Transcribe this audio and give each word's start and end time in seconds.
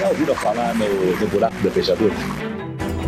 Já 0.00 0.08
ouviram 0.08 0.34
falar 0.34 0.74
no, 0.76 0.86
no 1.20 1.26
buraco 1.26 1.62
da 1.62 1.70
fechadura? 1.70 2.14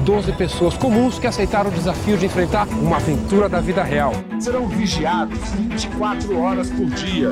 12 0.04 0.32
pessoas 0.32 0.76
comuns 0.76 1.18
que 1.18 1.26
aceitaram 1.26 1.70
o 1.70 1.72
desafio 1.72 2.18
de 2.18 2.26
enfrentar 2.26 2.68
uma 2.68 2.96
aventura 2.96 3.48
da 3.48 3.60
vida 3.60 3.82
real. 3.82 4.12
Serão 4.38 4.68
vigiados 4.68 5.38
24 5.52 6.38
horas 6.38 6.68
por 6.68 6.84
dia. 6.90 7.30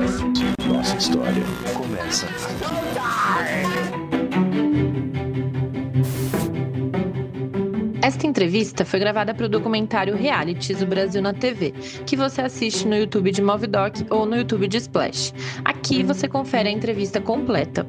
Nossa 0.65 0.97
história 0.97 1.43
começa 1.75 2.25
aqui. 2.25 2.81
Esta 8.01 8.25
entrevista 8.25 8.83
foi 8.83 8.99
gravada 8.99 9.31
para 9.31 9.45
o 9.45 9.49
documentário 9.49 10.15
Realities 10.15 10.81
o 10.81 10.87
Brasil 10.87 11.21
na 11.21 11.35
TV, 11.35 11.71
que 12.03 12.17
você 12.17 12.41
assiste 12.41 12.87
no 12.87 12.95
YouTube 12.95 13.31
de 13.31 13.43
Movidoc 13.43 14.07
ou 14.09 14.25
no 14.25 14.37
YouTube 14.37 14.67
de 14.67 14.77
Splash. 14.77 15.31
Aqui 15.63 16.01
você 16.01 16.27
confere 16.27 16.67
a 16.67 16.71
entrevista 16.71 17.21
completa. 17.21 17.85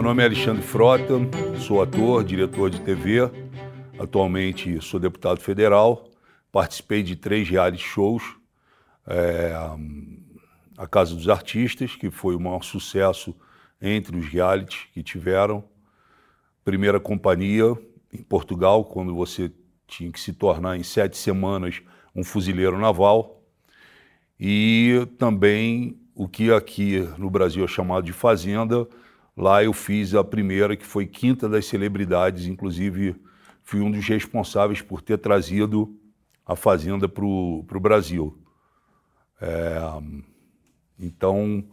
Meu 0.00 0.08
nome 0.08 0.22
é 0.22 0.26
Alexandre 0.26 0.62
Frota, 0.62 1.12
sou 1.58 1.82
ator, 1.82 2.24
diretor 2.24 2.70
de 2.70 2.80
TV. 2.80 3.30
Atualmente 3.98 4.80
sou 4.80 4.98
deputado 4.98 5.38
federal. 5.40 6.08
Participei 6.50 7.02
de 7.02 7.14
três 7.16 7.46
reality 7.46 7.84
shows. 7.84 8.22
É, 9.06 9.52
a 10.78 10.86
Casa 10.86 11.14
dos 11.14 11.28
Artistas, 11.28 11.96
que 11.96 12.10
foi 12.10 12.34
o 12.34 12.40
maior 12.40 12.62
sucesso 12.62 13.36
entre 13.78 14.16
os 14.16 14.24
realities 14.24 14.86
que 14.94 15.02
tiveram 15.02 15.62
primeira 16.64 16.98
companhia 16.98 17.76
em 18.10 18.22
Portugal, 18.22 18.82
quando 18.86 19.14
você 19.14 19.52
tinha 19.86 20.10
que 20.10 20.18
se 20.18 20.32
tornar 20.32 20.78
em 20.78 20.82
sete 20.82 21.18
semanas 21.18 21.82
um 22.16 22.24
fuzileiro 22.24 22.78
naval. 22.78 23.42
E 24.40 25.06
também 25.18 26.00
o 26.14 26.26
que 26.26 26.50
aqui 26.50 27.06
no 27.18 27.28
Brasil 27.28 27.62
é 27.62 27.68
chamado 27.68 28.02
de 28.02 28.14
fazenda. 28.14 28.88
Lá 29.40 29.64
eu 29.64 29.72
fiz 29.72 30.14
a 30.14 30.22
primeira, 30.22 30.76
que 30.76 30.84
foi 30.84 31.06
Quinta 31.06 31.48
das 31.48 31.64
Celebridades, 31.64 32.44
inclusive 32.44 33.16
fui 33.62 33.80
um 33.80 33.90
dos 33.90 34.06
responsáveis 34.06 34.82
por 34.82 35.00
ter 35.00 35.16
trazido 35.16 35.98
a 36.44 36.54
fazenda 36.54 37.08
para 37.08 37.24
o 37.24 37.80
Brasil. 37.80 38.38
É, 39.40 39.78
então, 40.98 41.64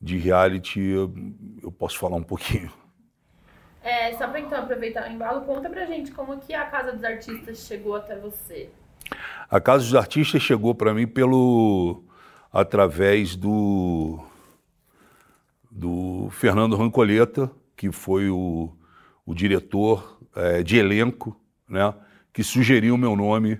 de 0.00 0.16
reality, 0.16 0.80
eu 1.62 1.70
posso 1.70 1.98
falar 1.98 2.16
um 2.16 2.22
pouquinho. 2.22 2.72
É, 3.84 4.14
só 4.14 4.26
para 4.26 4.40
então 4.40 4.62
aproveitar 4.62 5.06
o 5.06 5.12
embalo, 5.12 5.42
conta 5.42 5.68
pra 5.68 5.84
gente 5.84 6.12
como 6.12 6.38
que 6.38 6.54
a 6.54 6.64
Casa 6.64 6.92
dos 6.92 7.04
Artistas 7.04 7.58
chegou 7.58 7.94
até 7.94 8.16
você. 8.18 8.70
A 9.50 9.60
Casa 9.60 9.84
dos 9.84 9.94
Artistas 9.94 10.40
chegou 10.40 10.74
para 10.74 10.94
mim 10.94 11.06
pelo 11.06 12.04
através 12.50 13.36
do 13.36 14.31
do 15.72 16.28
Fernando 16.30 16.76
Rancoleta, 16.76 17.50
que 17.74 17.90
foi 17.90 18.28
o, 18.28 18.70
o 19.24 19.34
diretor 19.34 20.20
é, 20.36 20.62
de 20.62 20.76
elenco, 20.76 21.34
né, 21.66 21.94
que 22.30 22.44
sugeriu 22.44 22.94
o 22.94 22.98
meu 22.98 23.16
nome 23.16 23.58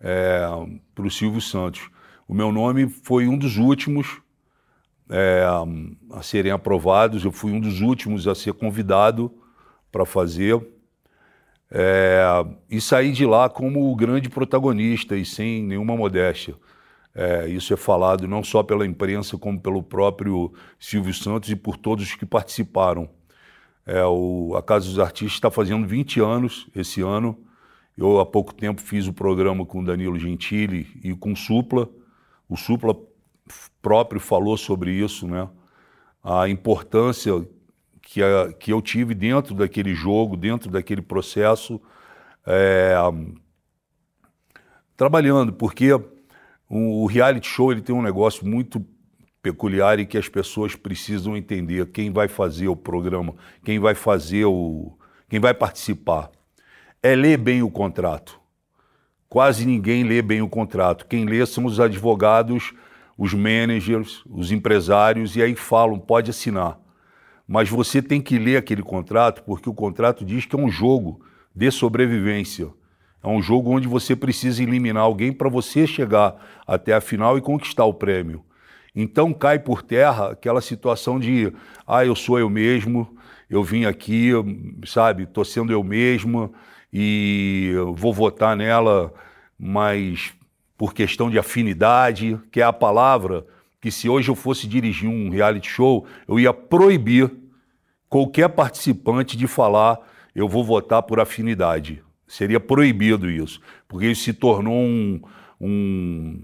é, 0.00 0.40
para 0.92 1.06
o 1.06 1.10
Silvio 1.10 1.40
Santos. 1.40 1.88
O 2.26 2.34
meu 2.34 2.50
nome 2.50 2.88
foi 2.88 3.28
um 3.28 3.38
dos 3.38 3.56
últimos 3.56 4.20
é, 5.08 5.44
a 6.10 6.22
serem 6.22 6.50
aprovados, 6.50 7.24
eu 7.24 7.30
fui 7.30 7.52
um 7.52 7.60
dos 7.60 7.80
últimos 7.80 8.26
a 8.26 8.34
ser 8.34 8.52
convidado 8.52 9.32
para 9.92 10.04
fazer. 10.04 10.60
E 12.70 12.80
sair 12.80 13.10
de 13.10 13.26
lá 13.26 13.48
como 13.48 13.90
o 13.90 13.96
grande 13.96 14.28
protagonista 14.28 15.16
e 15.16 15.24
sem 15.24 15.64
nenhuma 15.64 15.96
modéstia. 15.96 16.54
É, 17.18 17.48
isso 17.48 17.72
é 17.72 17.78
falado 17.78 18.28
não 18.28 18.44
só 18.44 18.62
pela 18.62 18.84
imprensa, 18.84 19.38
como 19.38 19.58
pelo 19.58 19.82
próprio 19.82 20.52
Silvio 20.78 21.14
Santos 21.14 21.48
e 21.48 21.56
por 21.56 21.78
todos 21.78 22.04
os 22.04 22.14
que 22.14 22.26
participaram. 22.26 23.08
É, 23.86 24.04
o, 24.04 24.54
a 24.54 24.62
Casa 24.62 24.86
dos 24.86 24.98
Artistas 24.98 25.32
está 25.32 25.50
fazendo 25.50 25.86
20 25.86 26.20
anos 26.20 26.68
esse 26.76 27.00
ano. 27.00 27.38
Eu, 27.96 28.20
há 28.20 28.26
pouco 28.26 28.52
tempo, 28.52 28.82
fiz 28.82 29.06
o 29.06 29.14
programa 29.14 29.64
com 29.64 29.82
Danilo 29.82 30.18
Gentili 30.18 30.86
e 31.02 31.14
com 31.14 31.34
Supla. 31.34 31.88
O 32.46 32.54
Supla 32.54 32.94
próprio 33.80 34.20
falou 34.20 34.58
sobre 34.58 34.92
isso, 34.92 35.26
né? 35.26 35.48
A 36.22 36.50
importância 36.50 37.32
que, 38.02 38.22
a, 38.22 38.52
que 38.52 38.70
eu 38.70 38.82
tive 38.82 39.14
dentro 39.14 39.54
daquele 39.54 39.94
jogo, 39.94 40.36
dentro 40.36 40.70
daquele 40.70 41.00
processo, 41.00 41.80
é, 42.46 42.94
trabalhando, 44.94 45.54
porque 45.54 45.98
o, 46.68 47.06
reality 47.06 47.46
show 47.46 47.72
ele 47.72 47.80
tem 47.80 47.94
um 47.94 48.02
negócio 48.02 48.46
muito 48.46 48.84
peculiar 49.42 49.98
e 49.98 50.06
que 50.06 50.18
as 50.18 50.28
pessoas 50.28 50.74
precisam 50.74 51.36
entender 51.36 51.86
quem 51.86 52.10
vai 52.10 52.28
fazer 52.28 52.68
o 52.68 52.76
programa, 52.76 53.34
quem 53.64 53.78
vai 53.78 53.94
fazer 53.94 54.44
o, 54.44 54.96
quem 55.28 55.38
vai 55.38 55.54
participar. 55.54 56.30
É 57.02 57.14
ler 57.14 57.38
bem 57.38 57.62
o 57.62 57.70
contrato. 57.70 58.40
Quase 59.28 59.66
ninguém 59.66 60.04
lê 60.04 60.22
bem 60.22 60.42
o 60.42 60.48
contrato. 60.48 61.06
Quem 61.06 61.24
lê 61.24 61.44
são 61.46 61.64
os 61.64 61.78
advogados, 61.78 62.72
os 63.16 63.34
managers, 63.34 64.22
os 64.28 64.50
empresários 64.50 65.36
e 65.36 65.42
aí 65.42 65.54
falam, 65.54 65.98
pode 65.98 66.30
assinar 66.30 66.80
mas 67.46 67.68
você 67.68 68.02
tem 68.02 68.20
que 68.20 68.38
ler 68.38 68.56
aquele 68.56 68.82
contrato, 68.82 69.42
porque 69.44 69.68
o 69.68 69.74
contrato 69.74 70.24
diz 70.24 70.44
que 70.44 70.56
é 70.56 70.58
um 70.58 70.68
jogo 70.68 71.24
de 71.54 71.70
sobrevivência. 71.70 72.68
É 73.26 73.28
um 73.28 73.42
jogo 73.42 73.72
onde 73.72 73.88
você 73.88 74.14
precisa 74.14 74.62
eliminar 74.62 75.02
alguém 75.02 75.32
para 75.32 75.48
você 75.48 75.84
chegar 75.84 76.36
até 76.64 76.94
a 76.94 77.00
final 77.00 77.36
e 77.36 77.40
conquistar 77.40 77.84
o 77.84 77.92
prêmio. 77.92 78.44
Então 78.94 79.32
cai 79.32 79.58
por 79.58 79.82
terra 79.82 80.30
aquela 80.30 80.60
situação 80.60 81.18
de, 81.18 81.52
ah, 81.84 82.06
eu 82.06 82.14
sou 82.14 82.38
eu 82.38 82.48
mesmo, 82.48 83.18
eu 83.50 83.64
vim 83.64 83.84
aqui, 83.84 84.30
sabe, 84.86 85.24
estou 85.24 85.44
sendo 85.44 85.72
eu 85.72 85.82
mesmo 85.82 86.54
e 86.92 87.72
vou 87.96 88.14
votar 88.14 88.56
nela, 88.56 89.12
mas 89.58 90.32
por 90.78 90.94
questão 90.94 91.28
de 91.28 91.36
afinidade, 91.36 92.40
que 92.52 92.60
é 92.60 92.64
a 92.64 92.72
palavra 92.72 93.44
que 93.80 93.90
se 93.90 94.08
hoje 94.08 94.30
eu 94.30 94.36
fosse 94.36 94.68
dirigir 94.68 95.10
um 95.10 95.30
reality 95.30 95.68
show, 95.68 96.06
eu 96.28 96.38
ia 96.38 96.52
proibir 96.52 97.28
qualquer 98.08 98.50
participante 98.50 99.36
de 99.36 99.48
falar 99.48 99.98
eu 100.32 100.48
vou 100.48 100.62
votar 100.62 101.02
por 101.02 101.18
afinidade. 101.18 102.05
Seria 102.26 102.58
proibido 102.58 103.30
isso, 103.30 103.60
porque 103.86 104.06
isso 104.06 104.24
se 104.24 104.32
tornou 104.32 104.74
um, 104.74 105.20
um 105.60 106.42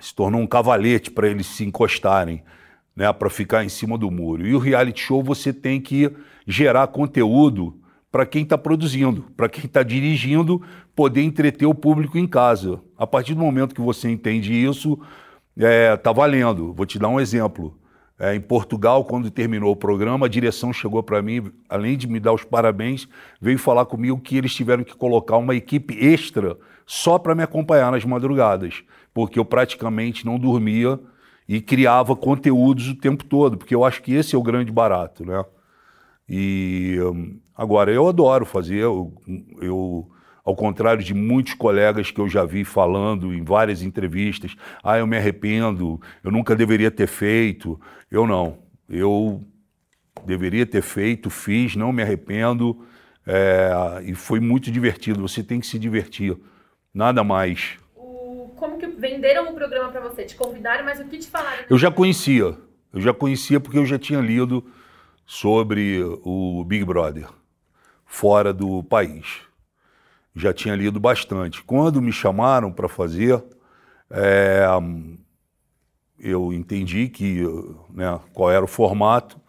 se 0.00 0.14
tornou 0.14 0.40
um 0.40 0.46
cavalete 0.46 1.10
para 1.10 1.28
eles 1.28 1.46
se 1.46 1.64
encostarem, 1.64 2.42
né, 2.94 3.12
para 3.12 3.30
ficar 3.30 3.64
em 3.64 3.68
cima 3.68 3.96
do 3.96 4.10
muro. 4.10 4.46
E 4.46 4.54
o 4.54 4.58
reality 4.58 5.00
show 5.00 5.22
você 5.22 5.52
tem 5.52 5.80
que 5.80 6.10
gerar 6.46 6.86
conteúdo 6.88 7.80
para 8.10 8.24
quem 8.24 8.42
está 8.42 8.56
produzindo, 8.56 9.26
para 9.36 9.48
quem 9.48 9.64
está 9.64 9.82
dirigindo, 9.82 10.62
poder 10.94 11.22
entreter 11.22 11.66
o 11.66 11.74
público 11.74 12.16
em 12.18 12.26
casa. 12.26 12.80
A 12.96 13.06
partir 13.06 13.34
do 13.34 13.40
momento 13.40 13.74
que 13.74 13.80
você 13.80 14.10
entende 14.10 14.52
isso, 14.52 14.98
é, 15.56 15.96
tá 15.96 16.12
valendo. 16.12 16.72
Vou 16.72 16.86
te 16.86 16.98
dar 16.98 17.08
um 17.08 17.20
exemplo. 17.20 17.76
É, 18.18 18.34
em 18.34 18.40
Portugal, 18.40 19.04
quando 19.04 19.30
terminou 19.30 19.70
o 19.70 19.76
programa, 19.76 20.26
a 20.26 20.28
direção 20.28 20.72
chegou 20.72 21.02
para 21.04 21.22
mim, 21.22 21.52
além 21.68 21.96
de 21.96 22.08
me 22.08 22.18
dar 22.18 22.32
os 22.32 22.42
parabéns, 22.42 23.08
veio 23.40 23.58
falar 23.58 23.86
comigo 23.86 24.18
que 24.18 24.36
eles 24.36 24.52
tiveram 24.52 24.82
que 24.82 24.96
colocar 24.96 25.36
uma 25.36 25.54
equipe 25.54 25.96
extra 26.04 26.56
só 26.84 27.16
para 27.16 27.34
me 27.34 27.44
acompanhar 27.44 27.92
nas 27.92 28.04
madrugadas, 28.04 28.82
porque 29.14 29.38
eu 29.38 29.44
praticamente 29.44 30.26
não 30.26 30.36
dormia 30.36 30.98
e 31.48 31.60
criava 31.60 32.16
conteúdos 32.16 32.88
o 32.88 32.96
tempo 32.96 33.24
todo, 33.24 33.56
porque 33.56 33.74
eu 33.74 33.84
acho 33.84 34.02
que 34.02 34.12
esse 34.12 34.34
é 34.34 34.38
o 34.38 34.42
grande 34.42 34.72
barato, 34.72 35.24
né? 35.24 35.44
E 36.28 36.98
hum, 37.00 37.38
agora 37.56 37.92
eu 37.92 38.08
adoro 38.08 38.44
fazer, 38.44 38.78
eu, 38.78 39.12
eu 39.60 40.10
ao 40.48 40.56
contrário 40.56 41.04
de 41.04 41.12
muitos 41.12 41.52
colegas 41.52 42.10
que 42.10 42.18
eu 42.18 42.26
já 42.26 42.42
vi 42.42 42.64
falando 42.64 43.34
em 43.34 43.44
várias 43.44 43.82
entrevistas, 43.82 44.56
ah, 44.82 44.96
eu 44.96 45.06
me 45.06 45.14
arrependo, 45.14 46.00
eu 46.24 46.30
nunca 46.30 46.56
deveria 46.56 46.90
ter 46.90 47.06
feito. 47.06 47.78
Eu 48.10 48.26
não. 48.26 48.56
Eu 48.88 49.44
deveria 50.24 50.64
ter 50.64 50.80
feito, 50.80 51.28
fiz, 51.28 51.76
não 51.76 51.92
me 51.92 52.00
arrependo. 52.00 52.82
É, 53.26 54.00
e 54.06 54.14
foi 54.14 54.40
muito 54.40 54.70
divertido. 54.70 55.20
Você 55.20 55.42
tem 55.42 55.60
que 55.60 55.66
se 55.66 55.78
divertir. 55.78 56.34
Nada 56.94 57.22
mais. 57.22 57.76
O, 57.94 58.50
como 58.56 58.78
que 58.78 58.86
venderam 58.86 59.50
o 59.50 59.54
programa 59.54 59.92
para 59.92 60.00
você? 60.00 60.24
Te 60.24 60.34
convidaram, 60.34 60.82
mas 60.82 60.98
o 60.98 61.04
que 61.04 61.18
te 61.18 61.28
falaram? 61.28 61.64
Eu 61.68 61.76
já 61.76 61.90
conhecia. 61.90 62.56
Eu 62.90 63.02
já 63.02 63.12
conhecia 63.12 63.60
porque 63.60 63.76
eu 63.76 63.84
já 63.84 63.98
tinha 63.98 64.20
lido 64.22 64.64
sobre 65.26 66.02
o 66.24 66.64
Big 66.64 66.86
Brother 66.86 67.28
fora 68.06 68.50
do 68.50 68.82
país 68.82 69.46
já 70.38 70.52
tinha 70.52 70.74
lido 70.74 71.00
bastante. 71.00 71.62
Quando 71.62 72.00
me 72.00 72.12
chamaram 72.12 72.72
para 72.72 72.88
fazer, 72.88 73.42
é, 74.10 74.64
eu 76.18 76.52
entendi 76.52 77.08
que, 77.08 77.42
né, 77.90 78.18
qual 78.32 78.50
era 78.50 78.64
o 78.64 78.68
formato 78.68 79.40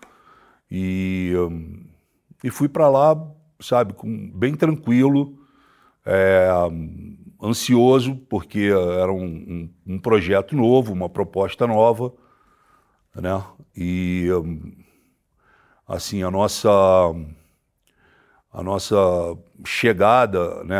e, 0.69 1.33
e 2.43 2.49
fui 2.49 2.67
para 2.67 2.89
lá, 2.89 3.15
sabe, 3.59 3.93
com, 3.93 4.31
bem 4.31 4.55
tranquilo, 4.55 5.37
é, 6.05 6.49
ansioso, 7.41 8.15
porque 8.29 8.69
era 8.99 9.11
um, 9.11 9.25
um, 9.25 9.93
um, 9.93 9.99
projeto 9.99 10.55
novo, 10.55 10.91
uma 10.91 11.09
proposta 11.09 11.67
nova, 11.67 12.11
né, 13.15 13.43
e 13.75 14.27
assim, 15.87 16.23
a 16.23 16.31
nossa 16.31 16.69
a 18.51 18.63
nossa 18.63 18.97
chegada, 19.65 20.63
né, 20.63 20.79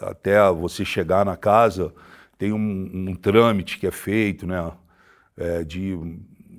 até 0.00 0.50
você 0.52 0.84
chegar 0.84 1.24
na 1.24 1.36
casa, 1.36 1.92
tem 2.36 2.52
um, 2.52 3.08
um 3.10 3.14
trâmite 3.14 3.78
que 3.78 3.86
é 3.86 3.90
feito, 3.90 4.46
né, 4.46 4.70
é, 5.36 5.64
de 5.64 5.98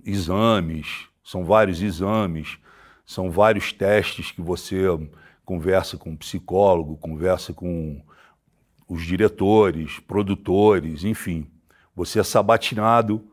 exames, 0.04 1.08
são 1.24 1.44
vários 1.46 1.82
exames, 1.82 2.58
são 3.06 3.30
vários 3.30 3.72
testes 3.72 4.32
que 4.32 4.42
você 4.42 4.84
conversa 5.46 5.98
com 5.98 6.12
o 6.12 6.18
psicólogo, 6.18 6.98
conversa 6.98 7.54
com 7.54 8.02
os 8.88 9.06
diretores, 9.06 10.00
produtores, 10.00 11.04
enfim. 11.04 11.48
Você 11.96 12.20
é 12.20 12.24
sabatinado, 12.24 13.26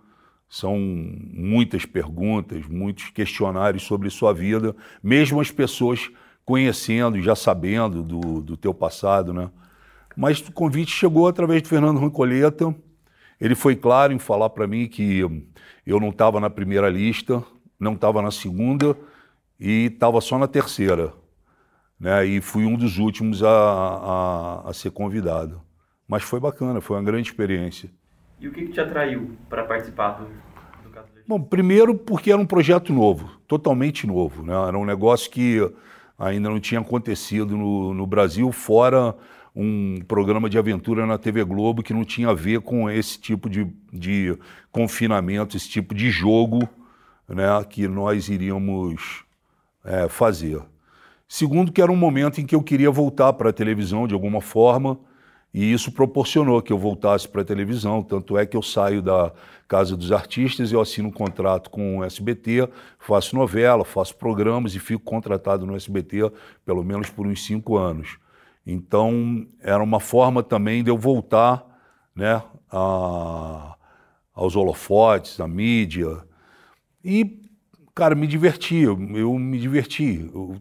são 0.49 0.79
muitas 0.79 1.85
perguntas, 1.87 2.67
muitos 2.67 3.11
questionários 3.11 3.83
sobre 3.83 4.11
sua 4.11 4.33
vida, 4.33 4.75
mesmo 5.03 5.41
as 5.41 5.51
pessoas 5.51 6.11
conhecendo, 6.45 7.21
já 7.21 7.35
sabendo 7.35 8.03
do, 8.03 8.41
do 8.41 8.57
teu 8.57 8.75
passado, 8.75 9.33
né? 9.33 9.51
Mas 10.17 10.39
o 10.41 10.53
convite 10.53 10.93
chegou 10.93 11.27
através 11.27 11.63
do 11.63 11.69
Fernando 11.69 11.99
Rancoleta. 11.99 12.75
Ele 13.41 13.55
foi 13.55 13.75
claro 13.75 14.13
em 14.13 14.19
falar 14.19 14.51
para 14.51 14.67
mim 14.67 14.87
que 14.87 15.21
eu 15.85 16.01
não 16.01 16.11
estava 16.11 16.39
na 16.39 16.49
primeira 16.49 16.89
lista, 16.89 17.43
não 17.81 17.95
estava 17.95 18.23
na 18.23 18.31
segunda 18.31 18.97
e 19.59 19.87
estava 19.87 20.21
só 20.21 20.39
na 20.39 20.47
terceira. 20.47 21.13
Né? 21.99 22.27
E 22.27 22.41
fui 22.41 22.65
um 22.65 22.77
dos 22.77 22.99
últimos 22.99 23.43
a, 23.43 23.49
a, 23.49 24.71
a 24.71 24.73
ser 24.73 24.91
convidado. 24.91 25.61
Mas 26.07 26.23
foi 26.23 26.39
bacana, 26.39 26.81
foi 26.81 26.97
uma 26.97 27.03
grande 27.03 27.29
experiência. 27.29 27.91
E 28.39 28.47
o 28.47 28.53
que, 28.53 28.67
que 28.67 28.73
te 28.73 28.81
atraiu 28.81 29.37
para 29.49 29.65
participar 29.65 30.19
do, 30.19 30.27
do 30.27 31.01
Bom, 31.27 31.41
primeiro 31.41 31.95
porque 31.95 32.31
era 32.31 32.41
um 32.41 32.47
projeto 32.47 32.93
novo, 32.93 33.31
totalmente 33.49 34.07
novo. 34.07 34.43
Né? 34.43 34.53
Era 34.53 34.79
um 34.79 34.85
negócio 34.85 35.31
que 35.31 35.61
ainda 36.19 36.49
não 36.49 36.61
tinha 36.61 36.81
acontecido 36.81 37.57
no, 37.57 37.95
no 37.95 38.07
Brasil, 38.07 38.51
fora 38.53 39.15
um 39.55 40.01
programa 40.09 40.51
de 40.51 40.59
aventura 40.59 41.07
na 41.07 41.17
TV 41.17 41.45
Globo 41.45 41.83
que 41.83 41.95
não 41.95 42.05
tinha 42.05 42.31
a 42.31 42.35
ver 42.35 42.61
com 42.61 42.91
esse 42.91 43.19
tipo 43.19 43.49
de, 43.49 43.67
de 43.93 44.37
confinamento, 44.73 45.57
esse 45.57 45.69
tipo 45.69 45.95
de 45.95 46.11
jogo 46.11 46.69
né, 47.29 47.47
que 47.69 47.87
nós 47.87 48.29
iríamos 48.29 49.25
é, 49.85 50.09
fazer. 50.09 50.61
Segundo, 51.29 51.73
que 51.73 51.81
era 51.81 51.91
um 51.91 51.97
momento 51.97 52.41
em 52.41 52.47
que 52.47 52.55
eu 52.55 52.63
queria 52.63 52.91
voltar 52.91 53.33
para 53.33 53.51
a 53.51 53.53
televisão 53.53 54.07
de 54.09 54.15
alguma 54.15 54.41
forma, 54.41 54.99
e 55.55 55.73
isso 55.73 55.93
proporcionou 55.93 56.61
que 56.61 56.73
eu 56.73 56.79
voltasse 56.79 57.29
para 57.29 57.43
a 57.43 57.45
televisão. 57.45 58.03
Tanto 58.03 58.37
é 58.37 58.45
que 58.45 58.57
eu 58.57 58.63
saio 58.63 59.01
da 59.01 59.33
Casa 59.69 59.97
dos 59.97 60.11
Artistas, 60.11 60.73
eu 60.73 60.81
assino 60.81 61.09
um 61.09 61.13
contrato 61.13 61.71
com 61.71 61.99
o 61.99 62.05
SBT, 62.05 62.69
faço 62.99 63.37
novela, 63.37 63.85
faço 63.85 64.17
programas 64.17 64.75
e 64.75 64.81
fico 64.81 65.05
contratado 65.05 65.65
no 65.65 65.77
SBT 65.77 66.33
pelo 66.67 66.83
menos 66.83 67.09
por 67.09 67.25
uns 67.25 67.45
cinco 67.47 67.77
anos. 67.77 68.19
Então, 68.67 69.47
era 69.61 69.81
uma 69.81 70.01
forma 70.01 70.43
também 70.43 70.83
de 70.83 70.91
eu 70.91 70.99
voltar 70.99 71.65
né, 72.17 72.43
a, 72.73 73.77
aos 74.35 74.57
holofotes, 74.57 75.39
à 75.39 75.47
mídia. 75.47 76.25
E, 77.05 77.41
cara, 77.95 78.17
me 78.17 78.27
diverti, 78.27 78.79
eu, 78.79 78.99
eu 79.17 79.39
me 79.39 79.59
diverti. 79.59 80.29
Eu 80.35 80.61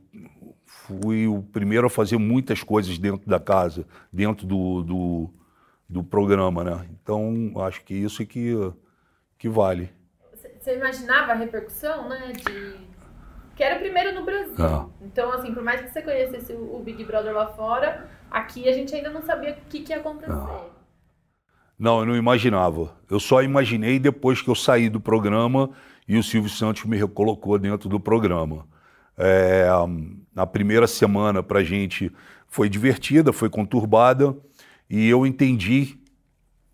fui 0.87 1.27
o 1.27 1.41
primeiro 1.41 1.87
a 1.87 1.89
fazer 1.89 2.17
muitas 2.17 2.61
coisas 2.61 2.97
dentro 2.97 3.27
da 3.29 3.39
casa, 3.39 3.85
dentro 4.11 4.45
do, 4.45 4.83
do, 4.83 5.29
do 5.87 6.03
programa, 6.03 6.63
né? 6.63 6.87
Então, 6.91 7.53
acho 7.61 7.83
que 7.83 7.93
isso 7.93 8.21
é 8.21 8.25
que, 8.25 8.53
que 9.37 9.47
vale. 9.47 9.89
Você 10.59 10.75
imaginava 10.75 11.31
a 11.31 11.35
repercussão, 11.35 12.07
né, 12.07 12.31
de 12.33 12.93
que 13.55 13.63
era 13.63 13.75
o 13.75 13.79
primeiro 13.79 14.13
no 14.13 14.25
Brasil. 14.25 14.55
Ah. 14.59 14.87
Então, 15.01 15.31
assim, 15.31 15.53
por 15.53 15.63
mais 15.63 15.81
que 15.81 15.89
você 15.89 16.01
conhecesse 16.01 16.53
o 16.53 16.79
Big 16.79 17.03
Brother 17.03 17.33
lá 17.33 17.47
fora, 17.47 18.09
aqui 18.31 18.67
a 18.67 18.73
gente 18.73 18.95
ainda 18.95 19.09
não 19.09 19.21
sabia 19.21 19.51
o 19.51 19.69
que, 19.69 19.81
que 19.81 19.91
ia 19.91 19.99
acontecer. 19.99 20.31
Ah. 20.31 20.65
Não, 21.77 21.99
eu 21.99 22.05
não 22.05 22.15
imaginava. 22.15 22.95
Eu 23.09 23.19
só 23.19 23.43
imaginei 23.43 23.99
depois 23.99 24.41
que 24.41 24.49
eu 24.49 24.55
saí 24.55 24.89
do 24.89 24.99
programa 24.99 25.69
e 26.07 26.17
o 26.17 26.23
Silvio 26.23 26.49
Santos 26.49 26.85
me 26.85 26.97
recolocou 26.97 27.57
dentro 27.59 27.89
do 27.89 27.99
programa. 27.99 28.65
É, 29.17 29.67
na 30.33 30.45
primeira 30.45 30.87
semana 30.87 31.43
para 31.43 31.59
a 31.59 31.63
gente 31.63 32.11
foi 32.47 32.67
divertida, 32.67 33.31
foi 33.31 33.49
conturbada 33.49 34.35
e 34.89 35.07
eu 35.07 35.25
entendi, 35.25 35.97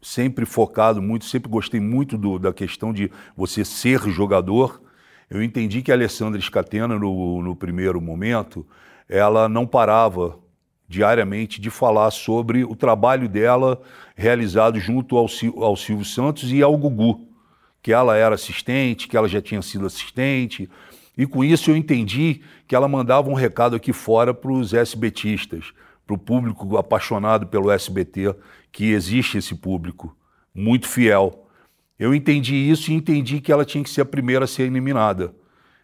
sempre 0.01 0.45
focado 0.45 1.01
muito, 1.01 1.25
sempre 1.25 1.49
gostei 1.49 1.79
muito 1.79 2.17
do, 2.17 2.39
da 2.39 2.53
questão 2.53 2.93
de 2.93 3.11
você 3.35 3.63
ser 3.65 3.99
jogador. 4.09 4.81
Eu 5.29 5.43
entendi 5.43 5.81
que 5.81 5.91
a 5.91 5.95
Alessandra 5.95 6.39
Scatena, 6.39 6.97
no, 6.97 7.41
no 7.41 7.55
primeiro 7.55 8.01
momento, 8.01 8.65
ela 9.07 9.47
não 9.47 9.65
parava 9.65 10.37
diariamente 10.87 11.61
de 11.61 11.69
falar 11.69 12.09
sobre 12.11 12.63
o 12.63 12.75
trabalho 12.75 13.29
dela 13.29 13.79
realizado 14.15 14.79
junto 14.79 15.17
ao, 15.17 15.27
ao 15.63 15.75
Silvio 15.75 16.05
Santos 16.05 16.51
e 16.51 16.63
ao 16.63 16.75
Gugu, 16.75 17.27
que 17.81 17.93
ela 17.93 18.17
era 18.17 18.35
assistente, 18.35 19.07
que 19.07 19.15
ela 19.15 19.27
já 19.27 19.41
tinha 19.41 19.61
sido 19.61 19.85
assistente, 19.85 20.69
e 21.19 21.27
com 21.27 21.43
isso 21.43 21.69
eu 21.69 21.75
entendi 21.75 22.39
que 22.65 22.73
ela 22.73 22.87
mandava 22.87 23.29
um 23.29 23.33
recado 23.33 23.75
aqui 23.75 23.91
fora 23.91 24.33
para 24.33 24.53
os 24.53 24.73
SBTistas, 24.73 25.73
para 26.07 26.15
o 26.15 26.17
público 26.17 26.77
apaixonado 26.77 27.45
pelo 27.45 27.69
SBT, 27.69 28.33
que 28.71 28.91
existe 28.91 29.37
esse 29.37 29.53
público 29.53 30.15
muito 30.55 30.87
fiel. 30.87 31.45
Eu 31.99 32.15
entendi 32.15 32.55
isso 32.55 32.89
e 32.89 32.93
entendi 32.93 33.41
que 33.41 33.51
ela 33.51 33.65
tinha 33.65 33.83
que 33.83 33.89
ser 33.89 33.99
a 33.99 34.05
primeira 34.05 34.45
a 34.45 34.47
ser 34.47 34.63
eliminada. 34.63 35.35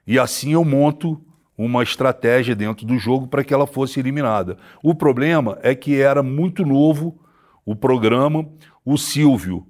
E 0.07 0.17
assim 0.17 0.53
eu 0.53 0.63
monto 0.63 1.21
uma 1.57 1.83
estratégia 1.83 2.55
dentro 2.55 2.85
do 2.85 2.97
jogo 2.97 3.27
para 3.27 3.43
que 3.43 3.53
ela 3.53 3.67
fosse 3.67 3.99
eliminada. 3.99 4.57
O 4.81 4.95
problema 4.95 5.59
é 5.61 5.75
que 5.75 5.99
era 5.99 6.23
muito 6.23 6.65
novo 6.65 7.19
o 7.65 7.75
programa, 7.75 8.47
o 8.85 8.97
Silvio 8.97 9.67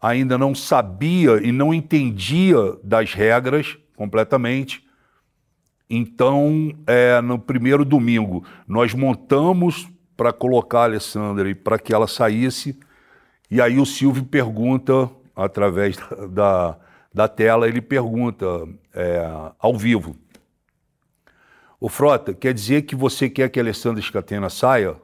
ainda 0.00 0.38
não 0.38 0.54
sabia 0.54 1.44
e 1.44 1.50
não 1.50 1.74
entendia 1.74 2.56
das 2.84 3.12
regras 3.12 3.76
completamente. 3.96 4.88
Então, 5.92 6.72
é, 6.86 7.20
no 7.20 7.36
primeiro 7.36 7.84
domingo, 7.84 8.44
nós 8.68 8.94
montamos 8.94 9.88
para 10.16 10.32
colocar 10.32 10.82
a 10.82 10.84
Alessandra 10.84 11.50
e 11.50 11.54
para 11.54 11.80
que 11.80 11.92
ela 11.92 12.06
saísse. 12.06 12.78
E 13.50 13.60
aí 13.60 13.80
o 13.80 13.84
Silvio 13.84 14.24
pergunta 14.24 15.10
através 15.34 15.96
da, 16.30 16.78
da 17.12 17.26
tela, 17.26 17.66
ele 17.66 17.80
pergunta 17.80 18.46
é, 18.94 19.20
ao 19.58 19.76
vivo: 19.76 20.14
O 21.80 21.88
Frota, 21.88 22.32
quer 22.32 22.54
dizer 22.54 22.82
que 22.82 22.94
você 22.94 23.28
quer 23.28 23.48
que 23.48 23.58
a 23.58 23.62
Alessandra 23.62 24.00
Scatena 24.00 24.48
saia? 24.48 24.94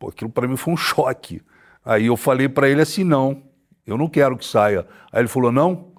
Pô, 0.00 0.08
aquilo 0.08 0.30
para 0.30 0.48
mim 0.48 0.56
foi 0.56 0.74
um 0.74 0.76
choque. 0.76 1.40
Aí 1.84 2.06
eu 2.06 2.16
falei 2.16 2.48
para 2.48 2.68
ele 2.68 2.80
assim: 2.80 3.04
não, 3.04 3.44
eu 3.86 3.96
não 3.96 4.08
quero 4.08 4.36
que 4.36 4.44
saia. 4.44 4.84
Aí 5.12 5.20
ele 5.20 5.28
falou: 5.28 5.52
não, 5.52 5.92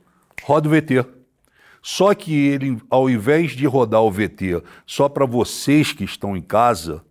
roda 0.43 0.67
o 0.67 0.71
VT. 0.71 1.18
Só 1.81 2.13
que 2.13 2.33
ele, 2.33 2.81
ao 2.89 3.09
invés 3.09 3.51
de 3.51 3.65
rodar 3.65 4.01
o 4.01 4.11
VT 4.11 4.61
só 4.85 5.07
para 5.07 5.25
vocês 5.25 5.91
que 5.93 6.03
estão 6.03 6.35
em 6.35 6.41
casa, 6.41 7.03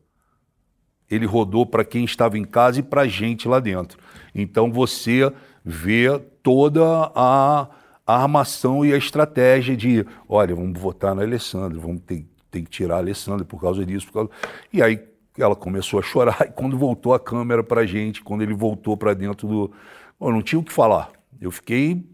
ele 1.10 1.26
rodou 1.26 1.64
para 1.64 1.84
quem 1.84 2.04
estava 2.04 2.38
em 2.38 2.44
casa 2.44 2.80
e 2.80 2.82
para 2.82 3.02
a 3.02 3.08
gente 3.08 3.48
lá 3.48 3.60
dentro. 3.60 3.98
Então 4.34 4.70
você 4.70 5.32
ver 5.64 6.18
toda 6.42 7.10
a, 7.14 7.68
a 8.06 8.22
armação 8.22 8.84
e 8.84 8.92
a 8.92 8.96
estratégia 8.96 9.76
de, 9.76 10.06
olha, 10.28 10.54
vamos 10.54 10.78
votar 10.78 11.14
na 11.14 11.22
Alessandra, 11.22 11.78
vamos 11.78 12.02
ter, 12.02 12.26
ter 12.50 12.62
que 12.62 12.70
tirar 12.70 12.96
a 12.96 12.98
Alessandra 12.98 13.44
por 13.44 13.60
causa 13.60 13.84
disso. 13.84 14.06
Por 14.06 14.12
causa... 14.12 14.30
E 14.72 14.82
aí 14.82 15.02
ela 15.36 15.56
começou 15.56 15.98
a 15.98 16.02
chorar 16.02 16.38
e 16.48 16.50
quando 16.50 16.76
voltou 16.76 17.14
a 17.14 17.20
câmera 17.20 17.62
para 17.62 17.82
a 17.82 17.86
gente, 17.86 18.22
quando 18.22 18.42
ele 18.42 18.54
voltou 18.54 18.96
para 18.96 19.14
dentro 19.14 19.46
do... 19.46 19.72
Eu 20.20 20.32
não 20.32 20.42
tinha 20.42 20.58
o 20.58 20.64
que 20.64 20.72
falar. 20.72 21.10
Eu 21.40 21.50
fiquei... 21.50 22.04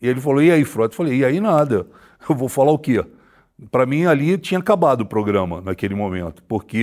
E 0.00 0.08
ele 0.08 0.20
falou, 0.20 0.42
e 0.42 0.50
aí, 0.50 0.64
Frota? 0.64 0.92
Eu 0.92 0.96
falei, 0.96 1.18
e 1.18 1.24
aí 1.24 1.40
nada. 1.40 1.86
Eu 2.28 2.34
vou 2.34 2.48
falar 2.48 2.72
o 2.72 2.78
quê? 2.78 3.04
Para 3.70 3.84
mim, 3.84 4.06
ali 4.06 4.38
tinha 4.38 4.58
acabado 4.58 5.02
o 5.02 5.06
programa 5.06 5.60
naquele 5.60 5.94
momento, 5.94 6.42
porque 6.44 6.78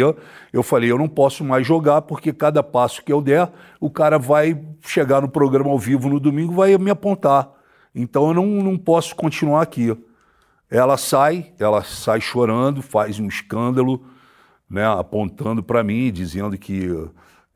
eu 0.53 0.61
falei: 0.61 0.91
eu 0.91 0.97
não 0.97 1.07
posso 1.07 1.43
mais 1.43 1.65
jogar, 1.65 2.03
porque 2.03 2.31
cada 2.31 2.61
passo 2.61 3.03
que 3.03 3.11
eu 3.11 3.19
der, 3.19 3.49
o 3.79 3.89
cara 3.89 4.19
vai 4.19 4.59
chegar 4.81 5.21
no 5.21 5.29
programa 5.29 5.71
ao 5.71 5.79
vivo 5.79 6.07
no 6.07 6.19
domingo 6.19 6.53
vai 6.53 6.77
me 6.77 6.91
apontar. 6.91 7.49
Então 7.95 8.27
eu 8.27 8.33
não, 8.35 8.45
não 8.45 8.77
posso 8.77 9.15
continuar 9.15 9.63
aqui. 9.63 9.97
Ela 10.69 10.97
sai, 10.97 11.51
ela 11.57 11.83
sai 11.83 12.21
chorando, 12.21 12.81
faz 12.83 13.19
um 13.19 13.27
escândalo, 13.27 14.05
né, 14.69 14.85
apontando 14.85 15.63
para 15.63 15.83
mim, 15.83 16.11
dizendo 16.11 16.57
que 16.57 16.87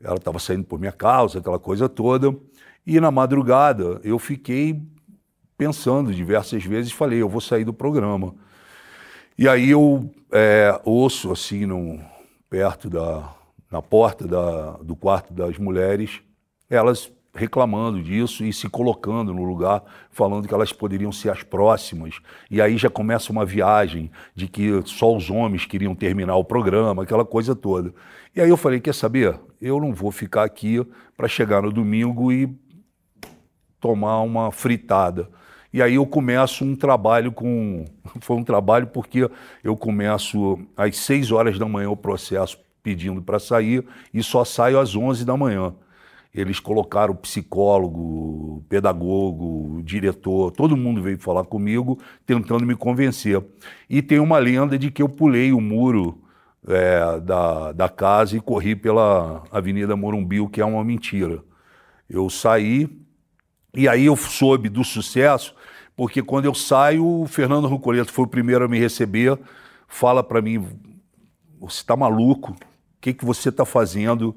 ela 0.02 0.16
estava 0.16 0.38
saindo 0.40 0.64
por 0.64 0.80
minha 0.80 0.92
causa, 0.92 1.38
aquela 1.38 1.58
coisa 1.58 1.88
toda. 1.88 2.34
E 2.84 2.98
na 2.98 3.10
madrugada 3.12 4.00
eu 4.02 4.18
fiquei 4.18 4.82
pensando 5.56 6.14
diversas 6.14 6.64
vezes, 6.64 6.92
falei: 6.92 7.20
eu 7.20 7.28
vou 7.28 7.40
sair 7.40 7.64
do 7.64 7.72
programa. 7.72 8.34
E 9.38 9.48
aí 9.48 9.70
eu 9.70 10.10
é, 10.30 10.78
ouço 10.84 11.32
assim, 11.32 11.66
no, 11.66 11.98
perto 12.48 12.90
da 12.90 13.34
na 13.72 13.80
porta 13.80 14.28
da, 14.28 14.72
do 14.82 14.94
quarto 14.94 15.32
das 15.32 15.56
mulheres, 15.56 16.20
elas 16.68 17.10
reclamando 17.34 18.02
disso 18.02 18.44
e 18.44 18.52
se 18.52 18.68
colocando 18.68 19.32
no 19.32 19.42
lugar, 19.42 19.82
falando 20.10 20.46
que 20.46 20.52
elas 20.52 20.70
poderiam 20.70 21.10
ser 21.10 21.30
as 21.30 21.42
próximas. 21.42 22.20
E 22.50 22.60
aí 22.60 22.76
já 22.76 22.90
começa 22.90 23.32
uma 23.32 23.46
viagem 23.46 24.10
de 24.34 24.46
que 24.46 24.82
só 24.84 25.16
os 25.16 25.30
homens 25.30 25.64
queriam 25.64 25.94
terminar 25.94 26.36
o 26.36 26.44
programa, 26.44 27.02
aquela 27.02 27.24
coisa 27.24 27.56
toda. 27.56 27.94
E 28.36 28.40
aí 28.42 28.50
eu 28.50 28.58
falei: 28.58 28.78
quer 28.78 28.94
saber? 28.94 29.40
Eu 29.58 29.80
não 29.80 29.94
vou 29.94 30.10
ficar 30.10 30.44
aqui 30.44 30.86
para 31.16 31.26
chegar 31.26 31.62
no 31.62 31.72
domingo 31.72 32.30
e 32.30 32.54
tomar 33.80 34.20
uma 34.20 34.52
fritada. 34.52 35.30
E 35.72 35.80
aí 35.80 35.94
eu 35.94 36.06
começo 36.06 36.64
um 36.64 36.76
trabalho 36.76 37.32
com. 37.32 37.84
Foi 38.20 38.36
um 38.36 38.44
trabalho 38.44 38.88
porque 38.88 39.28
eu 39.64 39.76
começo 39.76 40.58
às 40.76 40.96
6 40.98 41.32
horas 41.32 41.58
da 41.58 41.66
manhã 41.66 41.90
o 41.90 41.96
processo 41.96 42.58
pedindo 42.82 43.22
para 43.22 43.38
sair 43.38 43.84
e 44.12 44.22
só 44.22 44.44
saio 44.44 44.78
às 44.78 44.94
11 44.94 45.24
da 45.24 45.36
manhã. 45.36 45.74
Eles 46.34 46.58
colocaram 46.58 47.14
psicólogo, 47.14 48.64
pedagogo, 48.68 49.82
diretor, 49.84 50.50
todo 50.50 50.76
mundo 50.76 51.02
veio 51.02 51.18
falar 51.18 51.44
comigo, 51.44 51.98
tentando 52.24 52.64
me 52.64 52.74
convencer. 52.74 53.42
E 53.88 54.00
tem 54.00 54.18
uma 54.18 54.38
lenda 54.38 54.78
de 54.78 54.90
que 54.90 55.02
eu 55.02 55.08
pulei 55.10 55.52
o 55.52 55.60
muro 55.60 56.22
é, 56.66 57.20
da, 57.20 57.72
da 57.72 57.88
casa 57.88 58.36
e 58.36 58.40
corri 58.40 58.74
pela 58.74 59.42
Avenida 59.52 59.94
Morumbi, 59.94 60.40
o 60.40 60.48
que 60.48 60.60
é 60.60 60.64
uma 60.64 60.82
mentira. 60.82 61.42
Eu 62.08 62.30
saí, 62.30 62.88
e 63.74 63.86
aí 63.86 64.06
eu 64.06 64.16
soube 64.16 64.70
do 64.70 64.82
sucesso, 64.84 65.54
porque 65.96 66.22
quando 66.22 66.46
eu 66.46 66.54
saio, 66.54 67.22
o 67.22 67.26
Fernando 67.26 67.68
Roncoleto 67.68 68.12
foi 68.12 68.24
o 68.24 68.28
primeiro 68.28 68.64
a 68.64 68.68
me 68.68 68.78
receber, 68.78 69.38
fala 69.86 70.22
para 70.22 70.40
mim, 70.40 70.66
você 71.60 71.78
está 71.78 71.96
maluco? 71.96 72.52
O 72.52 72.56
que, 73.00 73.12
que 73.12 73.24
você 73.24 73.48
está 73.48 73.64
fazendo? 73.64 74.34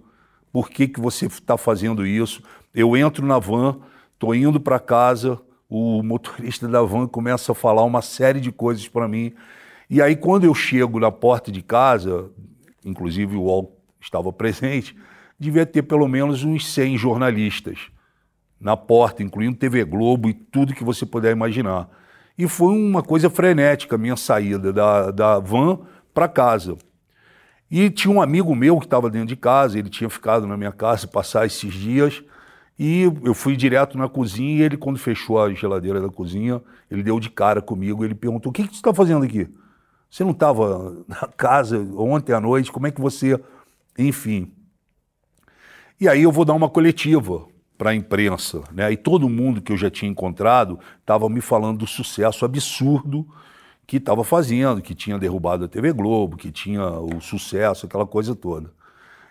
por 0.56 0.70
que, 0.70 0.88
que 0.88 1.02
você 1.02 1.26
está 1.26 1.58
fazendo 1.58 2.08
isso? 2.08 2.42
Eu 2.74 2.96
entro 2.96 3.26
na 3.26 3.38
van, 3.38 3.78
estou 4.14 4.34
indo 4.34 4.58
para 4.58 4.80
casa, 4.80 5.38
o 5.70 6.02
motorista 6.02 6.66
da 6.66 6.82
van 6.82 7.10
começa 7.10 7.52
a 7.52 7.56
falar 7.56 7.84
uma 7.84 8.02
série 8.02 8.40
de 8.40 8.54
coisas 8.54 8.88
para 8.88 9.06
mim. 9.06 9.34
E 9.90 10.02
aí, 10.02 10.16
quando 10.16 10.46
eu 10.46 10.56
chego 10.56 10.98
na 10.98 11.12
porta 11.12 11.52
de 11.52 11.62
casa, 11.62 12.32
inclusive 12.86 13.36
o 13.36 13.42
UOL 13.42 13.78
estava 14.00 14.32
presente, 14.34 14.96
devia 15.38 15.66
ter 15.66 15.82
pelo 15.82 16.08
menos 16.08 16.46
uns 16.46 16.72
100 16.74 17.00
jornalistas 17.00 17.92
na 18.60 18.76
porta, 18.78 19.22
incluindo 19.22 19.58
TV 19.58 19.84
Globo 19.84 20.30
e 20.30 20.34
tudo 20.34 20.74
que 20.74 20.84
você 20.84 21.06
puder 21.06 21.32
imaginar. 21.32 21.90
E 22.38 22.48
foi 22.48 22.74
uma 22.74 23.02
coisa 23.02 23.30
frenética 23.30 23.96
a 23.96 24.00
minha 24.00 24.16
saída 24.16 24.74
da, 24.74 25.12
da 25.12 25.40
van 25.40 25.80
para 26.14 26.28
casa. 26.28 26.78
E 27.70 27.90
tinha 27.90 28.14
um 28.14 28.22
amigo 28.22 28.56
meu 28.56 28.80
que 28.80 28.86
estava 28.86 29.10
dentro 29.10 29.28
de 29.28 29.36
casa, 29.36 29.80
ele 29.80 29.90
tinha 29.90 30.10
ficado 30.10 30.46
na 30.46 30.56
minha 30.56 30.72
casa 30.72 31.08
passar 31.08 31.46
esses 31.46 31.74
dias. 31.74 32.24
E 32.78 33.04
eu 33.24 33.34
fui 33.34 33.56
direto 33.56 33.98
na 33.98 34.10
cozinha 34.10 34.58
e 34.58 34.62
ele, 34.62 34.76
quando 34.76 35.00
fechou 35.00 35.42
a 35.42 35.54
geladeira 35.54 36.02
da 36.02 36.10
cozinha, 36.10 36.62
ele 36.92 37.02
deu 37.02 37.20
de 37.20 37.30
cara 37.30 37.62
comigo. 37.62 38.04
Ele 38.04 38.14
perguntou: 38.14 38.50
O 38.50 38.54
que, 38.54 38.64
que 38.64 38.70
você 38.70 38.76
está 38.76 38.94
fazendo 38.94 39.24
aqui? 39.24 39.48
Você 40.10 40.24
não 40.24 40.32
estava 40.32 41.06
na 41.08 41.28
casa 41.38 41.80
ontem 41.98 42.34
à 42.34 42.40
noite? 42.40 42.72
Como 42.72 42.86
é 42.86 42.92
que 42.92 43.02
você. 43.02 43.40
Enfim. 43.98 44.52
E 46.00 46.10
aí 46.10 46.24
eu 46.24 46.32
vou 46.32 46.44
dar 46.44 46.54
uma 46.54 46.70
coletiva 46.70 47.48
para 47.78 47.92
a 47.92 47.96
imprensa. 47.96 48.64
Né? 48.72 48.92
E 48.92 48.98
todo 48.98 49.30
mundo 49.30 49.62
que 49.62 49.72
eu 49.72 49.78
já 49.78 49.90
tinha 49.90 50.10
encontrado 50.10 50.80
estava 51.00 51.30
me 51.30 51.42
falando 51.42 51.80
do 51.80 51.88
sucesso 51.88 52.46
absurdo 52.46 53.28
que 53.88 53.98
estava 53.98 54.24
fazendo, 54.24 54.82
que 54.82 54.96
tinha 54.96 55.18
derrubado 55.18 55.66
a 55.66 55.68
TV 55.68 55.94
Globo, 55.94 56.38
que 56.38 56.52
tinha 56.52 56.88
o 56.88 57.22
sucesso, 57.22 57.86
aquela 57.86 58.06
coisa 58.06 58.36
toda. 58.36 58.72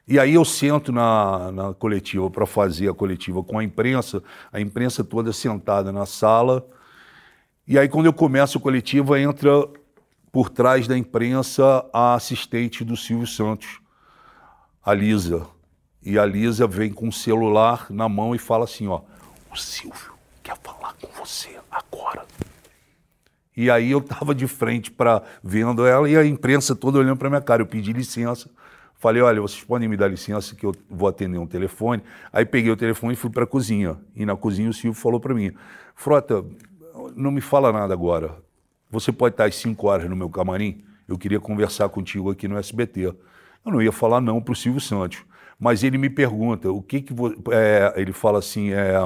E 0.06 0.18
aí 0.18 0.34
eu 0.34 0.44
sento 0.44 0.92
na, 0.92 1.50
na 1.50 1.74
coletiva 1.74 2.30
para 2.30 2.46
fazer 2.46 2.88
a 2.90 2.94
coletiva 2.94 3.42
com 3.42 3.58
a 3.58 3.64
imprensa, 3.64 4.22
a 4.52 4.60
imprensa 4.60 5.02
toda 5.02 5.32
sentada 5.32 5.90
na 5.90 6.06
sala. 6.06 6.64
E 7.66 7.78
aí 7.78 7.88
quando 7.88 8.06
eu 8.06 8.12
começo 8.12 8.58
a 8.58 8.60
coletiva, 8.60 9.18
entra 9.18 9.50
por 10.30 10.50
trás 10.50 10.86
da 10.86 10.96
imprensa 10.96 11.84
a 11.92 12.14
assistente 12.14 12.84
do 12.84 12.96
Silvio 12.96 13.26
Santos, 13.26 13.80
a 14.84 14.92
Lisa. 14.92 15.46
E 16.04 16.18
a 16.18 16.26
Lisa 16.26 16.66
vem 16.66 16.92
com 16.92 17.08
o 17.08 17.12
celular 17.12 17.86
na 17.88 18.08
mão 18.08 18.34
e 18.34 18.38
fala 18.38 18.64
assim, 18.64 18.86
ó, 18.86 19.00
o 19.50 19.56
Silvio 19.56 20.12
quer 20.42 20.56
falar 20.62 20.94
com 21.00 21.08
você 21.18 21.58
agora. 21.70 22.26
E 23.56 23.70
aí 23.70 23.92
eu 23.92 24.00
estava 24.00 24.34
de 24.34 24.46
frente 24.46 24.90
para 24.90 25.22
vendo 25.42 25.86
ela 25.86 26.08
e 26.10 26.16
a 26.16 26.24
imprensa 26.24 26.74
toda 26.74 26.98
olhando 26.98 27.16
para 27.16 27.30
minha 27.30 27.40
cara. 27.40 27.62
Eu 27.62 27.66
pedi 27.66 27.92
licença. 27.92 28.50
Falei, 28.96 29.22
olha, 29.22 29.40
vocês 29.40 29.62
podem 29.62 29.88
me 29.88 29.96
dar 29.96 30.08
licença 30.08 30.54
que 30.54 30.66
eu 30.66 30.74
vou 30.90 31.08
atender 31.08 31.38
um 31.38 31.46
telefone. 31.46 32.02
Aí 32.32 32.44
peguei 32.44 32.70
o 32.70 32.76
telefone 32.76 33.14
e 33.14 33.16
fui 33.16 33.30
para 33.30 33.44
a 33.44 33.46
cozinha. 33.46 33.96
E 34.14 34.26
na 34.26 34.36
cozinha 34.36 34.68
o 34.68 34.72
Silvio 34.72 35.00
falou 35.00 35.20
para 35.20 35.32
mim, 35.32 35.52
Frota, 35.94 36.44
não 37.14 37.30
me 37.30 37.40
fala 37.40 37.72
nada 37.72 37.94
agora. 37.94 38.36
Você 38.90 39.12
pode 39.12 39.34
estar 39.34 39.46
às 39.46 39.54
5 39.56 39.86
horas 39.86 40.10
no 40.10 40.16
meu 40.16 40.28
camarim? 40.28 40.84
Eu 41.06 41.16
queria 41.16 41.40
conversar 41.40 41.88
contigo 41.88 42.30
aqui 42.30 42.48
no 42.48 42.58
SBT. 42.58 43.02
Eu 43.04 43.16
não 43.66 43.80
ia 43.80 43.92
falar 43.92 44.20
não 44.20 44.40
para 44.40 44.52
o 44.52 44.56
Silvio 44.56 44.80
Santos. 44.80 45.22
Mas 45.58 45.82
ele 45.84 45.98
me 45.98 46.10
pergunta, 46.10 46.70
o 46.70 46.82
que 46.82 47.00
que... 47.02 47.14
É, 47.52 47.94
ele 47.96 48.12
fala 48.12 48.38
assim, 48.38 48.72
é, 48.72 48.96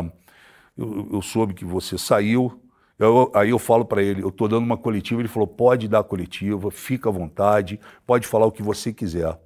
eu, 0.77 1.09
eu 1.13 1.23
soube 1.23 1.55
que 1.55 1.65
você 1.65 1.99
saiu 1.99 2.63
eu, 2.99 3.31
aí 3.33 3.51
eu 3.51 3.59
falo 3.59 3.85
para 3.85 4.03
ele, 4.03 4.23
eu 4.23 4.29
estou 4.29 4.49
dando 4.49 4.65
uma 4.65 4.77
coletiva, 4.77 5.21
ele 5.21 5.29
falou, 5.29 5.47
pode 5.47 5.87
dar 5.87 6.03
coletiva, 6.03 6.71
fica 6.71 7.09
à 7.09 7.13
vontade, 7.13 7.79
pode 8.05 8.27
falar 8.27 8.47
o 8.47 8.53
que 8.53 8.63
você 8.63 8.93
quiser. 8.93 9.39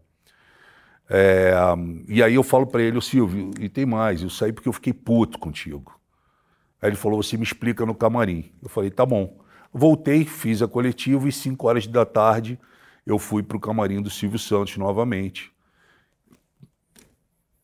É, 1.11 1.53
e 2.09 2.23
aí 2.23 2.35
eu 2.35 2.43
falo 2.43 2.67
para 2.67 2.83
ele, 2.83 2.97
o 2.97 3.03
Silvio, 3.03 3.51
e 3.61 3.69
tem 3.69 3.85
mais, 3.85 4.23
eu 4.23 4.31
saí 4.31 4.53
porque 4.53 4.69
eu 4.69 4.73
fiquei 4.73 4.95
puto 4.95 5.39
contigo. 5.39 6.01
Aí 6.81 6.89
ele 6.89 6.97
falou, 6.97 7.23
você 7.23 7.37
me 7.37 7.45
explica 7.45 7.85
no 7.85 7.95
camarim. 7.95 8.51
Eu 8.63 8.69
falei, 8.71 8.91
tá 8.91 9.05
bom. 9.05 9.39
Voltei, 9.73 10.25
fiz 10.25 10.63
a 10.63 10.69
coletiva 10.69 11.29
e 11.29 11.33
5 11.33 11.67
horas 11.69 11.87
da 11.87 12.05
tarde 12.07 12.59
eu 13.07 13.19
fui 13.19 13.43
para 13.43 13.57
o 13.57 13.61
camarim 13.61 14.01
do 14.01 14.11
Silvio 14.11 14.39
Santos 14.39 14.77
novamente. 14.77 15.52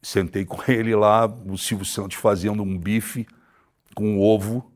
Sentei 0.03 0.45
com 0.45 0.61
ele 0.71 0.95
lá, 0.95 1.27
o 1.27 1.57
Silvio 1.57 1.87
Santos 1.87 2.17
fazendo 2.17 2.63
um 2.63 2.79
bife 2.79 3.27
com 3.95 4.21
ovo 4.21 4.73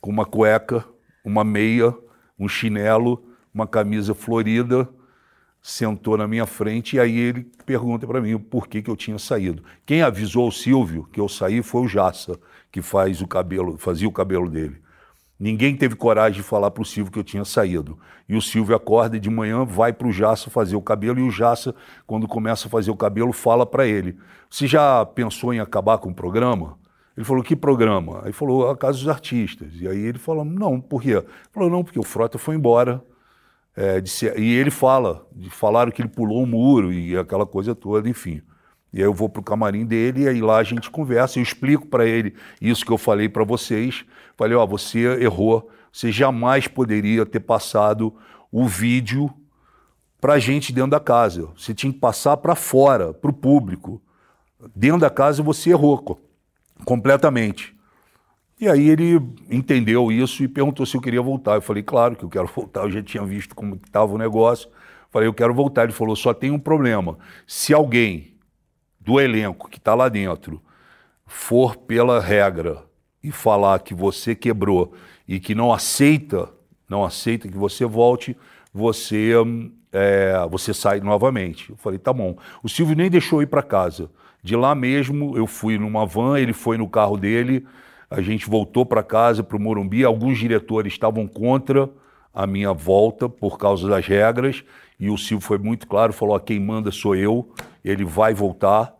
com 0.00 0.10
uma 0.10 0.24
cueca, 0.24 0.84
uma 1.24 1.44
meia, 1.44 1.94
um 2.38 2.48
chinelo, 2.48 3.22
uma 3.52 3.66
camisa 3.66 4.14
florida, 4.14 4.88
sentou 5.62 6.16
na 6.16 6.26
minha 6.26 6.46
frente 6.46 6.96
e 6.96 7.00
aí 7.00 7.18
ele 7.18 7.44
pergunta 7.66 8.06
para 8.06 8.20
mim 8.20 8.38
por 8.38 8.66
que, 8.66 8.80
que 8.80 8.90
eu 8.90 8.96
tinha 8.96 9.18
saído. 9.18 9.62
Quem 9.84 10.00
avisou 10.00 10.48
o 10.48 10.52
Silvio 10.52 11.06
que 11.12 11.20
eu 11.20 11.28
saí 11.28 11.62
foi 11.62 11.82
o 11.82 11.88
Jassa, 11.88 12.38
que 12.72 12.80
faz 12.80 13.20
o 13.20 13.26
cabelo, 13.26 13.76
fazia 13.76 14.08
o 14.08 14.12
cabelo 14.12 14.48
dele. 14.48 14.80
Ninguém 15.40 15.74
teve 15.74 15.96
coragem 15.96 16.42
de 16.42 16.46
falar 16.46 16.70
para 16.70 16.82
o 16.82 16.84
Silvio 16.84 17.10
que 17.10 17.18
eu 17.18 17.24
tinha 17.24 17.46
saído. 17.46 17.98
E 18.28 18.36
o 18.36 18.42
Silvio 18.42 18.76
acorda 18.76 19.18
de 19.18 19.30
manhã, 19.30 19.64
vai 19.64 19.90
para 19.90 20.06
o 20.06 20.12
Jassa 20.12 20.50
fazer 20.50 20.76
o 20.76 20.82
cabelo 20.82 21.18
e 21.18 21.22
o 21.22 21.30
Jassa, 21.30 21.74
quando 22.06 22.28
começa 22.28 22.68
a 22.68 22.70
fazer 22.70 22.90
o 22.90 22.96
cabelo, 22.96 23.32
fala 23.32 23.64
para 23.64 23.86
ele: 23.86 24.18
Você 24.50 24.66
já 24.66 25.04
pensou 25.06 25.54
em 25.54 25.58
acabar 25.58 25.96
com 25.96 26.10
o 26.10 26.14
programa? 26.14 26.78
Ele 27.16 27.24
falou, 27.24 27.42
que 27.42 27.56
programa? 27.56 28.22
Aí 28.24 28.32
falou, 28.32 28.70
a 28.70 28.76
Casa 28.76 28.98
dos 28.98 29.08
Artistas. 29.08 29.68
E 29.74 29.86
aí 29.86 29.98
ele 29.98 30.18
falou, 30.18 30.44
não, 30.44 30.80
por 30.80 31.02
quê? 31.02 31.10
Ele 31.10 31.26
falou, 31.52 31.68
não, 31.68 31.84
porque 31.84 31.98
o 31.98 32.02
Frota 32.02 32.38
foi 32.38 32.54
embora. 32.54 33.02
É, 33.76 34.04
ser... 34.06 34.38
e 34.38 34.54
ele 34.54 34.70
fala, 34.70 35.26
falaram 35.50 35.92
que 35.92 36.00
ele 36.00 36.08
pulou 36.08 36.42
o 36.42 36.46
muro 36.46 36.92
e 36.92 37.16
aquela 37.16 37.46
coisa 37.46 37.74
toda, 37.74 38.08
enfim. 38.08 38.40
E 38.92 38.98
aí 38.98 39.04
eu 39.04 39.14
vou 39.14 39.28
para 39.28 39.40
o 39.40 39.44
camarim 39.44 39.84
dele 39.84 40.22
e 40.22 40.28
aí 40.28 40.40
lá 40.40 40.58
a 40.58 40.64
gente 40.64 40.90
conversa. 40.90 41.38
Eu 41.38 41.42
explico 41.42 41.86
para 41.86 42.06
ele 42.06 42.34
isso 42.60 42.84
que 42.84 42.90
eu 42.90 42.98
falei 42.98 43.28
para 43.28 43.44
vocês. 43.44 44.04
Falei, 44.36 44.56
ó, 44.56 44.64
oh, 44.64 44.66
você 44.66 44.98
errou. 45.22 45.70
Você 45.92 46.10
jamais 46.10 46.66
poderia 46.66 47.24
ter 47.24 47.40
passado 47.40 48.14
o 48.50 48.66
vídeo 48.66 49.30
para 50.20 50.34
a 50.34 50.38
gente 50.38 50.72
dentro 50.72 50.90
da 50.90 51.00
casa. 51.00 51.48
Você 51.56 51.72
tinha 51.72 51.92
que 51.92 51.98
passar 51.98 52.36
para 52.36 52.54
fora, 52.54 53.14
para 53.14 53.30
o 53.30 53.34
público. 53.34 54.02
Dentro 54.74 55.00
da 55.00 55.10
casa 55.10 55.42
você 55.42 55.70
errou 55.70 56.20
completamente. 56.84 57.74
E 58.60 58.68
aí 58.68 58.90
ele 58.90 59.20
entendeu 59.50 60.12
isso 60.12 60.42
e 60.42 60.48
perguntou 60.48 60.84
se 60.84 60.94
eu 60.96 61.00
queria 61.00 61.22
voltar. 61.22 61.54
Eu 61.54 61.62
falei, 61.62 61.82
claro 61.82 62.14
que 62.14 62.24
eu 62.24 62.28
quero 62.28 62.46
voltar, 62.54 62.82
eu 62.82 62.90
já 62.90 63.02
tinha 63.02 63.24
visto 63.24 63.54
como 63.54 63.76
estava 63.76 64.12
o 64.12 64.18
negócio. 64.18 64.68
Falei, 65.10 65.26
eu 65.26 65.34
quero 65.34 65.54
voltar. 65.54 65.84
Ele 65.84 65.92
falou, 65.92 66.14
só 66.14 66.34
tem 66.34 66.50
um 66.50 66.58
problema. 66.58 67.18
Se 67.46 67.72
alguém 67.72 68.34
do 69.10 69.18
elenco 69.18 69.68
que 69.68 69.78
está 69.78 69.92
lá 69.92 70.08
dentro 70.08 70.62
for 71.26 71.74
pela 71.74 72.20
regra 72.20 72.84
e 73.20 73.32
falar 73.32 73.80
que 73.80 73.92
você 73.92 74.36
quebrou 74.36 74.92
e 75.26 75.40
que 75.40 75.52
não 75.52 75.72
aceita, 75.72 76.48
não 76.88 77.04
aceita 77.04 77.48
que 77.48 77.58
você 77.58 77.84
volte, 77.84 78.36
você, 78.72 79.32
é, 79.90 80.46
você 80.48 80.72
sai 80.72 81.00
novamente. 81.00 81.70
Eu 81.70 81.76
falei, 81.76 81.98
tá 81.98 82.12
bom. 82.12 82.36
O 82.62 82.68
Silvio 82.68 82.94
nem 82.94 83.10
deixou 83.10 83.40
eu 83.40 83.42
ir 83.42 83.46
para 83.48 83.64
casa. 83.64 84.08
De 84.44 84.54
lá 84.54 84.76
mesmo, 84.76 85.36
eu 85.36 85.48
fui 85.48 85.76
numa 85.76 86.06
van, 86.06 86.38
ele 86.38 86.52
foi 86.52 86.78
no 86.78 86.88
carro 86.88 87.16
dele, 87.16 87.66
a 88.08 88.20
gente 88.20 88.48
voltou 88.48 88.86
para 88.86 89.02
casa, 89.02 89.42
para 89.42 89.56
o 89.56 89.60
Morumbi. 89.60 90.04
Alguns 90.04 90.38
diretores 90.38 90.92
estavam 90.92 91.26
contra 91.26 91.90
a 92.32 92.46
minha 92.46 92.72
volta 92.72 93.28
por 93.28 93.58
causa 93.58 93.88
das 93.88 94.06
regras, 94.06 94.62
e 95.00 95.10
o 95.10 95.18
Silvio 95.18 95.44
foi 95.44 95.58
muito 95.58 95.88
claro, 95.88 96.12
falou: 96.12 96.38
quem 96.38 96.60
manda 96.60 96.92
sou 96.92 97.16
eu, 97.16 97.52
ele 97.84 98.04
vai 98.04 98.32
voltar. 98.32 98.99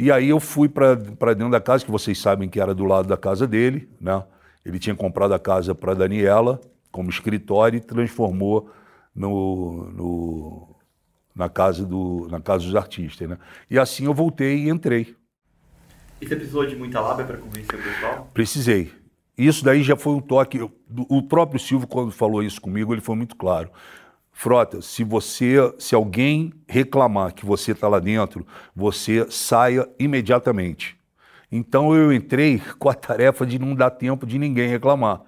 E 0.00 0.12
aí 0.12 0.28
eu 0.28 0.38
fui 0.38 0.68
para 0.68 0.94
dentro 0.94 1.50
da 1.50 1.60
casa, 1.60 1.84
que 1.84 1.90
vocês 1.90 2.16
sabem 2.20 2.48
que 2.48 2.60
era 2.60 2.72
do 2.72 2.84
lado 2.84 3.08
da 3.08 3.16
casa 3.16 3.48
dele, 3.48 3.88
né? 4.00 4.22
Ele 4.64 4.78
tinha 4.78 4.94
comprado 4.94 5.34
a 5.34 5.40
casa 5.40 5.74
para 5.74 5.92
Daniela 5.92 6.60
como 6.92 7.10
escritório 7.10 7.78
e 7.78 7.80
transformou 7.80 8.70
no, 9.12 9.90
no, 9.90 10.76
na, 11.34 11.48
casa 11.48 11.84
do, 11.84 12.28
na 12.30 12.40
casa 12.40 12.64
dos 12.64 12.76
artistas, 12.76 13.28
né? 13.28 13.38
E 13.68 13.76
assim 13.76 14.04
eu 14.04 14.14
voltei 14.14 14.66
e 14.66 14.68
entrei. 14.68 15.16
E 16.20 16.28
você 16.28 16.36
precisou 16.36 16.64
de 16.64 16.76
muita 16.76 17.00
lábia 17.00 17.24
para 17.24 17.36
convencer 17.36 17.74
o 17.74 17.82
pessoal? 17.82 18.30
Precisei. 18.32 18.92
Isso 19.36 19.64
daí 19.64 19.82
já 19.82 19.96
foi 19.96 20.12
um 20.12 20.20
toque. 20.20 20.60
O 21.08 21.22
próprio 21.22 21.58
Silvio, 21.58 21.88
quando 21.88 22.12
falou 22.12 22.40
isso 22.40 22.60
comigo, 22.60 22.94
ele 22.94 23.00
foi 23.00 23.16
muito 23.16 23.34
claro. 23.34 23.68
Frota, 24.40 24.80
se 24.80 25.02
você, 25.02 25.56
se 25.80 25.96
alguém 25.96 26.52
reclamar 26.68 27.34
que 27.34 27.44
você 27.44 27.72
está 27.72 27.88
lá 27.88 27.98
dentro, 27.98 28.46
você 28.72 29.28
saia 29.28 29.88
imediatamente. 29.98 30.96
Então 31.50 31.92
eu 31.92 32.12
entrei 32.12 32.62
com 32.78 32.88
a 32.88 32.94
tarefa 32.94 33.44
de 33.44 33.58
não 33.58 33.74
dar 33.74 33.90
tempo 33.90 34.24
de 34.24 34.38
ninguém 34.38 34.68
reclamar. 34.68 35.22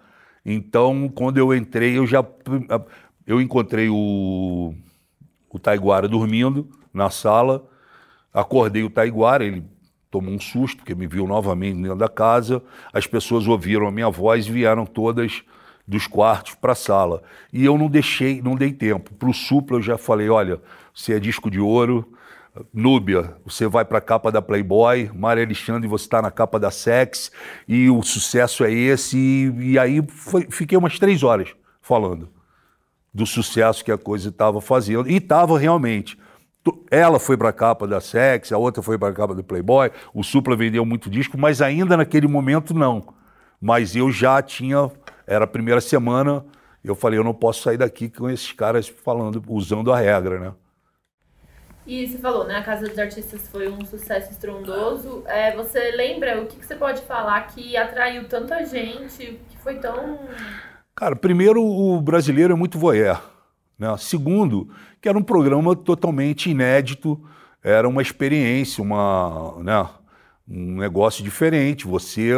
Então, 0.47 1.09
quando 1.09 1.39
eu 1.39 1.53
entrei, 1.53 1.99
eu 1.99 2.07
já 2.07 2.25
eu 3.27 3.41
encontrei 3.41 3.89
o, 3.89 4.77
o 5.49 5.59
Taiguara 5.59 6.07
dormindo 6.07 6.69
na 6.95 7.11
sala, 7.11 7.69
acordei 8.33 8.85
o 8.85 8.91
Taiguara, 8.91 9.45
ele 9.45 9.65
tomou 10.09 10.33
um 10.33 10.39
susto, 10.39 10.77
porque 10.77 10.95
me 10.95 11.09
viu 11.09 11.27
novamente 11.27 11.83
dentro 11.83 11.97
da 11.97 12.09
casa. 12.09 12.63
As 12.93 13.09
pessoas 13.09 13.49
ouviram 13.49 13.89
a 13.89 13.91
minha 13.91 14.09
voz 14.09 14.47
e 14.47 14.53
vieram 14.53 14.87
todas 14.87 15.43
dos 15.91 16.07
quartos 16.07 16.55
para 16.55 16.73
a 16.73 16.77
sala. 16.77 17.23
E 17.53 17.65
eu 17.65 17.77
não 17.77 17.89
deixei, 17.89 18.41
não 18.41 18.55
dei 18.55 18.73
tempo. 18.73 19.13
Para 19.15 19.29
o 19.29 19.35
Supla 19.35 19.79
eu 19.79 19.83
já 19.83 19.99
falei, 19.99 20.29
olha, 20.31 20.61
você 20.95 21.15
é 21.15 21.19
disco 21.19 21.51
de 21.51 21.59
ouro, 21.59 22.07
Núbia, 22.73 23.37
você 23.45 23.67
vai 23.67 23.85
para 23.85 23.99
a 23.99 24.01
capa 24.01 24.31
da 24.31 24.41
Playboy, 24.41 25.11
Maria 25.15 25.45
Alexandre, 25.45 25.89
você 25.89 26.05
está 26.05 26.21
na 26.23 26.31
capa 26.31 26.59
da 26.59 26.71
Sex, 26.71 27.31
e 27.67 27.89
o 27.91 28.03
sucesso 28.03 28.65
é 28.65 28.73
esse. 28.73 29.17
E, 29.17 29.73
e 29.73 29.79
aí 29.79 30.03
foi, 30.09 30.47
fiquei 30.51 30.79
umas 30.79 30.99
três 30.99 31.23
horas 31.23 31.55
falando 31.81 32.29
do 33.13 33.27
sucesso 33.27 33.85
que 33.85 33.91
a 33.91 33.99
coisa 33.99 34.29
estava 34.29 34.61
fazendo. 34.61 35.09
E 35.11 35.17
estava 35.17 35.59
realmente. 35.59 36.17
Ela 36.91 37.19
foi 37.19 37.37
para 37.37 37.49
a 37.49 37.53
capa 37.53 37.87
da 37.87 38.01
Sex, 38.01 38.53
a 38.53 38.59
outra 38.59 38.83
foi 38.83 38.99
para 38.99 39.09
a 39.09 39.15
capa 39.15 39.35
do 39.35 39.43
Playboy, 39.43 39.91
o 40.13 40.23
Supla 40.23 40.55
vendeu 40.55 40.85
muito 40.85 41.11
disco, 41.11 41.39
mas 41.39 41.63
ainda 41.63 41.97
naquele 41.97 42.29
momento 42.29 42.75
não. 42.75 43.15
Mas 43.61 43.95
eu 43.95 44.11
já 44.11 44.41
tinha, 44.41 44.91
era 45.31 45.45
a 45.45 45.49
primeira 45.49 45.81
semana, 45.81 46.45
eu 46.83 46.97
falei, 46.97 47.17
eu 47.17 47.23
não 47.23 47.33
posso 47.33 47.63
sair 47.63 47.77
daqui 47.77 48.09
com 48.09 48.29
esses 48.29 48.51
caras 48.53 48.89
falando, 48.89 49.41
usando 49.47 49.93
a 49.93 49.97
regra, 49.97 50.41
né? 50.41 50.53
E 51.87 52.07
você 52.07 52.19
falou, 52.19 52.47
né? 52.47 52.57
A 52.57 52.63
Casa 52.65 52.89
dos 52.89 52.99
Artistas 52.99 53.47
foi 53.49 53.69
um 53.69 53.85
sucesso 53.85 54.33
estrondoso. 54.33 55.23
É, 55.27 55.55
você 55.55 55.93
lembra 55.93 56.43
o 56.43 56.47
que, 56.47 56.57
que 56.57 56.67
você 56.67 56.75
pode 56.75 57.03
falar 57.03 57.41
que 57.47 57.77
atraiu 57.77 58.29
tanta 58.29 58.65
gente, 58.65 59.41
que 59.49 59.59
foi 59.59 59.77
tão. 59.77 60.19
Cara, 60.97 61.15
primeiro, 61.15 61.63
o 61.63 62.01
brasileiro 62.01 62.53
é 62.53 62.57
muito 62.57 62.79
voyeur. 62.79 63.23
Né? 63.79 63.89
Segundo, 63.99 64.69
que 65.01 65.09
era 65.09 65.17
um 65.17 65.23
programa 65.23 65.77
totalmente 65.77 66.51
inédito, 66.51 67.21
era 67.63 67.89
uma 67.89 68.03
experiência, 68.03 68.83
uma, 68.83 69.57
né, 69.63 69.89
um 70.49 70.77
negócio 70.79 71.23
diferente. 71.23 71.87
Você 71.87 72.33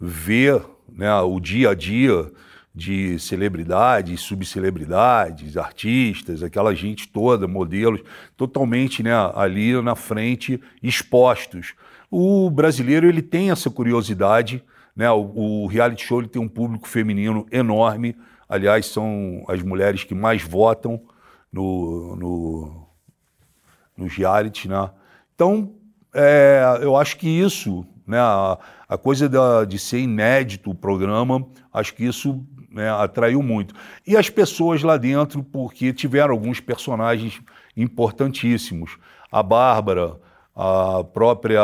vê 0.00 0.60
né, 0.92 1.14
o 1.20 1.38
dia 1.40 1.70
a 1.70 1.74
dia 1.74 2.30
de 2.74 3.18
celebridades, 3.18 4.20
subcelebridades, 4.20 5.56
artistas, 5.56 6.42
aquela 6.42 6.74
gente 6.74 7.08
toda, 7.08 7.48
modelos, 7.48 8.00
totalmente 8.36 9.02
né, 9.02 9.12
ali 9.34 9.80
na 9.82 9.96
frente, 9.96 10.60
expostos. 10.82 11.74
O 12.10 12.48
brasileiro 12.50 13.08
ele 13.08 13.20
tem 13.20 13.50
essa 13.50 13.68
curiosidade, 13.68 14.62
né? 14.94 15.10
O, 15.10 15.64
o 15.64 15.66
reality 15.66 16.04
show 16.04 16.20
ele 16.20 16.28
tem 16.28 16.40
um 16.40 16.48
público 16.48 16.88
feminino 16.88 17.46
enorme. 17.52 18.16
Aliás, 18.48 18.86
são 18.86 19.44
as 19.46 19.62
mulheres 19.62 20.04
que 20.04 20.14
mais 20.14 20.42
votam 20.42 21.00
no, 21.52 22.16
no, 22.16 22.88
nos 23.96 24.14
reality, 24.14 24.68
né? 24.68 24.90
Então, 25.34 25.74
é, 26.14 26.78
eu 26.80 26.96
acho 26.96 27.16
que 27.16 27.28
isso, 27.28 27.86
né, 28.08 28.18
a, 28.18 28.58
a 28.88 28.98
coisa 28.98 29.28
da, 29.28 29.64
de 29.64 29.78
ser 29.78 29.98
inédito 29.98 30.70
o 30.70 30.74
programa, 30.74 31.46
acho 31.72 31.94
que 31.94 32.04
isso 32.04 32.44
né, 32.70 32.90
atraiu 32.90 33.42
muito. 33.42 33.74
E 34.06 34.16
as 34.16 34.30
pessoas 34.30 34.82
lá 34.82 34.96
dentro, 34.96 35.42
porque 35.42 35.92
tiveram 35.92 36.32
alguns 36.32 36.58
personagens 36.58 37.40
importantíssimos. 37.76 38.96
A 39.30 39.42
Bárbara, 39.42 40.16
a 40.56 41.04
própria 41.04 41.60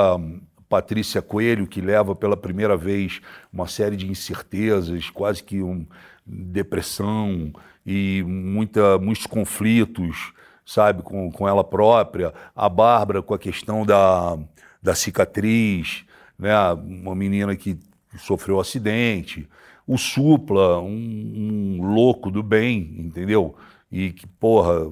Patrícia 0.68 1.22
Coelho, 1.22 1.66
que 1.66 1.80
leva 1.80 2.14
pela 2.14 2.36
primeira 2.36 2.76
vez 2.76 3.20
uma 3.52 3.66
série 3.66 3.96
de 3.96 4.08
incertezas, 4.10 5.08
quase 5.08 5.42
que 5.42 5.62
um, 5.62 5.86
depressão 6.26 7.52
e 7.84 8.22
muita, 8.26 8.98
muitos 8.98 9.26
conflitos, 9.26 10.32
sabe, 10.64 11.02
com, 11.02 11.30
com 11.30 11.46
ela 11.46 11.62
própria. 11.62 12.32
A 12.54 12.68
Bárbara 12.68 13.22
com 13.22 13.34
a 13.34 13.38
questão 13.38 13.84
da, 13.84 14.38
da 14.82 14.94
cicatriz, 14.94 16.04
né, 16.38 16.54
uma 16.72 17.14
menina 17.14 17.54
que 17.56 17.78
sofreu 18.16 18.56
um 18.56 18.60
acidente 18.60 19.48
o 19.86 19.98
Supla, 19.98 20.80
um, 20.80 21.78
um 21.78 21.94
louco 21.94 22.30
do 22.30 22.42
bem, 22.42 22.94
entendeu? 22.98 23.54
E 23.90 24.12
que, 24.12 24.26
porra, 24.26 24.90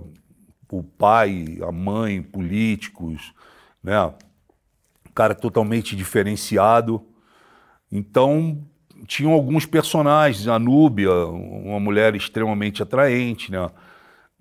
o 0.70 0.82
pai, 0.82 1.58
a 1.62 1.72
mãe, 1.72 2.22
políticos, 2.22 3.32
né? 3.82 4.12
Cara 5.14 5.34
totalmente 5.34 5.96
diferenciado. 5.96 7.04
Então, 7.90 8.62
tinham 9.06 9.32
alguns 9.32 9.66
personagens, 9.66 10.48
a 10.48 10.58
Núbia, 10.58 11.12
uma 11.12 11.80
mulher 11.80 12.14
extremamente 12.14 12.82
atraente, 12.82 13.50
né? 13.50 13.70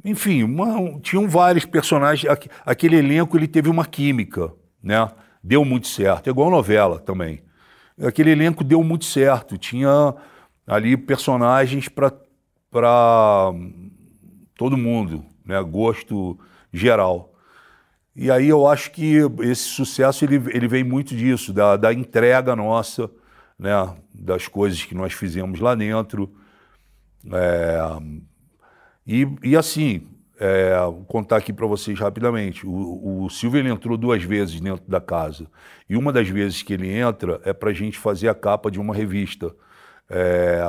Enfim, 0.03 0.43
uma, 0.43 0.99
tinham 0.99 1.27
vários 1.29 1.65
personagens. 1.65 2.31
Aquele 2.65 2.97
elenco 2.97 3.37
ele 3.37 3.47
teve 3.47 3.69
uma 3.69 3.85
química, 3.85 4.51
né? 4.81 5.09
Deu 5.43 5.65
muito 5.65 5.87
certo. 5.87 6.27
É 6.27 6.29
igual 6.29 6.49
novela 6.49 6.99
também. 6.99 7.41
Aquele 8.01 8.31
elenco 8.31 8.63
deu 8.63 8.83
muito 8.83 9.05
certo. 9.05 9.57
Tinha 9.57 10.15
ali 10.65 10.95
personagens 10.95 11.87
para 11.89 12.11
todo 14.55 14.77
mundo, 14.77 15.25
né? 15.45 15.61
gosto 15.61 16.39
geral. 16.71 17.33
E 18.15 18.29
aí 18.29 18.49
eu 18.49 18.67
acho 18.67 18.91
que 18.91 19.17
esse 19.39 19.63
sucesso 19.63 20.25
ele, 20.25 20.35
ele 20.53 20.67
vem 20.67 20.83
muito 20.83 21.15
disso, 21.15 21.53
da, 21.53 21.77
da 21.77 21.93
entrega 21.93 22.55
nossa, 22.55 23.09
né? 23.57 23.71
das 24.13 24.47
coisas 24.47 24.83
que 24.83 24.93
nós 24.93 25.13
fizemos 25.13 25.59
lá 25.59 25.75
dentro. 25.75 26.31
É, 27.33 27.79
e, 29.05 29.27
e 29.43 29.57
assim, 29.57 30.07
é, 30.43 30.73
contar 31.07 31.37
aqui 31.37 31.53
para 31.53 31.67
vocês 31.67 31.99
rapidamente. 31.99 32.65
O, 32.65 33.25
o 33.25 33.29
Silvio 33.29 33.59
ele 33.59 33.69
entrou 33.69 33.95
duas 33.95 34.23
vezes 34.23 34.59
dentro 34.59 34.89
da 34.89 34.99
casa. 34.99 35.45
E 35.87 35.95
uma 35.95 36.11
das 36.11 36.27
vezes 36.27 36.63
que 36.63 36.73
ele 36.73 36.91
entra 36.91 37.39
é 37.45 37.53
para 37.53 37.69
a 37.69 37.73
gente 37.73 37.99
fazer 37.99 38.27
a 38.27 38.33
capa 38.33 38.71
de 38.71 38.79
uma 38.79 38.91
revista. 38.91 39.53
É, 40.09 40.63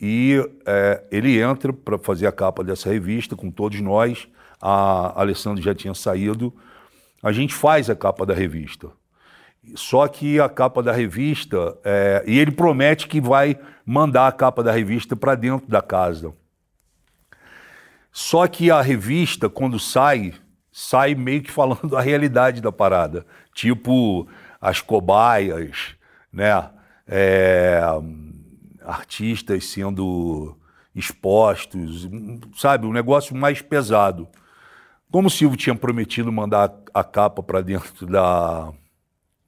e 0.00 0.44
é, 0.66 1.04
ele 1.12 1.40
entra 1.40 1.72
para 1.72 1.96
fazer 1.98 2.26
a 2.26 2.32
capa 2.32 2.64
dessa 2.64 2.90
revista 2.90 3.36
com 3.36 3.48
todos 3.48 3.80
nós. 3.80 4.26
A 4.60 5.20
Alessandro 5.20 5.62
já 5.62 5.72
tinha 5.72 5.94
saído. 5.94 6.52
A 7.22 7.30
gente 7.30 7.54
faz 7.54 7.88
a 7.88 7.94
capa 7.94 8.26
da 8.26 8.34
revista. 8.34 8.90
Só 9.76 10.08
que 10.08 10.40
a 10.40 10.48
capa 10.48 10.82
da 10.82 10.90
revista, 10.90 11.78
é, 11.84 12.24
e 12.26 12.40
ele 12.40 12.50
promete 12.50 13.06
que 13.06 13.20
vai 13.20 13.56
mandar 13.84 14.26
a 14.26 14.32
capa 14.32 14.64
da 14.64 14.72
revista 14.72 15.14
para 15.14 15.36
dentro 15.36 15.68
da 15.68 15.80
casa. 15.80 16.34
Só 18.16 18.46
que 18.48 18.70
a 18.70 18.80
revista, 18.80 19.46
quando 19.46 19.78
sai, 19.78 20.32
sai 20.72 21.14
meio 21.14 21.42
que 21.42 21.50
falando 21.50 21.94
a 21.98 22.00
realidade 22.00 22.62
da 22.62 22.72
parada. 22.72 23.26
Tipo, 23.54 24.26
as 24.58 24.80
cobaias, 24.80 25.94
né? 26.32 26.70
É, 27.06 27.78
artistas 28.82 29.66
sendo 29.66 30.56
expostos, 30.94 32.08
sabe, 32.56 32.86
um 32.86 32.92
negócio 32.92 33.36
mais 33.36 33.60
pesado. 33.60 34.26
Como 35.12 35.28
o 35.28 35.30
Silvio 35.30 35.58
tinha 35.58 35.76
prometido 35.76 36.32
mandar 36.32 36.74
a 36.94 37.04
capa 37.04 37.42
para 37.42 37.60
dentro 37.60 38.06
da, 38.06 38.72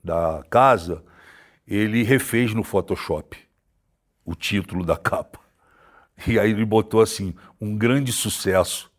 da 0.05 0.45
casa, 0.51 1.03
ele 1.67 2.03
refez 2.03 2.53
no 2.53 2.63
Photoshop 2.63 3.35
o 4.27 4.35
título 4.35 4.85
da 4.85 4.99
capa. 4.99 5.48
E 6.27 6.39
aí 6.39 6.51
ele 6.51 6.65
botou 6.65 7.01
assim: 7.01 7.35
um 7.61 7.77
grande 7.77 8.13
sucesso 8.13 8.91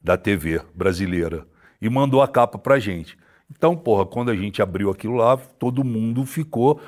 da 0.00 0.16
TV 0.16 0.60
brasileira. 0.74 1.46
E 1.80 1.88
mandou 1.88 2.20
a 2.22 2.28
capa 2.28 2.58
pra 2.58 2.78
gente. 2.78 3.16
Então, 3.50 3.76
porra, 3.76 4.04
quando 4.04 4.30
a 4.30 4.36
gente 4.36 4.60
abriu 4.60 4.90
aquilo 4.90 5.14
lá, 5.14 5.36
todo 5.36 5.84
mundo 5.84 6.26
ficou 6.26 6.80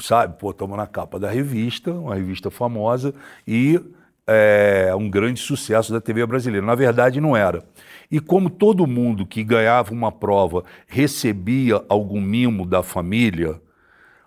sabe? 0.00 0.38
Pô, 0.38 0.50
estamos 0.50 0.76
na 0.76 0.86
capa 0.86 1.18
da 1.18 1.30
revista, 1.30 1.92
uma 1.92 2.14
revista 2.14 2.50
famosa, 2.50 3.14
e 3.46 3.80
é, 4.26 4.92
um 4.94 5.08
grande 5.08 5.40
sucesso 5.40 5.92
da 5.92 6.00
TV 6.00 6.24
brasileira. 6.26 6.66
Na 6.66 6.74
verdade, 6.74 7.20
não 7.20 7.36
era. 7.36 7.64
E 8.10 8.20
como 8.20 8.50
todo 8.50 8.86
mundo 8.86 9.26
que 9.26 9.42
ganhava 9.42 9.92
uma 9.92 10.12
prova 10.12 10.64
recebia 10.86 11.82
algum 11.88 12.20
mimo 12.20 12.66
da 12.66 12.82
família, 12.82 13.60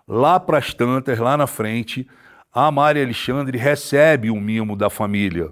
lá 0.07 0.39
para 0.39 0.57
as 0.57 0.73
tantas, 0.73 1.17
lá 1.19 1.37
na 1.37 1.47
frente, 1.47 2.07
a 2.53 2.69
Maria 2.69 3.03
Alexandre 3.03 3.57
recebe 3.57 4.29
um 4.29 4.39
mimo 4.39 4.75
da 4.75 4.89
família. 4.89 5.51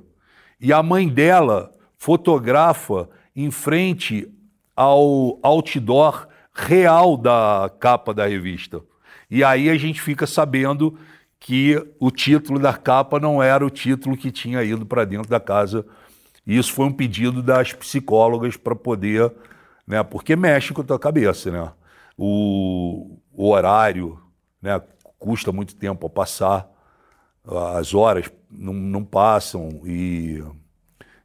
E 0.60 0.74
a 0.74 0.84
mãe 0.84 1.08
dela 1.08 1.74
fotografa 1.98 3.10
em 3.36 3.50
frente 3.52 4.30
ao 4.76 5.40
outdoor 5.42 6.28
real 6.54 7.16
da 7.16 7.72
capa 7.80 8.14
da 8.14 8.28
revista. 8.28 8.82
E 9.30 9.44
aí 9.44 9.70
a 9.70 9.78
gente 9.78 10.02
fica 10.02 10.28
sabendo 10.28 10.98
que 11.40 11.82
o 12.00 12.12
título 12.12 12.60
da 12.60 12.74
capa 12.74 13.20
não 13.20 13.42
era 13.42 13.66
o 13.66 13.70
título 13.70 14.18
que 14.18 14.32
tinha 14.32 14.62
ido 14.64 14.86
para 14.86 15.06
dentro 15.06 15.30
da 15.30 15.40
casa. 15.40 15.86
E 16.46 16.58
isso 16.58 16.74
foi 16.74 16.86
um 16.86 16.92
pedido 16.92 17.42
das 17.42 17.72
psicólogas 17.72 18.58
para 18.58 18.76
poder, 18.76 19.32
né, 19.88 20.04
porque 20.04 20.36
mexe 20.36 20.74
com 20.74 20.82
a 20.82 20.86
tua 20.86 21.00
cabeça, 21.00 21.50
né? 21.50 21.72
O, 22.18 23.18
o 23.32 23.50
horário, 23.50 24.20
né, 24.62 24.82
custa 25.18 25.52
muito 25.54 25.76
tempo 25.76 26.08
a 26.08 26.10
passar, 26.10 26.68
as 27.46 27.94
horas 27.94 28.32
não, 28.50 28.74
não 28.74 29.04
passam 29.04 29.82
e 29.86 30.44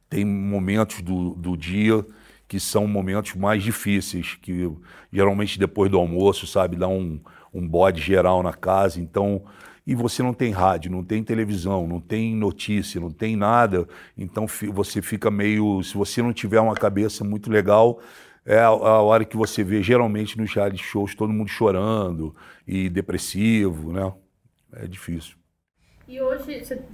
tem 0.09 0.25
momentos 0.25 1.01
do, 1.01 1.35
do 1.35 1.57
dia 1.57 2.05
que 2.47 2.59
são 2.59 2.87
momentos 2.87 3.33
mais 3.35 3.63
difíceis, 3.63 4.35
que 4.35 4.71
geralmente 5.11 5.57
depois 5.57 5.89
do 5.89 5.97
almoço, 5.97 6.45
sabe, 6.45 6.75
dá 6.75 6.87
um, 6.87 7.19
um 7.53 7.67
bode 7.67 8.01
geral 8.01 8.43
na 8.43 8.53
casa, 8.53 8.99
então 8.99 9.43
e 9.87 9.93
você 9.93 10.23
não 10.23 10.33
tem 10.33 10.51
rádio, 10.51 10.91
não 10.91 11.03
tem 11.03 11.23
televisão, 11.23 11.87
não 11.87 11.99
tem 11.99 12.35
notícia, 12.35 12.99
não 12.99 13.11
tem 13.11 13.35
nada, 13.35 13.87
então 14.17 14.47
você 14.73 15.01
fica 15.01 15.29
meio, 15.29 15.83
se 15.83 15.95
você 15.95 16.23
não 16.23 16.33
tiver 16.33 16.59
uma 16.59 16.73
cabeça 16.73 17.23
muito 17.23 17.51
legal, 17.51 17.99
é 18.45 18.59
a, 18.59 18.67
a 18.67 19.01
hora 19.01 19.23
que 19.25 19.37
você 19.37 19.63
vê 19.63 19.83
geralmente 19.83 20.37
nos 20.37 20.53
reality 20.53 20.83
shows 20.83 21.13
todo 21.13 21.33
mundo 21.33 21.49
chorando 21.49 22.35
e 22.67 22.89
depressivo, 22.89 23.91
né? 23.91 24.11
É 24.73 24.87
difícil. 24.87 25.35
E 26.07 26.21
hoje 26.21 26.63
você 26.63 26.85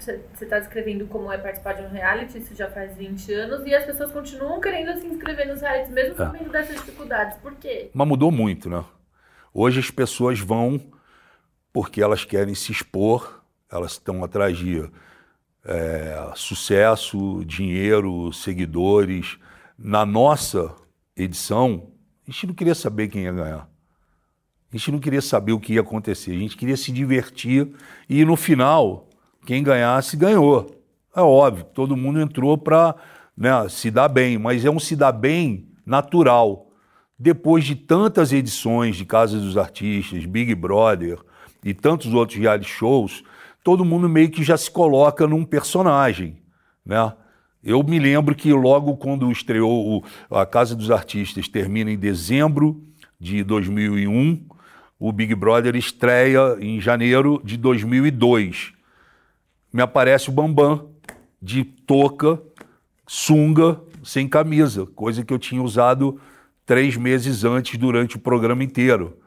está 0.41 0.60
descrevendo 0.60 1.06
como 1.06 1.32
é 1.32 1.38
participar 1.38 1.74
de 1.74 1.82
um 1.82 1.89
reality, 1.89 2.38
isso 2.38 2.56
já 2.56 2.69
faz 2.71 2.95
20 2.95 3.34
anos, 3.34 3.67
e 3.67 3.76
as 3.76 3.86
pessoas 3.86 4.12
continuam 4.12 4.62
querendo 4.62 4.97
se 5.00 5.06
inscrever 5.06 5.47
nos 5.47 5.60
realities, 5.60 5.91
mesmo 5.93 6.13
é. 6.13 6.17
sabendo 6.17 6.50
dessas 6.50 6.78
dificuldades. 6.78 7.38
Por 7.39 7.56
quê? 7.56 7.91
Mas 7.93 8.08
mudou 8.08 8.32
muito, 8.32 8.69
né? 8.69 8.86
Hoje 9.54 9.80
as 9.80 9.91
pessoas 9.91 10.39
vão 10.39 10.80
porque 11.74 12.02
elas 12.02 12.24
querem 12.24 12.56
se 12.56 12.71
expor, 12.71 13.43
elas 13.69 13.93
estão 13.93 14.24
atrás 14.24 14.58
de 14.58 14.89
é, 15.65 16.32
sucesso, 16.36 17.43
dinheiro, 17.45 18.32
seguidores. 18.34 19.38
Na 19.78 20.06
nossa 20.06 20.74
edição, 21.15 21.91
a 22.28 22.32
gente 22.32 22.47
não 22.47 22.54
queria 22.54 22.76
saber 22.76 23.08
quem 23.08 23.24
ia 23.24 23.32
ganhar. 23.32 23.70
A 24.71 24.77
gente 24.77 24.91
não 24.91 24.99
queria 24.99 25.21
saber 25.21 25.51
o 25.51 25.60
que 25.60 25.73
ia 25.73 25.81
acontecer. 25.81 26.31
A 26.31 26.38
gente 26.38 26.55
queria 26.55 26.77
se 26.77 26.91
divertir 26.91 27.69
e 28.10 28.23
no 28.23 28.36
final, 28.36 29.07
quem 29.45 29.62
ganhasse, 29.62 30.15
ganhou. 30.15 30.81
É 31.15 31.21
óbvio, 31.21 31.65
todo 31.65 31.97
mundo 31.97 32.21
entrou 32.21 32.57
para 32.57 32.95
né, 33.36 33.51
se 33.67 33.91
dar 33.91 34.07
bem, 34.07 34.38
mas 34.38 34.63
é 34.63 34.69
um 34.69 34.79
se 34.79 34.95
dar 34.95 35.12
bem 35.12 35.67
natural. 35.86 36.71
Depois 37.19 37.65
de 37.65 37.75
tantas 37.75 38.31
edições 38.31 38.95
de 38.95 39.03
Casa 39.03 39.38
dos 39.38 39.57
Artistas, 39.57 40.25
Big 40.25 40.55
Brother, 40.55 41.19
e 41.63 41.73
tantos 41.73 42.13
outros 42.13 42.39
reality 42.39 42.69
shows, 42.69 43.23
todo 43.63 43.86
mundo 43.86 44.10
meio 44.10 44.31
que 44.31 44.43
já 44.43 44.57
se 44.57 44.71
coloca 44.71 45.27
num 45.27 45.45
personagem, 45.45 46.38
né? 46.86 47.13
Eu 47.63 47.84
me 47.84 47.99
lembro 47.99 48.34
que 48.34 48.51
logo 48.51 48.97
quando 48.97 49.31
estreou 49.31 50.03
o, 50.29 50.36
a 50.36 50.47
Casa 50.47 50.75
dos 50.75 50.89
Artistas, 50.89 51.47
termina 51.47 51.91
em 51.91 51.97
dezembro 51.97 52.81
de 53.19 53.43
2001, 53.43 54.47
o 55.02 55.12
Big 55.12 55.34
Brother 55.34 55.76
estreia 55.76 56.56
em 56.60 56.80
janeiro 56.80 57.42
de 57.44 57.58
2002. 57.58 58.72
Me 59.74 59.82
aparece 59.82 60.30
o 60.30 60.32
Bambam 60.32 60.92
de 61.42 61.64
touca, 61.64 62.40
sunga, 63.08 63.82
sem 64.04 64.28
camisa, 64.28 64.86
coisa 64.86 65.26
que 65.26 65.34
eu 65.34 65.40
tinha 65.40 65.64
usado 65.64 66.22
três 66.68 66.96
meses 66.96 67.44
antes 67.44 67.80
durante 67.80 68.16
o 68.16 68.20
programa 68.20 68.64
inteiro. 68.64 69.18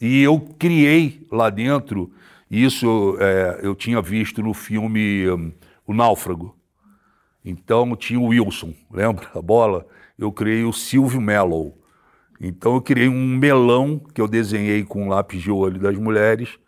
E 0.00 0.20
eu 0.20 0.40
criei 0.58 1.24
lá 1.30 1.48
dentro, 1.48 2.12
isso 2.50 3.16
é, 3.20 3.60
eu 3.62 3.76
tinha 3.76 4.02
visto 4.02 4.42
no 4.42 4.52
filme 4.52 5.30
um, 5.30 5.52
O 5.86 5.94
Náufrago. 5.94 6.56
Então 7.44 7.94
tinha 7.94 8.18
o 8.18 8.26
Wilson, 8.26 8.74
lembra 8.90 9.30
a 9.32 9.40
bola? 9.40 9.86
Eu 10.18 10.32
criei 10.32 10.64
o 10.64 10.72
Silvio 10.72 11.20
Mellow. 11.20 11.79
Então 12.40 12.74
eu 12.74 12.80
criei 12.80 13.08
um 13.08 13.36
melão 13.36 14.00
que 14.14 14.20
eu 14.20 14.26
desenhei 14.26 14.82
com 14.84 15.04
um 15.04 15.08
lápis 15.08 15.42
de 15.42 15.50
olho 15.50 15.78
das 15.78 15.96
mulheres 15.96 16.58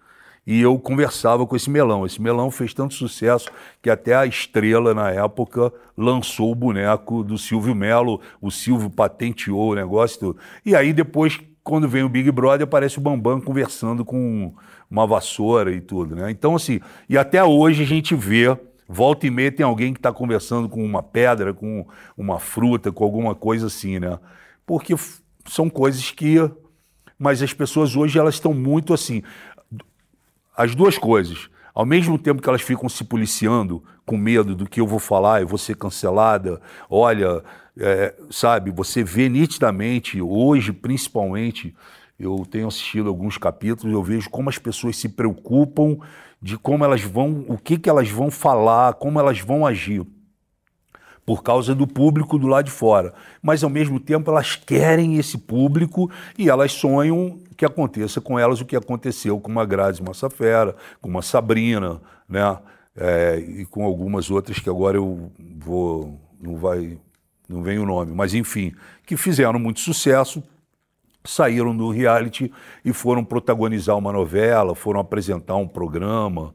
e 0.46 0.61
eu 0.61 0.78
conversava 0.78 1.46
com 1.46 1.56
esse 1.56 1.70
melão. 1.70 2.04
Esse 2.04 2.20
melão 2.20 2.50
fez 2.50 2.74
tanto 2.74 2.94
sucesso 2.94 3.48
que 3.80 3.88
até 3.88 4.14
a 4.14 4.26
estrela, 4.26 4.92
na 4.92 5.11
época, 5.11 5.72
lançou 5.96 6.50
o 6.50 6.54
boneco 6.54 7.22
do 7.22 7.38
Silvio 7.38 7.74
Melo. 7.74 8.20
O 8.40 8.50
Silvio 8.50 8.90
patenteou 8.90 9.70
o 9.70 9.74
negócio. 9.74 10.37
E 10.66 10.74
aí 10.74 10.92
depois 10.92 11.40
quando 11.62 11.88
vem 11.88 12.02
o 12.02 12.08
Big 12.08 12.30
Brother, 12.30 12.64
aparece 12.64 12.98
o 12.98 13.00
Bambam 13.00 13.40
conversando 13.40 14.04
com 14.04 14.52
uma 14.90 15.06
vassoura 15.06 15.72
e 15.72 15.80
tudo, 15.80 16.16
né? 16.16 16.30
Então, 16.30 16.56
assim, 16.56 16.80
e 17.08 17.16
até 17.16 17.42
hoje 17.42 17.82
a 17.82 17.87
gente 17.87 18.14
vê, 18.14 18.56
volta 18.88 19.26
e 19.26 19.30
meia 19.30 19.52
tem 19.52 19.64
alguém 19.64 19.92
que 19.92 19.98
está 19.98 20.12
conversando 20.12 20.68
com 20.68 20.85
uma 20.85 21.02
pedra, 21.02 21.54
com 21.54 21.87
uma 22.16 22.38
fruta, 22.38 22.90
com 22.90 23.04
alguma 23.04 23.35
coisa 23.35 23.68
assim, 23.68 23.98
né? 23.98 24.18
Porque 24.66 24.94
são 25.46 25.68
coisas 25.68 26.11
que. 26.11 26.37
Mas 27.18 27.42
as 27.42 27.52
pessoas 27.52 27.94
hoje, 27.96 28.18
elas 28.18 28.35
estão 28.35 28.52
muito 28.52 28.92
assim. 28.92 29.22
As 30.57 30.74
duas 30.74 30.98
coisas. 30.98 31.48
Ao 31.74 31.87
mesmo 31.87 32.18
tempo 32.18 32.42
que 32.42 32.48
elas 32.48 32.61
ficam 32.61 32.88
se 32.88 33.02
policiando 33.05 33.83
com 34.05 34.16
medo 34.16 34.55
do 34.55 34.68
que 34.68 34.81
eu 34.81 34.87
vou 34.87 34.98
falar, 34.98 35.40
eu 35.40 35.48
vou 35.48 35.57
ser 35.57 35.76
cancelada, 35.76 36.61
olha, 36.90 37.42
é, 37.78 38.14
sabe, 38.31 38.70
você 38.70 39.02
vê 39.02 39.28
nitidamente, 39.28 40.20
hoje 40.20 40.72
principalmente, 40.72 41.74
eu 42.18 42.46
tenho 42.50 42.68
assistido 42.68 43.09
alguns 43.09 43.38
capítulos, 43.38 43.92
eu 43.92 44.02
vejo 44.02 44.28
como 44.28 44.50
as 44.50 44.59
pessoas 44.59 44.96
se 44.96 45.09
preocupam 45.09 45.96
de 46.40 46.59
como 46.59 46.85
elas 46.85 47.02
vão, 47.02 47.44
o 47.48 47.57
que, 47.57 47.78
que 47.78 47.88
elas 47.88 48.11
vão 48.11 48.31
falar, 48.31 48.94
como 48.94 49.18
elas 49.18 49.40
vão 49.40 49.66
agir. 49.66 50.05
Por 51.24 51.42
causa 51.42 51.74
do 51.74 51.87
público 51.87 52.38
do 52.38 52.46
lado 52.46 52.66
de 52.66 52.70
fora. 52.70 53.14
Mas, 53.40 53.62
ao 53.62 53.70
mesmo 53.70 54.00
tempo, 54.00 54.30
elas 54.30 54.56
querem 54.56 55.16
esse 55.16 55.38
público 55.38 56.11
e 56.37 56.48
elas 56.48 56.72
sonham 56.72 57.38
que 57.56 57.64
aconteça 57.64 58.20
com 58.20 58.38
elas 58.38 58.61
o 58.61 58.64
que 58.64 58.74
aconteceu 58.74 59.38
com 59.38 59.50
uma 59.50 59.64
Grazi 59.64 60.02
Massafera, 60.02 60.74
com 61.00 61.08
uma 61.08 61.22
Sabrina, 61.22 62.00
né? 62.28 62.58
É, 62.94 63.37
e 63.38 63.64
com 63.64 63.85
algumas 63.85 64.30
outras 64.30 64.58
que 64.58 64.68
agora 64.68 64.96
eu 64.96 65.32
vou. 65.58 66.18
não 66.40 66.56
vai 66.56 66.98
não 67.52 67.62
vem 67.62 67.78
o 67.78 67.87
nome, 67.87 68.12
mas 68.12 68.35
enfim, 68.35 68.72
que 69.04 69.16
fizeram 69.16 69.58
muito 69.58 69.80
sucesso, 69.80 70.42
saíram 71.24 71.76
do 71.76 71.90
reality 71.90 72.50
e 72.85 72.92
foram 72.92 73.24
protagonizar 73.24 73.96
uma 73.96 74.12
novela, 74.12 74.74
foram 74.74 75.00
apresentar 75.00 75.56
um 75.56 75.68
programa. 75.68 76.54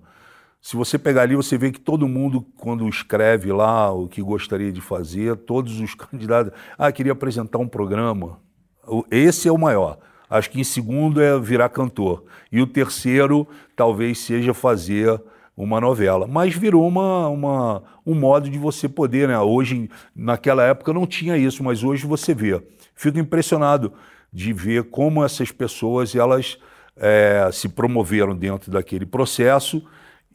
Se 0.62 0.76
você 0.76 0.98
pegar 0.98 1.22
ali, 1.22 1.36
você 1.36 1.58
vê 1.58 1.72
que 1.72 1.80
todo 1.80 2.08
mundo, 2.08 2.46
quando 2.58 2.88
escreve 2.90 3.52
lá 3.52 3.92
o 3.92 4.08
que 4.08 4.22
gostaria 4.22 4.72
de 4.72 4.82
fazer, 4.82 5.36
todos 5.38 5.80
os 5.80 5.94
candidatos, 5.96 6.52
ah, 6.78 6.92
queria 6.92 7.14
apresentar 7.14 7.58
um 7.60 7.68
programa. 7.68 8.40
Esse 9.10 9.48
é 9.48 9.52
o 9.52 9.58
maior. 9.58 9.98
Acho 10.30 10.50
que 10.50 10.60
em 10.60 10.64
segundo 10.64 11.22
é 11.22 11.40
virar 11.40 11.70
cantor. 11.70 12.26
E 12.52 12.62
o 12.62 12.68
terceiro 12.68 13.48
talvez 13.76 14.18
seja 14.20 14.54
fazer 14.54 15.22
uma 15.56 15.80
novela. 15.80 16.28
Mas 16.28 16.54
virou 16.54 16.86
uma, 16.86 17.28
uma, 17.30 17.84
um 18.06 18.14
modo 18.14 18.50
de 18.50 18.58
você 18.58 18.90
poder, 18.90 19.28
né? 19.28 19.40
Hoje, 19.40 19.90
naquela 20.16 20.64
época 20.64 20.94
não 20.94 21.08
tinha 21.08 21.38
isso, 21.38 21.64
mas 21.64 21.84
hoje 21.84 22.06
você 22.06 22.34
vê. 22.34 22.62
Fico 22.94 23.18
impressionado 23.18 23.94
de 24.32 24.52
ver 24.52 24.84
como 24.86 25.24
essas 25.24 25.52
pessoas 25.52 26.14
elas 26.14 26.58
é, 26.96 27.50
se 27.54 27.70
promoveram 27.70 28.36
dentro 28.36 28.70
daquele 28.70 29.06
processo 29.06 29.82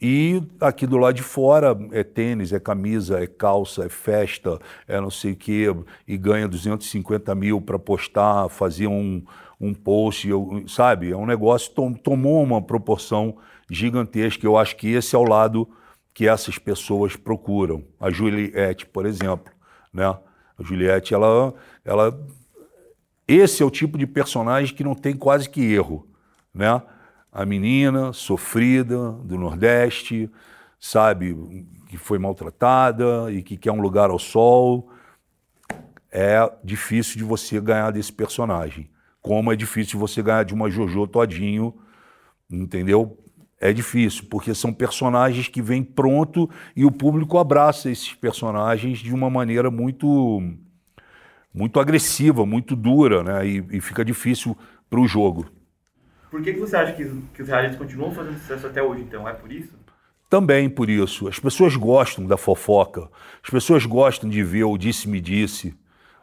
e 0.01 0.41
aqui 0.59 0.85
do 0.85 0.97
lado 0.97 1.15
de 1.15 1.23
fora 1.23 1.77
é 1.91 2.03
tênis, 2.03 2.51
é 2.51 2.59
camisa, 2.59 3.23
é 3.23 3.27
calça, 3.27 3.85
é 3.85 3.89
festa, 3.89 4.59
é 4.87 4.99
não 4.99 5.09
sei 5.09 5.31
o 5.31 5.35
quê, 5.35 5.73
e 6.07 6.17
ganha 6.17 6.47
250 6.47 7.33
mil 7.35 7.61
para 7.61 7.79
postar, 7.79 8.49
fazer 8.49 8.87
um, 8.87 9.23
um 9.59 9.73
post, 9.73 10.27
sabe? 10.67 11.11
É 11.11 11.15
um 11.15 11.25
negócio, 11.25 11.71
tom, 11.71 11.93
tomou 11.93 12.43
uma 12.43 12.61
proporção 12.61 13.37
gigantesca. 13.69 14.45
Eu 14.45 14.57
acho 14.57 14.75
que 14.75 14.89
esse 14.89 15.15
é 15.15 15.19
o 15.19 15.23
lado 15.23 15.69
que 16.13 16.27
essas 16.27 16.57
pessoas 16.57 17.15
procuram. 17.15 17.83
A 17.99 18.09
Juliette, 18.11 18.85
por 18.85 19.05
exemplo, 19.05 19.53
né? 19.91 20.05
A 20.05 20.19
Juliette, 20.61 21.13
ela, 21.13 21.53
ela, 21.83 22.27
esse 23.27 23.63
é 23.63 23.65
o 23.65 23.71
tipo 23.71 23.97
de 23.97 24.05
personagem 24.05 24.75
que 24.75 24.83
não 24.83 24.95
tem 24.95 25.15
quase 25.15 25.49
que 25.49 25.61
erro, 25.61 26.07
né? 26.53 26.81
A 27.33 27.47
menina 27.47 28.13
sofrida 28.13 29.11
do 29.23 29.39
Nordeste, 29.39 30.29
sabe, 30.79 31.35
que 31.87 31.97
foi 31.97 32.19
maltratada 32.19 33.31
e 33.31 33.41
que 33.41 33.57
quer 33.57 33.71
um 33.71 33.81
lugar 33.81 34.11
ao 34.11 34.19
sol. 34.19 34.91
É 36.11 36.39
difícil 36.63 37.17
de 37.17 37.23
você 37.23 37.59
ganhar 37.59 37.89
desse 37.89 38.13
personagem. 38.13 38.87
Como 39.19 39.51
é 39.51 39.55
difícil 39.55 39.97
você 39.97 40.21
ganhar 40.21 40.43
de 40.43 40.53
uma 40.53 40.69
Jojo 40.69 41.07
Todinho, 41.07 41.73
entendeu? 42.51 43.17
É 43.59 43.73
difícil, 43.73 44.25
porque 44.29 44.53
são 44.53 44.71
personagens 44.71 45.47
que 45.47 45.61
vêm 45.61 45.83
pronto 45.83 46.47
e 46.75 46.85
o 46.85 46.91
público 46.91 47.39
abraça 47.39 47.89
esses 47.89 48.13
personagens 48.13 48.99
de 48.99 49.11
uma 49.11 49.29
maneira 49.29 49.71
muito 49.71 50.39
muito 51.51 51.79
agressiva, 51.79 52.45
muito 52.45 52.75
dura, 52.75 53.23
né? 53.23 53.47
E, 53.47 53.65
e 53.71 53.81
fica 53.81 54.05
difícil 54.05 54.55
para 54.87 54.99
o 54.99 55.07
jogo. 55.07 55.62
Por 56.33 56.41
que, 56.41 56.51
que 56.51 56.59
você 56.59 56.75
acha 56.75 56.93
que, 56.93 57.05
que 57.35 57.43
os 57.43 57.47
realities 57.47 57.77
continuam 57.77 58.11
fazendo 58.11 58.39
sucesso 58.39 58.65
até 58.65 58.81
hoje, 58.81 59.03
então? 59.03 59.29
É 59.29 59.33
por 59.33 59.51
isso? 59.51 59.69
Também 60.27 60.67
por 60.67 60.89
isso. 60.89 61.27
As 61.27 61.37
pessoas 61.37 61.75
gostam 61.75 62.25
da 62.25 62.37
fofoca, 62.37 63.07
as 63.43 63.51
pessoas 63.51 63.85
gostam 63.85 64.27
de 64.27 64.41
ver 64.41 64.63
o 64.63 64.75
disse-me-disse, 64.75 65.75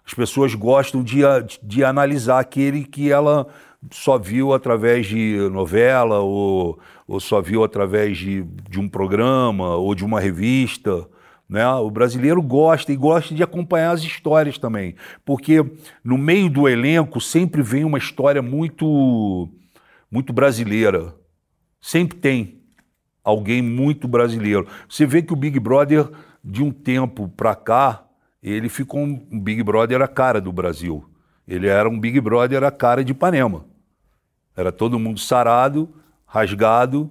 as 0.04 0.12
pessoas 0.12 0.52
gostam 0.52 1.04
de, 1.04 1.20
de 1.62 1.84
analisar 1.84 2.40
aquele 2.40 2.82
que 2.82 3.08
ela 3.08 3.46
só 3.88 4.18
viu 4.18 4.52
através 4.52 5.06
de 5.06 5.48
novela 5.48 6.18
ou, 6.18 6.80
ou 7.06 7.20
só 7.20 7.40
viu 7.40 7.62
através 7.62 8.18
de, 8.18 8.42
de 8.68 8.80
um 8.80 8.88
programa 8.88 9.76
ou 9.76 9.94
de 9.94 10.04
uma 10.04 10.18
revista. 10.18 11.06
Né? 11.48 11.64
O 11.68 11.88
brasileiro 11.88 12.42
gosta 12.42 12.92
e 12.92 12.96
gosta 12.96 13.32
de 13.32 13.44
acompanhar 13.44 13.92
as 13.92 14.02
histórias 14.02 14.58
também, 14.58 14.96
porque 15.24 15.64
no 16.02 16.18
meio 16.18 16.50
do 16.50 16.68
elenco 16.68 17.20
sempre 17.20 17.62
vem 17.62 17.84
uma 17.84 17.98
história 17.98 18.42
muito, 18.42 19.48
muito 20.10 20.32
brasileira. 20.32 21.14
Sempre 21.80 22.18
tem 22.18 22.62
alguém 23.22 23.62
muito 23.62 24.08
brasileiro. 24.08 24.66
Você 24.88 25.06
vê 25.06 25.22
que 25.22 25.32
o 25.32 25.36
Big 25.36 25.58
Brother, 25.60 26.10
de 26.42 26.62
um 26.62 26.70
tempo 26.70 27.28
para 27.28 27.54
cá, 27.54 28.04
ele 28.42 28.68
ficou 28.68 29.00
um 29.00 29.40
Big 29.40 29.62
Brother 29.62 30.02
a 30.02 30.08
cara 30.08 30.40
do 30.40 30.52
Brasil. 30.52 31.08
Ele 31.46 31.68
era 31.68 31.88
um 31.88 31.98
Big 31.98 32.20
Brother 32.20 32.64
a 32.64 32.70
cara 32.70 33.04
de 33.04 33.12
Ipanema. 33.12 33.66
Era 34.56 34.72
todo 34.72 34.98
mundo 34.98 35.20
sarado, 35.20 35.88
rasgado, 36.26 37.10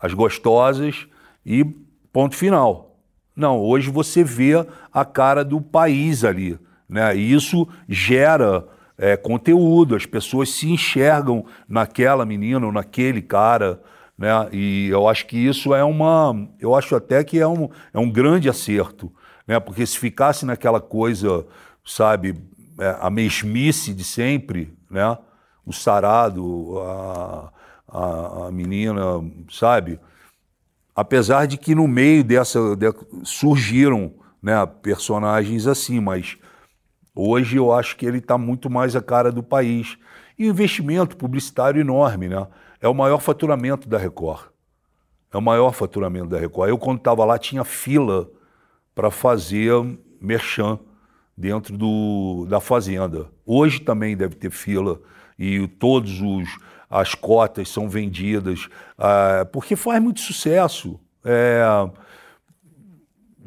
as 0.00 0.12
gostosas 0.12 1.06
e 1.44 1.64
ponto 2.12 2.36
final. 2.36 2.98
Não, 3.34 3.60
hoje 3.60 3.90
você 3.90 4.24
vê 4.24 4.54
a 4.92 5.04
cara 5.04 5.44
do 5.44 5.60
país 5.60 6.24
ali. 6.24 6.58
Né? 6.88 7.16
E 7.16 7.32
isso 7.32 7.68
gera 7.88 8.66
é, 8.98 9.16
conteúdo, 9.16 9.94
as 9.94 10.04
pessoas 10.04 10.50
se 10.50 10.68
enxergam 10.68 11.46
naquela 11.68 12.26
menina 12.26 12.66
ou 12.66 12.72
naquele 12.72 13.22
cara. 13.22 13.80
Né? 14.18 14.28
E 14.52 14.88
eu 14.88 15.08
acho 15.08 15.26
que 15.26 15.38
isso 15.38 15.72
é 15.72 15.84
uma. 15.84 16.48
Eu 16.58 16.74
acho 16.74 16.96
até 16.96 17.22
que 17.22 17.38
é 17.38 17.46
um, 17.46 17.70
é 17.94 17.98
um 17.98 18.10
grande 18.10 18.48
acerto. 18.48 19.12
Né? 19.46 19.60
Porque 19.60 19.86
se 19.86 19.96
ficasse 19.96 20.44
naquela 20.44 20.80
coisa, 20.80 21.46
sabe, 21.84 22.34
é, 22.80 22.96
a 23.00 23.08
mesmice 23.08 23.94
de 23.94 24.02
sempre, 24.02 24.76
né? 24.90 25.16
o 25.64 25.72
sarado, 25.72 26.80
a, 26.80 27.52
a, 27.86 28.46
a 28.46 28.50
menina, 28.50 29.02
sabe? 29.50 30.00
Apesar 30.96 31.46
de 31.46 31.56
que 31.56 31.74
no 31.74 31.86
meio 31.86 32.24
dessa 32.24 32.74
de, 32.74 32.92
surgiram 33.22 34.12
né, 34.42 34.66
personagens 34.82 35.66
assim, 35.66 36.00
mas 36.00 36.36
hoje 37.18 37.56
eu 37.56 37.72
acho 37.72 37.96
que 37.96 38.06
ele 38.06 38.18
está 38.18 38.38
muito 38.38 38.70
mais 38.70 38.94
a 38.94 39.02
cara 39.02 39.32
do 39.32 39.42
país. 39.42 39.98
E 40.38 40.46
o 40.46 40.50
investimento 40.50 41.16
publicitário 41.16 41.80
enorme, 41.80 42.28
né? 42.28 42.46
É 42.80 42.88
o 42.88 42.94
maior 42.94 43.18
faturamento 43.18 43.88
da 43.88 43.98
Record. 43.98 44.46
É 45.32 45.36
o 45.36 45.42
maior 45.42 45.72
faturamento 45.72 46.28
da 46.28 46.38
Record. 46.38 46.70
Eu, 46.70 46.78
quando 46.78 46.98
estava 46.98 47.24
lá, 47.24 47.36
tinha 47.38 47.64
fila 47.64 48.30
para 48.94 49.10
fazer 49.10 49.72
merchan 50.20 50.78
dentro 51.36 51.76
do, 51.76 52.46
da 52.48 52.60
fazenda. 52.60 53.26
Hoje 53.44 53.80
também 53.80 54.16
deve 54.16 54.36
ter 54.36 54.50
fila 54.50 55.00
e 55.38 55.66
todos 55.66 56.20
os 56.20 56.48
as 56.90 57.14
cotas 57.14 57.68
são 57.68 57.88
vendidas, 57.88 58.68
ah, 58.96 59.46
porque 59.52 59.76
faz 59.76 60.02
muito 60.02 60.20
sucesso. 60.20 60.98
É, 61.24 61.62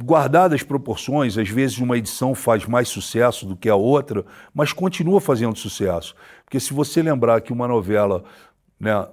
guardadas 0.01 0.61
as 0.61 0.63
proporções, 0.63 1.37
às 1.37 1.49
vezes 1.49 1.77
uma 1.77 1.97
edição 1.97 2.33
faz 2.35 2.65
mais 2.65 2.87
sucesso 2.87 3.45
do 3.45 3.55
que 3.55 3.69
a 3.69 3.75
outra, 3.75 4.25
mas 4.53 4.73
continua 4.73 5.21
fazendo 5.21 5.57
sucesso. 5.57 6.15
Porque 6.43 6.59
se 6.59 6.73
você 6.73 7.01
lembrar 7.01 7.41
que 7.41 7.53
uma 7.53 7.67
novela, 7.67 8.23
né, 8.79 9.07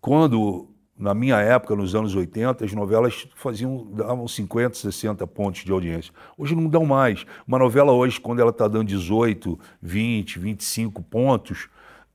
quando 0.00 0.68
na 0.96 1.12
minha 1.12 1.38
época, 1.40 1.74
nos 1.74 1.94
anos 1.94 2.14
80, 2.14 2.64
as 2.64 2.72
novelas 2.72 3.26
faziam 3.34 3.84
davam 3.92 4.28
50, 4.28 4.76
60 4.76 5.26
pontos 5.26 5.64
de 5.64 5.72
audiência. 5.72 6.12
Hoje 6.38 6.54
não 6.54 6.68
dão 6.68 6.86
mais. 6.86 7.26
Uma 7.46 7.58
novela 7.58 7.92
hoje, 7.92 8.20
quando 8.20 8.40
ela 8.40 8.50
está 8.50 8.68
dando 8.68 8.84
18, 8.86 9.58
20, 9.82 10.38
25 10.38 11.02
pontos, 11.02 11.68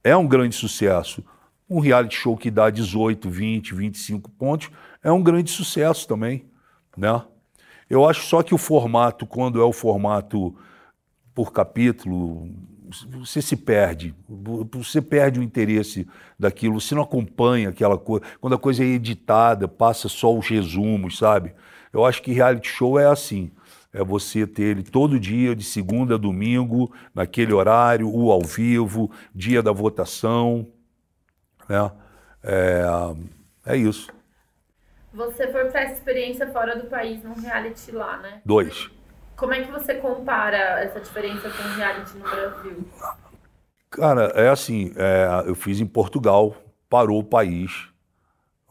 é 0.04 0.15
um 0.15 0.26
grande 0.26 0.56
sucesso. 0.56 1.24
Um 1.69 1.80
reality 1.80 2.15
show 2.15 2.38
que 2.38 2.50
dá 2.50 2.69
18, 2.69 3.30
20, 3.30 3.76
25 3.76 4.32
pontos 4.32 4.72
é 5.04 5.12
um 5.12 5.22
grande 5.22 5.52
sucesso 5.52 6.08
também, 6.08 6.45
né? 6.95 7.22
Eu 7.89 8.08
acho 8.08 8.25
só 8.28 8.43
que 8.43 8.54
o 8.54 8.58
formato, 8.58 9.25
quando 9.25 9.60
é 9.60 9.63
o 9.63 9.73
formato 9.73 10.56
por 11.34 11.52
capítulo, 11.52 12.49
você 13.19 13.41
se 13.41 13.56
perde, 13.56 14.15
você 14.71 15.02
perde 15.02 15.39
o 15.39 15.43
interesse 15.43 16.08
daquilo, 16.38 16.80
você 16.80 16.95
não 16.95 17.04
acompanha 17.04 17.69
aquela 17.69 17.97
coisa. 17.97 18.25
Quando 18.39 18.54
a 18.56 18.60
coisa 18.60 18.84
é 18.84 18.88
editada, 18.88 19.67
passa 19.67 20.10
só 20.10 20.36
os 20.36 20.47
resumos, 20.47 21.17
sabe? 21.17 21.54
Eu 21.93 22.06
acho 22.06 22.21
que 22.21 22.32
reality 22.32 22.69
show 22.69 22.99
é 22.99 23.06
assim. 23.06 23.52
É 23.91 24.04
você 24.04 24.45
ter 24.45 24.63
ele 24.63 24.84
todo 24.84 25.19
dia, 25.19 25.56
de 25.56 25.63
segunda 25.63 26.15
a 26.15 26.17
domingo, 26.17 26.93
naquele 27.13 27.54
horário, 27.54 28.08
o 28.13 28.32
ao 28.32 28.41
vivo, 28.41 29.10
dia 29.34 29.63
da 29.63 29.71
votação. 29.71 30.67
Né? 31.67 31.91
É, 32.43 32.84
é 33.65 33.78
isso. 33.78 34.12
Você 35.13 35.52
foi 35.52 35.65
para 35.65 35.82
essa 35.82 35.93
experiência 35.93 36.48
fora 36.52 36.76
do 36.76 36.88
país, 36.88 37.24
num 37.24 37.34
reality 37.34 37.91
lá, 37.91 38.17
né? 38.17 38.41
Dois. 38.45 38.89
Como 39.36 39.54
é 39.54 39.63
que 39.63 39.72
você 39.72 39.95
compara 39.95 40.82
essa 40.82 41.00
diferença 41.00 41.50
com 41.50 41.63
o 41.63 41.76
reality 41.76 42.17
no 42.17 42.30
Brasil? 42.30 42.86
Cara, 43.89 44.26
é 44.36 44.50
assim, 44.50 44.93
é, 44.95 45.50
eu 45.50 45.56
fiz 45.56 45.80
em 45.80 45.86
Portugal, 45.86 46.56
parou 46.89 47.19
o 47.19 47.24
país, 47.24 47.89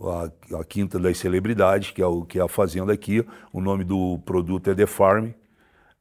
a, 0.01 0.59
a, 0.61 0.65
Quinta 0.65 0.99
das 0.99 1.19
Celebridades, 1.19 1.91
que 1.91 2.01
é, 2.01 2.07
o, 2.07 2.25
que 2.25 2.39
é 2.39 2.43
a 2.43 2.49
fazenda 2.49 2.93
aqui, 2.93 3.27
o 3.53 3.61
nome 3.61 3.83
do 3.83 4.19
produto 4.25 4.71
é 4.71 4.75
The 4.75 4.87
Farm. 4.87 5.31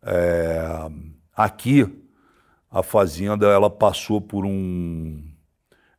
É, 0.04 0.62
aqui, 1.36 2.04
a 2.69 2.84
fazenda, 2.84 3.47
ela 3.47 3.69
passou 3.69 4.21
por 4.21 4.45
um, 4.45 5.23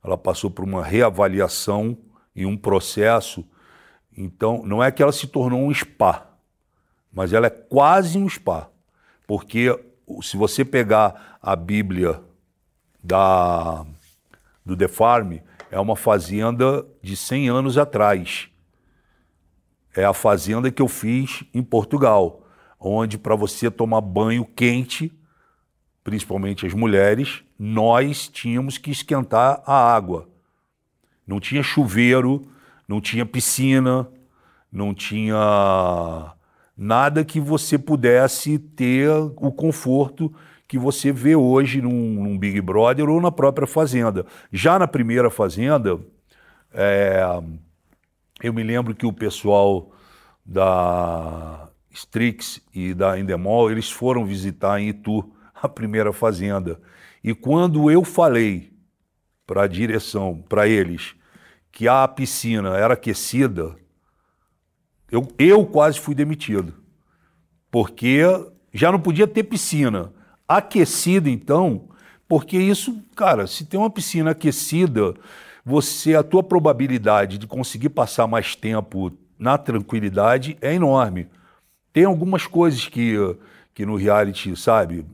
ela 0.05 0.17
passou 0.17 0.51
por 0.51 0.65
uma 0.65 0.85
reavaliação 0.85 1.99
e 2.35 2.47
um 2.47 2.57
processo. 2.57 3.45
Então, 4.21 4.65
não 4.65 4.83
é 4.83 4.91
que 4.91 5.01
ela 5.01 5.13
se 5.13 5.29
tornou 5.29 5.65
um 5.65 5.73
spa, 5.73 6.27
mas 7.13 7.33
ela 7.33 7.47
é 7.47 7.51
quase 7.51 8.19
um 8.19 8.29
spa. 8.29 8.69
Porque 9.29 9.79
se 10.21 10.37
você 10.37 10.65
pegar 10.65 11.39
a 11.41 11.55
Bíblia 11.55 12.21
da, 13.01 13.87
do 14.67 14.77
The 14.77 14.89
Farm, 14.89 15.35
é 15.71 15.79
uma 15.79 15.95
fazenda 15.95 16.85
de 17.01 17.17
100 17.17 17.49
anos 17.49 17.79
atrás. 17.79 18.49
É 19.95 20.05
a 20.05 20.13
fazenda 20.13 20.69
que 20.69 20.83
eu 20.83 20.89
fiz 20.89 21.45
em 21.55 21.63
Portugal, 21.63 22.43
onde 22.81 23.19
para 23.19 23.37
você 23.37 23.71
tomar 23.71 24.01
banho 24.01 24.45
quente, 24.45 25.17
principalmente 26.03 26.67
as 26.67 26.75
mulheres, 26.75 27.45
nós 27.57 28.27
tínhamos 28.27 28.79
que 28.79 28.91
esquentar 28.91 29.63
a 29.65 29.95
água. 29.95 30.29
Não 31.25 31.39
tinha 31.39 31.63
chuveiro, 31.63 32.49
não 32.89 33.01
tinha 33.01 33.27
piscina, 33.27 34.09
não 34.73 34.95
tinha 34.95 36.33
nada 36.77 37.25
que 37.25 37.39
você 37.39 37.79
pudesse 37.79 38.59
ter 38.59 39.11
o 39.11 39.53
conforto 39.53 40.35
que 40.67 40.79
você 40.79 41.13
vê 41.13 41.35
hoje 41.35 41.81
num, 41.81 42.23
num 42.23 42.39
Big 42.39 42.61
Brother 42.61 43.09
ou 43.09 43.21
na 43.21 43.31
própria 43.31 43.67
Fazenda. 43.67 44.27
Já 44.53 44.79
na 44.79 44.87
primeira 44.87 45.31
Fazenda, 45.31 45.99
é, 46.73 47.23
eu 48.43 48.53
me 48.53 48.63
lembro 48.63 48.95
que 48.95 49.07
o 49.07 49.13
pessoal 49.13 49.91
da 50.45 51.69
Strix 51.91 52.61
e 52.75 52.95
da 52.95 53.19
Endemol, 53.19 53.71
eles 53.71 53.91
foram 53.91 54.25
visitar 54.25 54.81
em 54.81 54.89
Itu 54.89 55.31
a 55.55 55.69
primeira 55.69 56.13
Fazenda. 56.13 56.81
E 57.25 57.35
quando 57.35 57.91
eu 57.91 58.05
falei 58.05 58.73
para 59.47 59.63
a 59.63 59.67
direção, 59.67 60.45
para 60.49 60.69
eles, 60.69 61.15
que 61.73 61.87
a 61.89 62.07
piscina 62.09 62.77
era 62.77 62.95
aquecida, 62.95 63.77
eu, 65.11 65.27
eu 65.39 65.65
quase 65.67 65.99
fui 65.99 66.15
demitido. 66.15 66.75
Porque 67.71 68.23
já 68.73 68.93
não 68.93 69.01
podia 69.01 69.27
ter 69.27 69.45
piscina. 69.45 70.13
Aquecida, 70.47 71.29
então, 71.29 71.89
porque 72.27 72.59
isso, 72.59 73.03
cara, 73.15 73.47
se 73.47 73.65
tem 73.65 73.79
uma 73.79 73.91
piscina 73.91 74.31
aquecida, 74.31 75.15
você 75.65 76.15
a 76.15 76.23
tua 76.23 76.43
probabilidade 76.43 77.39
de 77.39 77.47
conseguir 77.47 77.91
passar 77.91 78.27
mais 78.27 78.55
tempo 78.55 79.13
na 79.39 79.57
tranquilidade 79.57 80.57
é 80.61 80.75
enorme. 80.75 81.29
Tem 81.93 82.05
algumas 82.05 82.47
coisas 82.47 82.87
que, 82.87 83.17
que 83.75 83.87
no 83.87 83.97
reality, 83.97 84.57
sabe? 84.57 85.07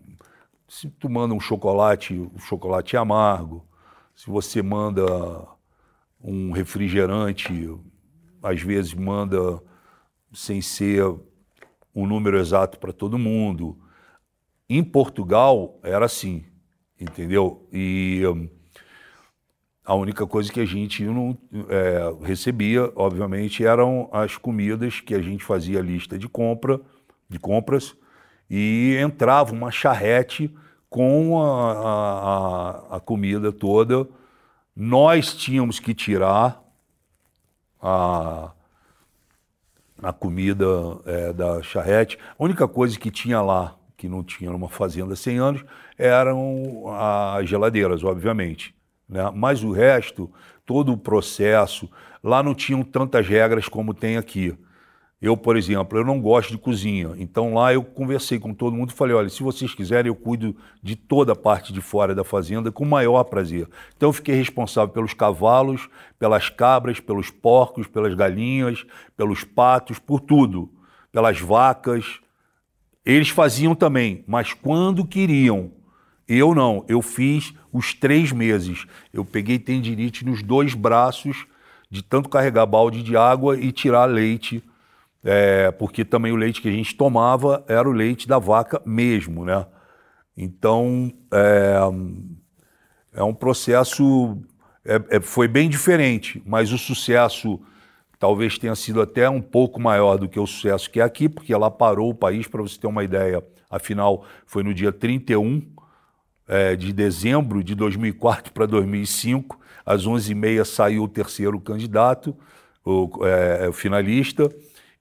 Se 0.69 0.89
tu 0.89 1.09
manda 1.09 1.35
um 1.35 1.41
chocolate, 1.41 2.15
o 2.15 2.39
chocolate 2.39 2.97
é 2.97 2.99
amargo. 2.99 3.65
Se 4.15 4.29
você 4.29 4.63
manda 4.63 5.05
um 6.25 6.53
refrigerante, 6.53 7.71
às 8.43 8.63
vezes 8.63 8.95
manda 8.95 9.63
sem 10.33 10.63
ser 10.63 11.05
um 11.95 12.07
número 12.07 12.39
exato 12.39 12.79
para 12.79 12.93
todo 12.93 13.19
mundo. 13.19 13.79
Em 14.69 14.83
Portugal 14.83 15.79
era 15.83 16.07
assim, 16.07 16.45
entendeu? 16.99 17.69
E 17.71 18.23
a 19.85 19.95
única 19.95 20.27
coisa 20.27 20.51
que 20.51 20.61
a 20.61 20.65
gente 20.65 21.05
não 21.05 21.37
é, 21.69 22.27
recebia, 22.27 22.91
obviamente, 22.97 23.65
eram 23.65 24.09
as 24.11 24.39
comidas 24.39 25.01
que 25.01 25.15
a 25.15 25.21
gente 25.21 25.45
fazia 25.45 25.83
lista 25.83 26.19
de 26.19 26.27
compra, 26.27 26.81
de 27.29 27.39
compras, 27.39 27.95
e 28.49 28.97
entrava 28.99 29.53
uma 29.53 29.71
charrete 29.71 30.51
com 30.89 31.43
a, 31.43 31.73
a, 32.93 32.97
a 32.97 33.01
comida 33.01 33.53
toda. 33.53 34.09
Nós 34.77 35.35
tínhamos 35.35 35.79
que 35.79 35.95
tirar 35.95 36.63
a, 37.81 38.51
a 40.03 40.13
comida 40.13 40.67
é, 41.07 41.33
da 41.33 41.63
charrete. 41.63 42.19
A 42.39 42.43
única 42.43 42.67
coisa 42.67 42.99
que 42.99 43.11
tinha 43.11 43.41
lá, 43.41 43.77
que 43.97 44.09
não 44.09 44.25
tinha 44.25 44.51
numa 44.51 44.69
fazenda 44.69 45.15
100 45.15 45.39
anos, 45.39 45.65
eram 45.97 46.85
as 46.89 47.49
geladeiras, 47.49 48.03
obviamente. 48.03 48.75
Né? 49.09 49.31
Mas 49.35 49.63
o 49.63 49.71
resto, 49.71 50.31
todo 50.67 50.93
o 50.93 50.99
processo, 50.99 51.89
lá 52.23 52.43
não 52.43 52.55
tinham 52.55 52.83
tantas 52.83 53.29
regras 53.29 53.69
como 53.69 53.95
tem 53.95 54.17
aqui. 54.17 54.57
Eu, 55.25 55.39
por 55.39 55.57
exemplo, 55.57 55.99
eu 55.99 56.05
não 56.05 56.21
gosto 56.21 56.51
de 56.51 56.59
cozinha. 56.59 57.15
Então 57.17 57.55
lá 57.55 57.73
eu 57.73 57.83
conversei 57.83 58.39
com 58.39 58.53
todo 58.53 58.77
mundo 58.77 58.91
e 58.91 58.93
falei, 58.93 59.17
olha, 59.17 59.31
se 59.31 59.43
vocês 59.43 59.75
quiserem, 59.75 60.11
eu 60.11 60.15
cuido 60.15 60.55
de 60.83 60.95
toda 60.95 61.33
a 61.33 61.35
parte 61.35 61.73
de 61.73 61.81
fora 61.81 62.15
da 62.15 62.23
fazenda 62.23 62.71
com 62.71 62.85
o 62.85 62.87
maior 62.87 63.25
prazer. 63.25 63.67
Então 63.97 64.11
eu 64.11 64.13
fiquei 64.13 64.35
responsável 64.35 64.93
pelos 64.93 65.15
cavalos, 65.15 65.89
pelas 66.19 66.51
cabras, 66.51 67.01
pelos 67.01 67.31
porcos, 67.31 67.87
pelas 67.87 68.13
galinhas, 68.13 68.85
pelos 69.17 69.45
patos, 69.45 69.99
por 69.99 70.21
tudo. 70.21 70.71
Pelas 71.11 71.41
vacas. 71.41 72.21
Eles 73.03 73.31
faziam 73.31 73.75
também, 73.75 74.23
mas 74.27 74.53
quando 74.53 75.07
queriam. 75.07 75.73
Eu 76.29 76.55
não, 76.55 76.85
eu 76.87 77.01
fiz 77.01 77.55
os 77.73 77.95
três 77.95 78.31
meses. 78.31 78.85
Eu 79.11 79.25
peguei 79.25 79.59
tendinite 79.59 80.23
nos 80.23 80.43
dois 80.43 80.75
braços 80.75 81.47
de 81.91 82.03
tanto 82.03 82.29
carregar 82.29 82.67
balde 82.67 83.03
de 83.03 83.17
água 83.17 83.59
e 83.59 83.73
tirar 83.73 84.05
leite 84.05 84.63
é, 85.25 85.71
porque 85.71 86.05
também 86.05 86.33
o 86.33 86.37
leite 86.37 86.61
que 86.61 86.69
a 86.69 86.73
gente 86.73 86.95
tomava 86.95 87.65
era 87.67 87.89
o 87.89 87.93
leite 87.93 88.29
da 88.29 88.39
vaca 88.39 88.81
mesmo, 88.85 89.45
né? 89.45 89.67
Então, 90.37 91.11
é, 91.33 91.79
é 93.15 93.23
um 93.23 93.33
processo, 93.33 94.39
é, 94.85 95.17
é, 95.17 95.21
foi 95.21 95.49
bem 95.49 95.71
diferente, 95.71 96.43
mas 96.45 96.73
o 96.73 96.79
sucesso 96.79 97.59
talvez 98.19 98.59
tenha 98.59 98.75
sido 98.75 99.01
até 99.01 99.29
um 99.29 99.41
pouco 99.41 99.81
maior 99.81 100.19
do 100.19 100.29
que 100.29 100.39
o 100.39 100.47
sucesso 100.47 100.91
que 100.91 101.01
é 101.01 101.03
aqui, 101.03 101.29
porque 101.29 101.55
ela 101.55 101.71
parou 101.71 102.11
o 102.11 102.15
país, 102.15 102.47
para 102.47 102.63
você 102.63 102.79
ter 102.79 102.87
uma 102.87 103.05
ideia, 103.05 103.43
afinal, 103.71 104.25
foi 104.47 104.63
no 104.63 104.75
dia 104.75 104.93
31 104.93 105.63
é, 106.47 106.77
de 106.77 106.93
dezembro 106.93 107.65
de 107.65 107.75
2004 107.75 108.53
para 108.53 108.67
2005, 108.67 109.59
às 109.87 110.07
11h30 110.07 110.65
saiu 110.65 111.05
o 111.05 111.09
terceiro 111.09 111.59
candidato, 111.61 112.37
o, 112.85 113.25
é, 113.25 113.69
o 113.69 113.73
finalista, 113.73 114.51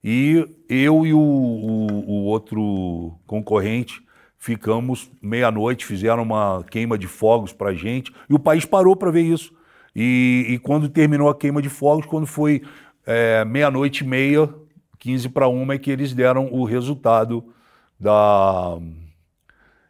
e 0.06 0.46
eu 0.68 1.06
e 1.06 1.14
o, 1.14 1.18
o, 1.18 2.10
o 2.10 2.24
outro 2.24 3.18
concorrente 3.26 4.04
ficamos 4.38 5.10
meia-noite, 5.22 5.86
fizeram 5.86 6.22
uma 6.22 6.62
queima 6.70 6.98
de 6.98 7.06
fogos 7.06 7.54
para 7.54 7.72
gente, 7.72 8.12
e 8.28 8.34
o 8.34 8.38
país 8.38 8.66
parou 8.66 8.94
para 8.94 9.10
ver 9.10 9.22
isso. 9.22 9.54
E, 9.96 10.44
e, 10.50 10.58
quando 10.58 10.90
terminou 10.90 11.30
a 11.30 11.34
queima 11.34 11.62
de 11.62 11.70
fogos, 11.70 12.04
quando 12.04 12.26
foi 12.26 12.60
é, 13.06 13.42
meia-noite 13.46 14.04
e 14.04 14.06
meia, 14.06 14.52
15 14.98 15.30
para 15.30 15.48
uma, 15.48 15.72
é 15.72 15.78
que 15.78 15.90
eles 15.90 16.12
deram 16.12 16.52
o 16.52 16.64
resultado 16.64 17.42
da. 17.98 18.76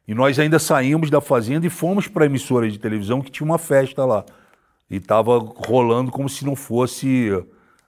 E 0.07 0.14
nós 0.14 0.38
ainda 0.38 0.61
saímos 0.61 1.11
da 1.11 1.20
fazenda 1.20 1.66
e 1.66 1.70
fomos 1.70 2.07
para 2.07 2.24
a 2.24 2.27
emissora 2.27 2.70
de 2.70 2.79
televisão 2.79 3.20
que 3.20 3.33
tinha 3.33 3.46
uma 3.46 3.59
festa 3.59 4.05
lá. 4.05 4.24
E 4.88 4.96
estava 4.96 5.38
rolando 5.38 6.12
como 6.12 6.29
se 6.29 6.44
não 6.44 6.55
fosse 6.55 7.31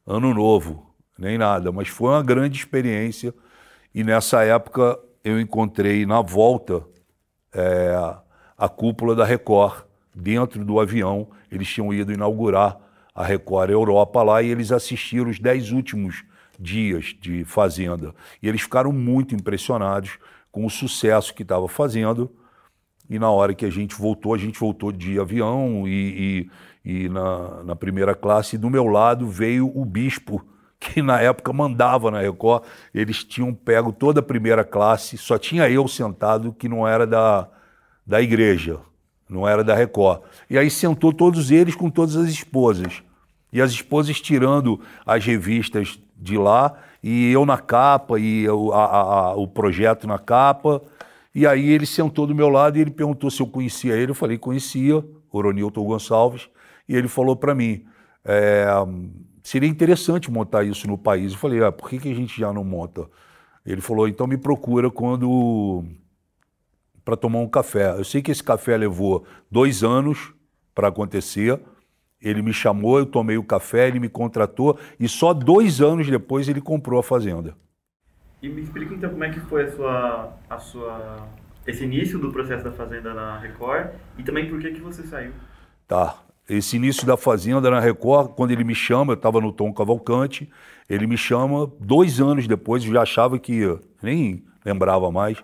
ano 0.04 0.34
novo 0.34 0.85
nem 1.18 1.38
nada, 1.38 1.72
mas 1.72 1.88
foi 1.88 2.10
uma 2.10 2.22
grande 2.22 2.58
experiência. 2.58 3.34
E 3.94 4.04
nessa 4.04 4.44
época 4.44 4.98
eu 5.24 5.40
encontrei 5.40 6.04
na 6.04 6.20
volta 6.20 6.84
é, 7.52 7.94
a 8.56 8.68
cúpula 8.68 9.14
da 9.14 9.24
Record, 9.24 9.84
dentro 10.14 10.64
do 10.64 10.80
avião. 10.80 11.28
Eles 11.50 11.68
tinham 11.68 11.92
ido 11.92 12.12
inaugurar 12.12 12.78
a 13.14 13.24
Record 13.24 13.70
Europa 13.70 14.22
lá 14.22 14.42
e 14.42 14.48
eles 14.48 14.72
assistiram 14.72 15.30
os 15.30 15.38
dez 15.38 15.72
últimos 15.72 16.24
dias 16.58 17.14
de 17.20 17.44
Fazenda. 17.44 18.14
E 18.42 18.48
eles 18.48 18.62
ficaram 18.62 18.92
muito 18.92 19.34
impressionados 19.34 20.18
com 20.50 20.64
o 20.64 20.70
sucesso 20.70 21.34
que 21.34 21.42
estava 21.42 21.68
fazendo. 21.68 22.30
E 23.08 23.18
na 23.18 23.30
hora 23.30 23.54
que 23.54 23.64
a 23.64 23.70
gente 23.70 23.94
voltou, 23.94 24.34
a 24.34 24.38
gente 24.38 24.58
voltou 24.58 24.90
de 24.90 25.20
avião 25.20 25.86
e, 25.86 26.48
e, 26.84 27.02
e 27.04 27.08
na, 27.08 27.62
na 27.62 27.76
primeira 27.76 28.14
classe. 28.14 28.56
E 28.56 28.58
do 28.58 28.70
meu 28.70 28.86
lado 28.86 29.28
veio 29.28 29.70
o 29.74 29.84
bispo 29.84 30.44
que 30.78 31.02
na 31.02 31.20
época 31.20 31.52
mandava 31.52 32.10
na 32.10 32.20
Record, 32.20 32.64
eles 32.94 33.24
tinham 33.24 33.52
pego 33.52 33.92
toda 33.92 34.20
a 34.20 34.22
primeira 34.22 34.64
classe, 34.64 35.16
só 35.16 35.38
tinha 35.38 35.68
eu 35.68 35.86
sentado 35.88 36.52
que 36.52 36.68
não 36.68 36.86
era 36.86 37.06
da, 37.06 37.48
da 38.06 38.20
igreja, 38.20 38.78
não 39.28 39.48
era 39.48 39.64
da 39.64 39.74
Record. 39.74 40.22
E 40.48 40.58
aí 40.58 40.70
sentou 40.70 41.12
todos 41.12 41.50
eles 41.50 41.74
com 41.74 41.90
todas 41.90 42.16
as 42.16 42.28
esposas. 42.28 43.02
E 43.52 43.60
as 43.60 43.70
esposas 43.70 44.20
tirando 44.20 44.80
as 45.04 45.24
revistas 45.24 45.98
de 46.16 46.36
lá, 46.36 46.74
e 47.02 47.30
eu 47.30 47.46
na 47.46 47.58
capa, 47.58 48.18
e 48.18 48.46
a, 48.46 48.76
a, 48.76 49.00
a, 49.00 49.36
o 49.36 49.46
projeto 49.46 50.06
na 50.06 50.18
capa. 50.18 50.82
E 51.34 51.46
aí 51.46 51.68
ele 51.70 51.86
sentou 51.86 52.26
do 52.26 52.34
meu 52.34 52.48
lado 52.48 52.78
e 52.78 52.80
ele 52.80 52.90
perguntou 52.90 53.30
se 53.30 53.40
eu 53.40 53.46
conhecia 53.46 53.94
ele. 53.94 54.10
Eu 54.10 54.14
falei, 54.14 54.38
conhecia, 54.38 55.04
Oronilton 55.30 55.84
Gonçalves. 55.84 56.48
E 56.88 56.96
ele 56.96 57.08
falou 57.08 57.36
para 57.36 57.54
mim, 57.54 57.84
é, 58.24 58.66
seria 59.46 59.68
interessante 59.68 60.28
montar 60.28 60.64
isso 60.64 60.88
no 60.88 60.98
país. 60.98 61.32
Eu 61.32 61.38
falei, 61.38 61.62
ah, 61.62 61.70
por 61.70 61.88
que, 61.88 61.98
que 61.98 62.10
a 62.10 62.14
gente 62.14 62.40
já 62.40 62.52
não 62.52 62.64
monta? 62.64 63.08
Ele 63.64 63.80
falou, 63.80 64.08
então 64.08 64.26
me 64.26 64.36
procura 64.36 64.90
quando 64.90 65.84
para 67.04 67.16
tomar 67.16 67.38
um 67.38 67.48
café. 67.48 67.90
Eu 67.96 68.02
sei 68.02 68.20
que 68.20 68.32
esse 68.32 68.42
café 68.42 68.76
levou 68.76 69.24
dois 69.48 69.84
anos 69.84 70.34
para 70.74 70.88
acontecer. 70.88 71.60
Ele 72.20 72.42
me 72.42 72.52
chamou, 72.52 72.98
eu 72.98 73.06
tomei 73.06 73.38
o 73.38 73.44
café, 73.44 73.86
ele 73.86 74.00
me 74.00 74.08
contratou 74.08 74.76
e 74.98 75.08
só 75.08 75.32
dois 75.32 75.80
anos 75.80 76.10
depois 76.10 76.48
ele 76.48 76.60
comprou 76.60 76.98
a 76.98 77.02
fazenda. 77.02 77.56
E 78.42 78.48
me 78.48 78.62
explica 78.62 78.94
então 78.94 79.10
como 79.10 79.22
é 79.22 79.30
que 79.30 79.38
foi 79.38 79.66
a 79.66 79.70
sua, 79.70 80.32
a 80.50 80.58
sua, 80.58 81.28
esse 81.64 81.84
início 81.84 82.18
do 82.18 82.32
processo 82.32 82.64
da 82.64 82.72
fazenda 82.72 83.14
na 83.14 83.38
Record 83.38 83.90
e 84.18 84.24
também 84.24 84.48
por 84.48 84.58
que 84.58 84.72
que 84.72 84.80
você 84.80 85.04
saiu. 85.04 85.30
Tá. 85.86 86.25
Esse 86.48 86.76
início 86.76 87.06
da 87.06 87.16
Fazenda 87.16 87.70
na 87.70 87.80
Record, 87.80 88.34
quando 88.34 88.52
ele 88.52 88.62
me 88.62 88.74
chama, 88.74 89.12
eu 89.12 89.16
estava 89.16 89.40
no 89.40 89.52
Tom 89.52 89.72
Cavalcante, 89.72 90.48
ele 90.88 91.06
me 91.06 91.16
chama 91.16 91.70
dois 91.80 92.20
anos 92.20 92.46
depois, 92.46 92.84
eu 92.84 92.92
já 92.92 93.02
achava 93.02 93.38
que 93.38 93.76
nem 94.00 94.44
lembrava 94.64 95.10
mais. 95.10 95.42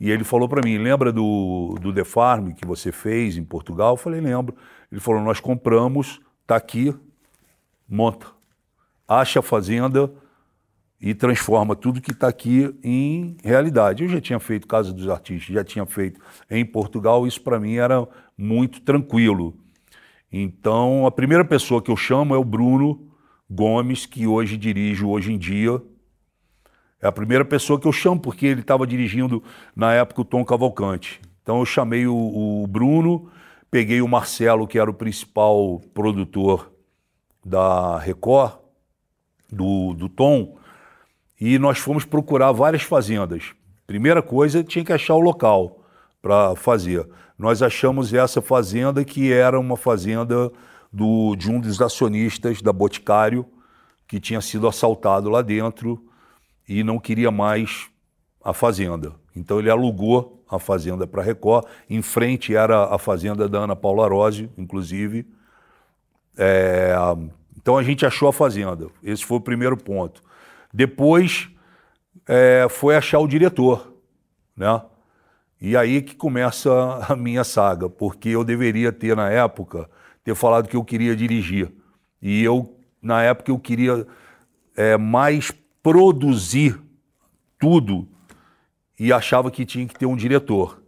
E 0.00 0.10
ele 0.10 0.24
falou 0.24 0.48
para 0.48 0.62
mim: 0.64 0.78
lembra 0.78 1.12
do, 1.12 1.76
do 1.80 1.92
The 1.92 2.04
Farm 2.04 2.52
que 2.52 2.66
você 2.66 2.90
fez 2.90 3.36
em 3.36 3.44
Portugal? 3.44 3.92
Eu 3.92 3.96
falei: 3.96 4.20
lembro. 4.20 4.56
Ele 4.90 5.00
falou: 5.00 5.20
nós 5.20 5.38
compramos, 5.38 6.20
está 6.42 6.56
aqui, 6.56 6.94
monta. 7.88 8.26
Acha 9.06 9.40
a 9.40 9.42
fazenda 9.42 10.10
e 11.00 11.14
transforma 11.14 11.76
tudo 11.76 12.00
que 12.00 12.12
está 12.12 12.28
aqui 12.28 12.74
em 12.82 13.36
realidade. 13.42 14.02
Eu 14.02 14.08
já 14.08 14.20
tinha 14.20 14.38
feito 14.38 14.66
Casa 14.66 14.92
dos 14.92 15.08
Artistas, 15.08 15.54
já 15.54 15.64
tinha 15.64 15.86
feito 15.86 16.20
em 16.50 16.64
Portugal, 16.64 17.26
isso 17.26 17.40
para 17.40 17.60
mim 17.60 17.76
era 17.76 18.06
muito 18.36 18.80
tranquilo. 18.80 19.54
Então, 20.32 21.06
a 21.06 21.10
primeira 21.10 21.44
pessoa 21.44 21.82
que 21.82 21.90
eu 21.90 21.96
chamo 21.96 22.34
é 22.34 22.38
o 22.38 22.44
Bruno 22.44 23.08
Gomes, 23.50 24.06
que 24.06 24.26
hoje 24.26 24.56
dirige 24.56 25.04
Hoje 25.04 25.32
em 25.32 25.38
Dia. 25.38 25.82
É 27.02 27.08
a 27.08 27.12
primeira 27.12 27.44
pessoa 27.44 27.80
que 27.80 27.88
eu 27.88 27.92
chamo, 27.92 28.20
porque 28.20 28.46
ele 28.46 28.60
estava 28.60 28.86
dirigindo 28.86 29.42
na 29.74 29.92
época 29.92 30.20
o 30.20 30.24
Tom 30.24 30.44
Cavalcante. 30.44 31.20
Então, 31.42 31.58
eu 31.58 31.66
chamei 31.66 32.06
o, 32.06 32.14
o 32.14 32.66
Bruno, 32.68 33.28
peguei 33.70 34.00
o 34.00 34.06
Marcelo, 34.06 34.68
que 34.68 34.78
era 34.78 34.90
o 34.90 34.94
principal 34.94 35.80
produtor 35.92 36.70
da 37.44 37.98
Record, 37.98 38.58
do, 39.50 39.94
do 39.94 40.08
Tom, 40.08 40.58
e 41.40 41.58
nós 41.58 41.78
fomos 41.78 42.04
procurar 42.04 42.52
várias 42.52 42.82
fazendas. 42.82 43.52
Primeira 43.86 44.22
coisa, 44.22 44.62
tinha 44.62 44.84
que 44.84 44.92
achar 44.92 45.14
o 45.14 45.20
local 45.20 45.82
para 46.22 46.54
fazer 46.54 47.08
nós 47.40 47.62
achamos 47.62 48.12
essa 48.12 48.42
fazenda 48.42 49.02
que 49.02 49.32
era 49.32 49.58
uma 49.58 49.74
fazenda 49.74 50.52
do, 50.92 51.34
de 51.34 51.50
um 51.50 51.58
dos 51.58 51.80
acionistas 51.80 52.60
da 52.60 52.70
Boticário, 52.70 53.46
que 54.06 54.20
tinha 54.20 54.42
sido 54.42 54.68
assaltado 54.68 55.30
lá 55.30 55.40
dentro 55.40 56.04
e 56.68 56.84
não 56.84 56.98
queria 56.98 57.30
mais 57.30 57.88
a 58.44 58.52
fazenda. 58.52 59.14
Então 59.34 59.58
ele 59.58 59.70
alugou 59.70 60.44
a 60.50 60.58
fazenda 60.58 61.06
para 61.06 61.22
Record. 61.22 61.64
Em 61.88 62.02
frente 62.02 62.54
era 62.54 62.94
a 62.94 62.98
fazenda 62.98 63.48
da 63.48 63.60
Ana 63.60 63.74
Paula 63.74 64.06
Rose, 64.06 64.50
inclusive. 64.58 65.26
É, 66.36 66.94
então 67.56 67.78
a 67.78 67.82
gente 67.82 68.04
achou 68.04 68.28
a 68.28 68.34
fazenda. 68.34 68.88
Esse 69.02 69.24
foi 69.24 69.38
o 69.38 69.40
primeiro 69.40 69.78
ponto. 69.78 70.22
Depois 70.74 71.48
é, 72.28 72.66
foi 72.68 72.96
achar 72.96 73.18
o 73.18 73.26
diretor, 73.26 73.94
né? 74.54 74.82
E 75.60 75.76
aí 75.76 76.00
que 76.00 76.16
começa 76.16 76.70
a 77.08 77.14
minha 77.14 77.44
saga, 77.44 77.88
porque 77.88 78.30
eu 78.30 78.44
deveria 78.44 78.92
ter 78.92 79.16
na 79.16 79.28
época 79.30 79.88
ter 80.24 80.34
falado 80.34 80.68
que 80.68 80.76
eu 80.76 80.84
queria 80.84 81.14
dirigir. 81.14 81.72
E 82.20 82.42
eu 82.42 82.76
na 83.02 83.22
época 83.22 83.50
eu 83.50 83.58
queria 83.58 84.06
é, 84.76 84.96
mais 84.96 85.50
produzir 85.82 86.78
tudo 87.58 88.06
e 88.98 89.12
achava 89.12 89.50
que 89.50 89.64
tinha 89.64 89.86
que 89.86 89.98
ter 89.98 90.06
um 90.06 90.16
diretor. 90.16 90.82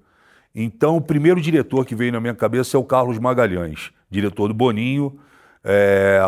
Então, 0.54 0.98
o 0.98 1.00
primeiro 1.00 1.40
diretor 1.40 1.86
que 1.86 1.94
veio 1.94 2.12
na 2.12 2.20
minha 2.20 2.34
cabeça 2.34 2.76
é 2.76 2.80
o 2.80 2.84
Carlos 2.84 3.18
Magalhães, 3.18 3.90
diretor 4.10 4.48
do 4.48 4.54
Boninho, 4.54 5.18
é, 5.64 6.20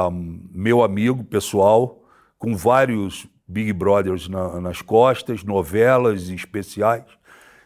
meu 0.51 0.83
amigo 0.83 1.23
pessoal, 1.25 2.03
com 2.39 2.57
vários 2.57 3.27
Big 3.47 3.73
Brothers 3.75 4.29
na, 4.29 4.61
nas 4.61 4.81
costas, 4.81 5.45
novelas 5.45 6.31
especiais. 6.31 7.05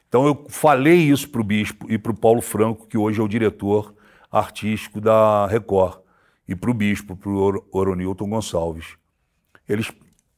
Então, 0.09 0.27
eu 0.27 0.47
falei 0.49 0.97
isso 0.97 1.29
para 1.29 1.41
o 1.41 1.45
Bispo 1.45 1.91
e 1.91 1.99
para 1.99 2.13
o 2.13 2.17
Paulo 2.17 2.41
Franco, 2.41 2.87
que 2.87 2.97
hoje 2.97 3.21
é 3.21 3.23
o 3.23 3.29
diretor 3.29 3.95
artístico 4.31 5.01
da 5.01 5.47
Record, 5.47 6.01
e 6.47 6.55
para 6.55 6.71
o 6.71 6.75
Bispo, 6.75 7.15
para 7.15 7.31
o 7.31 7.65
Oronilton 7.71 8.29
Gonçalves. 8.29 8.97
Eles 9.69 9.93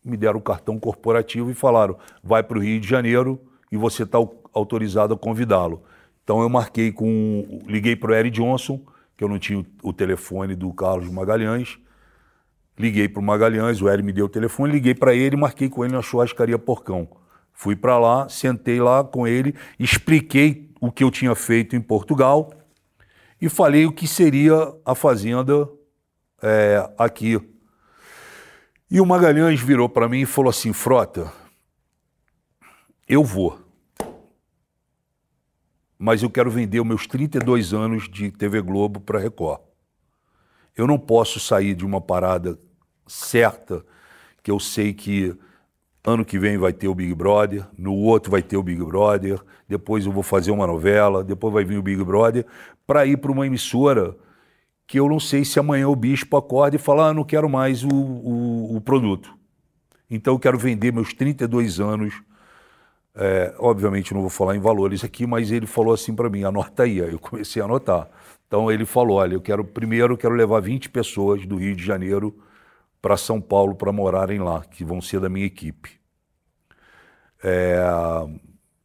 me 0.04 0.16
deram 0.16 0.38
o 0.38 0.42
cartão 0.42 0.78
corporativo 0.78 1.50
e 1.50 1.54
falaram: 1.54 1.96
vai 2.22 2.42
para 2.42 2.58
o 2.58 2.60
Rio 2.60 2.80
de 2.80 2.88
Janeiro 2.88 3.40
e 3.70 3.76
você 3.76 4.02
está 4.02 4.18
autorizado 4.52 5.14
a 5.14 5.18
convidá-lo. 5.18 5.84
Então 6.24 6.42
eu 6.42 6.48
marquei 6.48 6.90
com. 6.90 7.62
liguei 7.66 7.94
para 7.94 8.10
o 8.10 8.14
Eric 8.14 8.36
Johnson, 8.36 8.80
que 9.16 9.22
eu 9.22 9.28
não 9.28 9.38
tinha 9.38 9.64
o 9.82 9.92
telefone 9.92 10.56
do 10.56 10.72
Carlos 10.72 11.08
Magalhães. 11.08 11.78
Liguei 12.78 13.08
para 13.08 13.20
o 13.20 13.22
Magalhães, 13.22 13.80
o 13.82 13.88
Eric 13.88 14.04
me 14.04 14.12
deu 14.12 14.24
o 14.24 14.28
telefone, 14.28 14.72
liguei 14.72 14.94
para 14.94 15.14
ele 15.14 15.36
e 15.36 15.38
marquei 15.38 15.68
com 15.68 15.84
ele 15.84 15.92
na 15.92 16.02
churrascaria 16.02 16.58
Porcão. 16.58 17.08
Fui 17.60 17.76
para 17.76 17.98
lá, 17.98 18.26
sentei 18.26 18.80
lá 18.80 19.04
com 19.04 19.26
ele, 19.26 19.54
expliquei 19.78 20.72
o 20.80 20.90
que 20.90 21.04
eu 21.04 21.10
tinha 21.10 21.34
feito 21.34 21.76
em 21.76 21.80
Portugal 21.82 22.50
e 23.38 23.50
falei 23.50 23.84
o 23.84 23.92
que 23.92 24.08
seria 24.08 24.54
a 24.82 24.94
fazenda 24.94 25.68
é, 26.42 26.90
aqui. 26.96 27.38
E 28.90 28.98
o 28.98 29.04
Magalhães 29.04 29.60
virou 29.60 29.90
para 29.90 30.08
mim 30.08 30.22
e 30.22 30.26
falou 30.26 30.48
assim: 30.48 30.72
Frota, 30.72 31.30
eu 33.06 33.22
vou. 33.22 33.60
Mas 35.98 36.22
eu 36.22 36.30
quero 36.30 36.50
vender 36.50 36.82
meus 36.82 37.06
32 37.06 37.74
anos 37.74 38.08
de 38.08 38.30
TV 38.30 38.62
Globo 38.62 39.00
para 39.00 39.18
Record. 39.18 39.60
Eu 40.74 40.86
não 40.86 40.98
posso 40.98 41.38
sair 41.38 41.74
de 41.74 41.84
uma 41.84 42.00
parada 42.00 42.58
certa, 43.06 43.84
que 44.42 44.50
eu 44.50 44.58
sei 44.58 44.94
que 44.94 45.38
ano 46.04 46.24
que 46.24 46.38
vem 46.38 46.56
vai 46.56 46.72
ter 46.72 46.88
o 46.88 46.94
Big 46.94 47.14
Brother, 47.14 47.66
no 47.76 47.94
outro 47.94 48.30
vai 48.30 48.42
ter 48.42 48.56
o 48.56 48.62
Big 48.62 48.82
Brother, 48.84 49.40
depois 49.68 50.06
eu 50.06 50.12
vou 50.12 50.22
fazer 50.22 50.50
uma 50.50 50.66
novela, 50.66 51.22
depois 51.22 51.52
vai 51.52 51.64
vir 51.64 51.78
o 51.78 51.82
Big 51.82 52.02
Brother, 52.02 52.46
para 52.86 53.06
ir 53.06 53.16
para 53.18 53.30
uma 53.30 53.46
emissora 53.46 54.16
que 54.86 54.98
eu 54.98 55.08
não 55.08 55.20
sei 55.20 55.44
se 55.44 55.58
amanhã 55.58 55.88
o 55.88 55.94
bispo 55.94 56.36
acorda 56.36 56.76
e 56.76 56.78
fala: 56.78 57.08
ah, 57.08 57.14
não 57.14 57.24
quero 57.24 57.48
mais 57.48 57.84
o, 57.84 57.88
o, 57.88 58.76
o 58.76 58.80
produto. 58.80 59.34
Então 60.10 60.34
eu 60.34 60.38
quero 60.38 60.58
vender 60.58 60.92
meus 60.92 61.14
32 61.14 61.78
anos 61.78 62.22
é, 63.14 63.54
obviamente 63.58 64.14
não 64.14 64.20
vou 64.20 64.30
falar 64.30 64.56
em 64.56 64.60
valores 64.60 65.02
aqui, 65.02 65.26
mas 65.26 65.50
ele 65.50 65.66
falou 65.66 65.92
assim 65.92 66.14
para 66.14 66.30
mim, 66.30 66.44
anota 66.44 66.84
aí. 66.84 67.02
Aí 67.02 67.12
eu 67.12 67.18
comecei 67.18 67.60
a 67.60 67.64
anotar. 67.64 68.08
Então 68.46 68.70
ele 68.70 68.84
falou, 68.84 69.18
olha, 69.18 69.34
eu 69.34 69.40
quero 69.40 69.64
primeiro 69.64 70.14
eu 70.14 70.18
quero 70.18 70.34
levar 70.34 70.60
20 70.60 70.88
pessoas 70.90 71.46
do 71.46 71.56
Rio 71.56 71.74
de 71.74 71.84
Janeiro 71.84 72.34
para 73.00 73.16
São 73.16 73.40
Paulo 73.40 73.74
para 73.74 73.92
morarem 73.92 74.38
lá, 74.38 74.62
que 74.62 74.84
vão 74.84 75.00
ser 75.00 75.20
da 75.20 75.28
minha 75.28 75.46
equipe. 75.46 76.00
É, 77.42 77.78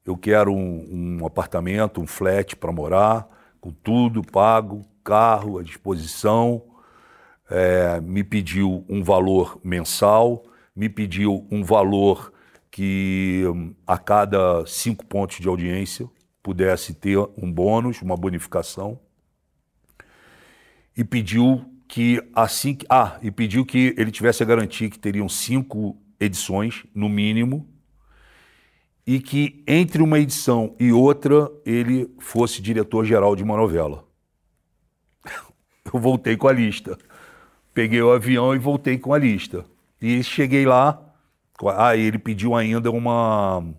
eu 0.05 0.15
quero 0.15 0.53
um, 0.53 1.19
um 1.19 1.25
apartamento, 1.25 2.01
um 2.01 2.07
flat 2.07 2.55
para 2.55 2.71
morar, 2.71 3.27
com 3.59 3.71
tudo 3.71 4.21
pago, 4.21 4.85
carro 5.03 5.57
à 5.57 5.63
disposição. 5.63 6.63
É, 7.49 7.99
me 8.01 8.23
pediu 8.23 8.85
um 8.89 9.03
valor 9.03 9.59
mensal, 9.63 10.43
me 10.75 10.89
pediu 10.89 11.47
um 11.51 11.63
valor 11.63 12.33
que 12.71 13.43
hum, 13.47 13.73
a 13.85 13.97
cada 13.97 14.65
cinco 14.65 15.05
pontos 15.05 15.39
de 15.39 15.47
audiência 15.47 16.09
pudesse 16.41 16.93
ter 16.93 17.17
um 17.37 17.51
bônus, 17.51 18.01
uma 18.01 18.15
bonificação. 18.15 18.99
E 20.95 21.03
pediu 21.03 21.65
que 21.95 22.21
assim 22.35 22.75
que. 22.75 22.85
Ah, 22.89 23.17
e 23.21 23.31
pediu 23.31 23.65
que 23.65 23.95
ele 23.97 24.11
tivesse 24.11 24.43
a 24.43 24.45
garantia 24.45 24.89
que 24.89 24.99
teriam 24.99 25.29
cinco 25.29 25.97
edições, 26.19 26.83
no 26.93 27.07
mínimo, 27.07 27.69
e 29.07 29.17
que 29.17 29.63
entre 29.65 30.03
uma 30.03 30.19
edição 30.19 30.75
e 30.77 30.91
outra 30.91 31.49
ele 31.65 32.13
fosse 32.19 32.61
diretor-geral 32.61 33.33
de 33.33 33.43
uma 33.43 33.55
novela. 33.55 34.05
Eu 35.93 35.97
voltei 35.97 36.35
com 36.35 36.49
a 36.49 36.51
lista. 36.51 36.97
Peguei 37.73 38.01
o 38.01 38.11
avião 38.11 38.53
e 38.53 38.59
voltei 38.59 38.97
com 38.97 39.13
a 39.13 39.17
lista. 39.17 39.63
E 40.01 40.21
cheguei 40.21 40.65
lá, 40.65 41.01
ah, 41.77 41.95
ele 41.95 42.19
pediu 42.19 42.55
ainda 42.55 42.91
uma. 42.91 43.73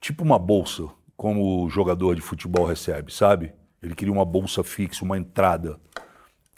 Tipo 0.00 0.24
uma 0.24 0.38
bolsa, 0.38 0.88
como 1.14 1.66
o 1.66 1.68
jogador 1.68 2.14
de 2.14 2.22
futebol 2.22 2.64
recebe, 2.64 3.12
sabe? 3.12 3.52
Ele 3.82 3.94
queria 3.94 4.14
uma 4.14 4.24
bolsa 4.24 4.64
fixa, 4.64 5.04
uma 5.04 5.18
entrada. 5.18 5.78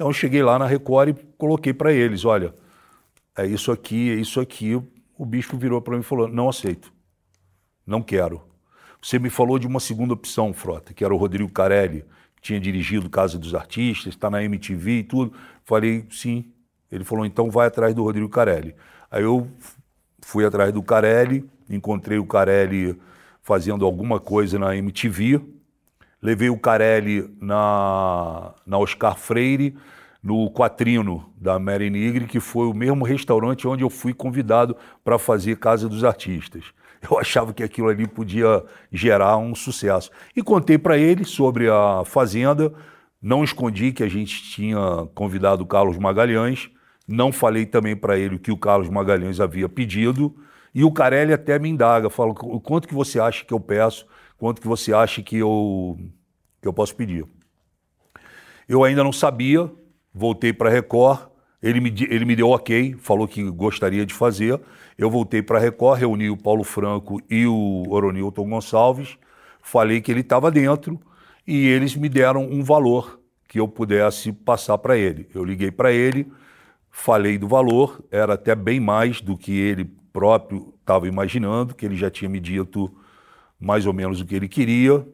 Então 0.01 0.09
eu 0.09 0.15
cheguei 0.15 0.43
lá 0.43 0.59
na 0.59 0.67
Record 0.67 1.11
e 1.11 1.15
coloquei 1.37 1.75
para 1.75 1.93
eles: 1.93 2.25
olha, 2.25 2.55
é 3.37 3.45
isso 3.45 3.71
aqui, 3.71 4.11
é 4.11 4.15
isso 4.15 4.41
aqui. 4.41 4.75
O 4.75 5.27
bispo 5.27 5.59
virou 5.59 5.83
para 5.83 5.93
mim 5.93 6.01
e 6.01 6.03
falou: 6.03 6.27
não 6.27 6.49
aceito, 6.49 6.91
não 7.87 8.01
quero. 8.01 8.41
Você 9.03 9.19
me 9.19 9.29
falou 9.29 9.59
de 9.59 9.67
uma 9.67 9.79
segunda 9.79 10.15
opção, 10.15 10.55
Frota, 10.55 10.95
que 10.95 11.05
era 11.05 11.13
o 11.13 11.19
Rodrigo 11.19 11.53
Carelli, 11.53 12.07
que 12.35 12.41
tinha 12.41 12.59
dirigido 12.59 13.11
Casa 13.11 13.37
dos 13.37 13.55
Artistas, 13.55 14.15
está 14.15 14.31
na 14.31 14.43
MTV 14.43 14.91
e 14.91 15.05
tudo. 15.05 15.35
Falei: 15.65 16.07
sim. 16.11 16.51
Ele 16.91 17.05
falou: 17.05 17.27
então 17.27 17.51
vai 17.51 17.67
atrás 17.67 17.95
do 17.95 18.03
Rodrigo 18.03 18.31
Carelli. 18.31 18.75
Aí 19.11 19.23
eu 19.23 19.51
fui 20.23 20.47
atrás 20.47 20.73
do 20.73 20.83
Carelli, 20.83 21.47
encontrei 21.69 22.17
o 22.17 22.25
Carelli 22.25 22.99
fazendo 23.43 23.85
alguma 23.85 24.19
coisa 24.19 24.59
na 24.59 24.75
MTV, 24.75 25.43
levei 26.23 26.51
o 26.51 26.59
Carelli 26.59 27.29
na, 27.41 28.55
na 28.67 28.79
Oscar 28.79 29.17
Freire, 29.17 29.77
no 30.23 30.51
Quatrino 30.51 31.33
da 31.37 31.59
Mary 31.59 31.89
Nigri, 31.89 32.27
que 32.27 32.41
foi 32.41 32.67
o 32.67 32.75
mesmo 32.75 33.05
restaurante 33.05 33.67
onde 33.67 33.83
eu 33.83 33.91
fui 33.91 34.13
convidado 34.13 34.77
para 35.03 35.19
fazer 35.19 35.57
Casa 35.57 35.89
dos 35.89 36.05
Artistas. 36.05 36.65
Eu 37.11 37.19
achava 37.19 37.55
que 37.55 37.63
aquilo 37.63 37.89
ali 37.89 38.07
podia 38.07 38.63
gerar 38.93 39.39
um 39.39 39.55
sucesso. 39.55 40.11
E 40.37 40.43
contei 40.43 40.77
para 40.77 40.99
ele 40.99 41.25
sobre 41.25 41.71
a 41.71 42.03
Fazenda, 42.05 42.73
não 43.23 43.43
escondi 43.43 43.93
que 43.93 44.03
a 44.03 44.09
gente 44.09 44.43
tinha 44.51 45.09
convidado 45.15 45.63
o 45.63 45.67
Carlos 45.67 45.97
Magalhães, 45.97 46.71
não 47.09 47.33
falei 47.33 47.65
também 47.65 47.97
para 47.97 48.19
ele 48.19 48.37
o 48.37 48.39
que 48.39 48.53
o 48.53 48.57
Carlos 48.57 48.89
Magalhães 48.89 49.41
havia 49.41 49.69
pedido. 49.69 50.37
E 50.75 50.85
o 50.85 50.93
Carelli 50.93 51.33
até 51.33 51.59
me 51.59 51.69
indaga, 51.69 52.09
fala, 52.09 52.33
quanto 52.35 52.87
que 52.87 52.95
você 52.95 53.19
acha 53.19 53.45
que 53.45 53.53
eu 53.53 53.59
peço, 53.59 54.07
quanto 54.41 54.61
que 54.61 54.67
você 54.67 54.93
acha 54.93 55.23
que 55.23 55.37
eu, 55.37 55.97
que 56.61 56.67
eu 56.67 56.73
posso 56.73 56.97
pedir. 56.97 57.25
Eu 58.69 58.83
ainda 58.83 59.05
não 59.05 59.13
sabia, 59.13 59.71
voltei 60.13 60.53
para 60.53 60.69
a 60.69 60.73
Record, 60.73 61.29
ele 61.63 61.81
me, 61.81 61.95
ele 62.09 62.25
me 62.25 62.35
deu 62.35 62.49
ok, 62.49 62.97
falou 62.99 63.29
que 63.29 63.43
gostaria 63.51 64.05
de 64.05 64.15
fazer. 64.15 64.61
Eu 64.99 65.11
voltei 65.11 65.43
para 65.43 65.59
a 65.59 65.61
Record, 65.61 66.01
reuni 66.01 66.31
o 66.31 66.37
Paulo 66.37 66.65
Franco 66.65 67.21
e 67.31 67.47
o 67.47 67.85
Oronilton 67.89 68.49
Gonçalves, 68.49 69.17
falei 69.61 70.01
que 70.01 70.11
ele 70.11 70.21
estava 70.21 70.51
dentro 70.51 70.99
e 71.47 71.69
eles 71.69 71.95
me 71.95 72.09
deram 72.09 72.43
um 72.51 72.65
valor 72.65 73.21
que 73.47 73.61
eu 73.61 73.69
pudesse 73.69 74.33
passar 74.33 74.79
para 74.79 74.97
ele. 74.97 75.29
Eu 75.35 75.45
liguei 75.45 75.71
para 75.71 75.93
ele, 75.93 76.27
Falei 76.91 77.39
do 77.39 77.47
valor, 77.47 78.05
era 78.11 78.35
até 78.35 78.55
bem 78.55 78.81
mais 78.81 79.21
do 79.21 79.37
que 79.37 79.53
ele 79.53 79.85
próprio 80.13 80.75
estava 80.81 81.07
imaginando, 81.07 81.75
que 81.75 81.87
ele 81.87 81.97
já 81.97 82.11
tinha 82.11 82.29
me 82.29 82.41
dito 82.41 82.93
mais 83.61 83.87
ou 83.87 83.93
menos 83.93 84.21
o 84.21 84.25
que 84.25 84.35
ele 84.35 84.49
queria. 84.49 85.07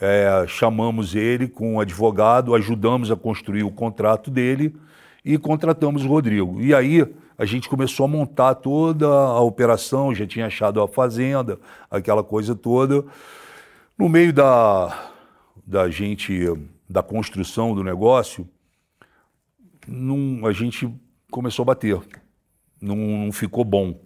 É, 0.00 0.44
chamamos 0.48 1.14
ele 1.14 1.46
com 1.46 1.74
um 1.74 1.80
advogado, 1.80 2.54
ajudamos 2.54 3.10
a 3.10 3.16
construir 3.16 3.62
o 3.62 3.70
contrato 3.70 4.30
dele 4.30 4.74
e 5.24 5.38
contratamos 5.38 6.04
o 6.04 6.08
Rodrigo. 6.08 6.60
E 6.60 6.74
aí 6.74 7.06
a 7.36 7.44
gente 7.44 7.68
começou 7.68 8.04
a 8.04 8.08
montar 8.08 8.54
toda 8.56 9.06
a 9.06 9.40
operação, 9.40 10.14
já 10.14 10.26
tinha 10.26 10.46
achado 10.46 10.80
a 10.80 10.88
fazenda, 10.88 11.58
aquela 11.90 12.24
coisa 12.24 12.54
toda. 12.54 13.04
No 13.96 14.08
meio 14.08 14.32
da, 14.32 15.10
da 15.66 15.88
gente, 15.90 16.52
da 16.88 17.02
construção 17.02 17.74
do 17.74 17.84
negócio, 17.84 18.48
a 20.44 20.52
gente 20.52 20.92
começou 21.30 21.62
a 21.62 21.66
bater. 21.66 22.00
Não 22.80 23.30
ficou 23.32 23.64
bom. 23.64 24.00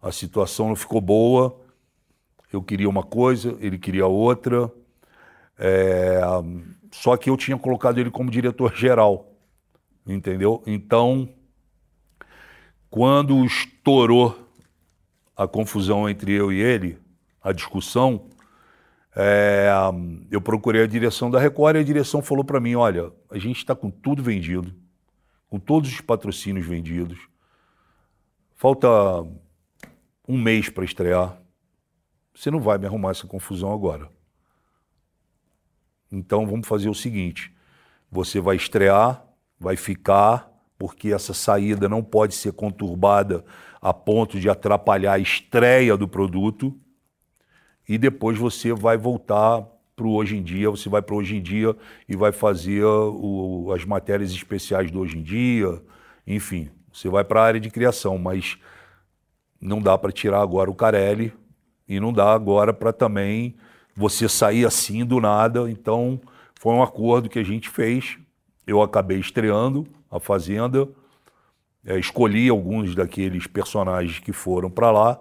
A 0.00 0.12
situação 0.12 0.68
não 0.68 0.76
ficou 0.76 1.00
boa. 1.00 1.63
Eu 2.54 2.62
queria 2.62 2.88
uma 2.88 3.02
coisa, 3.02 3.56
ele 3.58 3.76
queria 3.76 4.06
outra. 4.06 4.70
É, 5.58 6.20
só 6.92 7.16
que 7.16 7.28
eu 7.28 7.36
tinha 7.36 7.58
colocado 7.58 7.98
ele 7.98 8.12
como 8.12 8.30
diretor 8.30 8.72
geral, 8.78 9.34
entendeu? 10.06 10.62
Então, 10.64 11.28
quando 12.88 13.44
estourou 13.44 14.38
a 15.36 15.48
confusão 15.48 16.08
entre 16.08 16.32
eu 16.32 16.52
e 16.52 16.60
ele, 16.60 16.96
a 17.42 17.50
discussão, 17.50 18.30
é, 19.16 19.68
eu 20.30 20.40
procurei 20.40 20.84
a 20.84 20.86
direção 20.86 21.28
da 21.32 21.40
Record 21.40 21.74
e 21.74 21.80
a 21.80 21.84
direção 21.84 22.22
falou 22.22 22.44
para 22.44 22.60
mim: 22.60 22.76
olha, 22.76 23.12
a 23.30 23.38
gente 23.38 23.56
está 23.56 23.74
com 23.74 23.90
tudo 23.90 24.22
vendido, 24.22 24.72
com 25.48 25.58
todos 25.58 25.90
os 25.90 26.00
patrocínios 26.00 26.64
vendidos, 26.64 27.18
falta 28.54 28.88
um 30.28 30.40
mês 30.40 30.68
para 30.68 30.84
estrear. 30.84 31.43
Você 32.34 32.50
não 32.50 32.60
vai 32.60 32.76
me 32.78 32.86
arrumar 32.86 33.10
essa 33.10 33.26
confusão 33.26 33.72
agora. 33.72 34.10
Então 36.10 36.46
vamos 36.46 36.66
fazer 36.66 36.88
o 36.88 36.94
seguinte: 36.94 37.54
você 38.10 38.40
vai 38.40 38.56
estrear, 38.56 39.24
vai 39.58 39.76
ficar, 39.76 40.50
porque 40.78 41.12
essa 41.12 41.32
saída 41.32 41.88
não 41.88 42.02
pode 42.02 42.34
ser 42.34 42.52
conturbada 42.52 43.44
a 43.80 43.94
ponto 43.94 44.40
de 44.40 44.50
atrapalhar 44.50 45.12
a 45.12 45.18
estreia 45.18 45.96
do 45.96 46.08
produto. 46.08 46.76
E 47.88 47.98
depois 47.98 48.38
você 48.38 48.72
vai 48.72 48.96
voltar 48.96 49.62
para 49.94 50.06
o 50.06 50.12
Hoje 50.14 50.36
em 50.36 50.42
Dia, 50.42 50.70
você 50.70 50.88
vai 50.88 51.02
para 51.02 51.14
Hoje 51.14 51.36
em 51.36 51.42
Dia 51.42 51.76
e 52.08 52.16
vai 52.16 52.32
fazer 52.32 52.82
o, 52.84 53.70
as 53.72 53.84
matérias 53.84 54.32
especiais 54.32 54.90
do 54.90 55.00
Hoje 55.00 55.18
em 55.18 55.22
Dia, 55.22 55.80
enfim, 56.26 56.70
você 56.92 57.08
vai 57.08 57.22
para 57.22 57.42
a 57.42 57.44
área 57.44 57.60
de 57.60 57.70
criação, 57.70 58.18
mas 58.18 58.58
não 59.60 59.80
dá 59.80 59.96
para 59.96 60.10
tirar 60.10 60.40
agora 60.40 60.70
o 60.70 60.74
Carelli 60.74 61.32
e 61.88 62.00
não 62.00 62.12
dá 62.12 62.32
agora 62.32 62.72
para 62.72 62.92
também 62.92 63.54
você 63.94 64.28
sair 64.28 64.66
assim 64.66 65.04
do 65.04 65.20
nada. 65.20 65.70
Então, 65.70 66.20
foi 66.58 66.72
um 66.74 66.82
acordo 66.82 67.28
que 67.28 67.38
a 67.38 67.44
gente 67.44 67.68
fez. 67.68 68.18
Eu 68.66 68.82
acabei 68.82 69.18
estreando 69.18 69.86
a 70.10 70.18
Fazenda, 70.18 70.88
é, 71.84 71.98
escolhi 71.98 72.48
alguns 72.48 72.94
daqueles 72.94 73.46
personagens 73.46 74.18
que 74.18 74.32
foram 74.32 74.70
para 74.70 74.90
lá, 74.90 75.20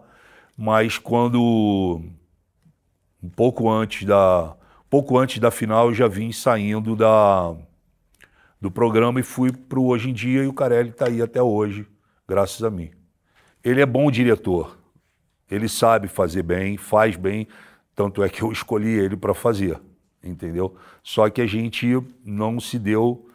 mas 0.57 0.97
quando 0.97 2.01
um 3.21 3.29
pouco 3.29 3.69
antes 3.69 4.05
da 4.05 4.55
pouco 4.89 5.17
antes 5.17 5.39
da 5.39 5.49
final 5.49 5.87
eu 5.87 5.93
já 5.93 6.07
vim 6.07 6.31
saindo 6.31 6.95
da 6.95 7.55
do 8.61 8.71
programa 8.71 9.19
e 9.19 9.23
fui 9.23 9.51
para 9.51 9.79
o 9.79 9.87
Hoje 9.87 10.11
em 10.11 10.13
Dia 10.13 10.43
e 10.43 10.47
o 10.47 10.53
Carelli 10.53 10.91
está 10.91 11.07
aí 11.07 11.21
até 11.21 11.41
hoje, 11.41 11.85
graças 12.25 12.63
a 12.63 12.69
mim. 12.69 12.91
Ele 13.61 13.81
é 13.81 13.85
bom 13.85 14.09
diretor, 14.09 14.77
ele 15.49 15.67
sabe 15.67 16.07
fazer 16.07 16.43
bem, 16.43 16.77
faz 16.77 17.15
bem, 17.15 17.47
tanto 17.95 18.23
é 18.23 18.29
que 18.29 18.41
eu 18.41 18.51
escolhi 18.53 18.99
ele 18.99 19.15
para 19.15 19.33
fazer, 19.33 19.79
entendeu? 20.23 20.75
Só 21.01 21.29
que 21.29 21.41
a 21.41 21.47
gente 21.47 21.87
não 22.23 22.59
se 22.59 22.79
deu 22.79 23.27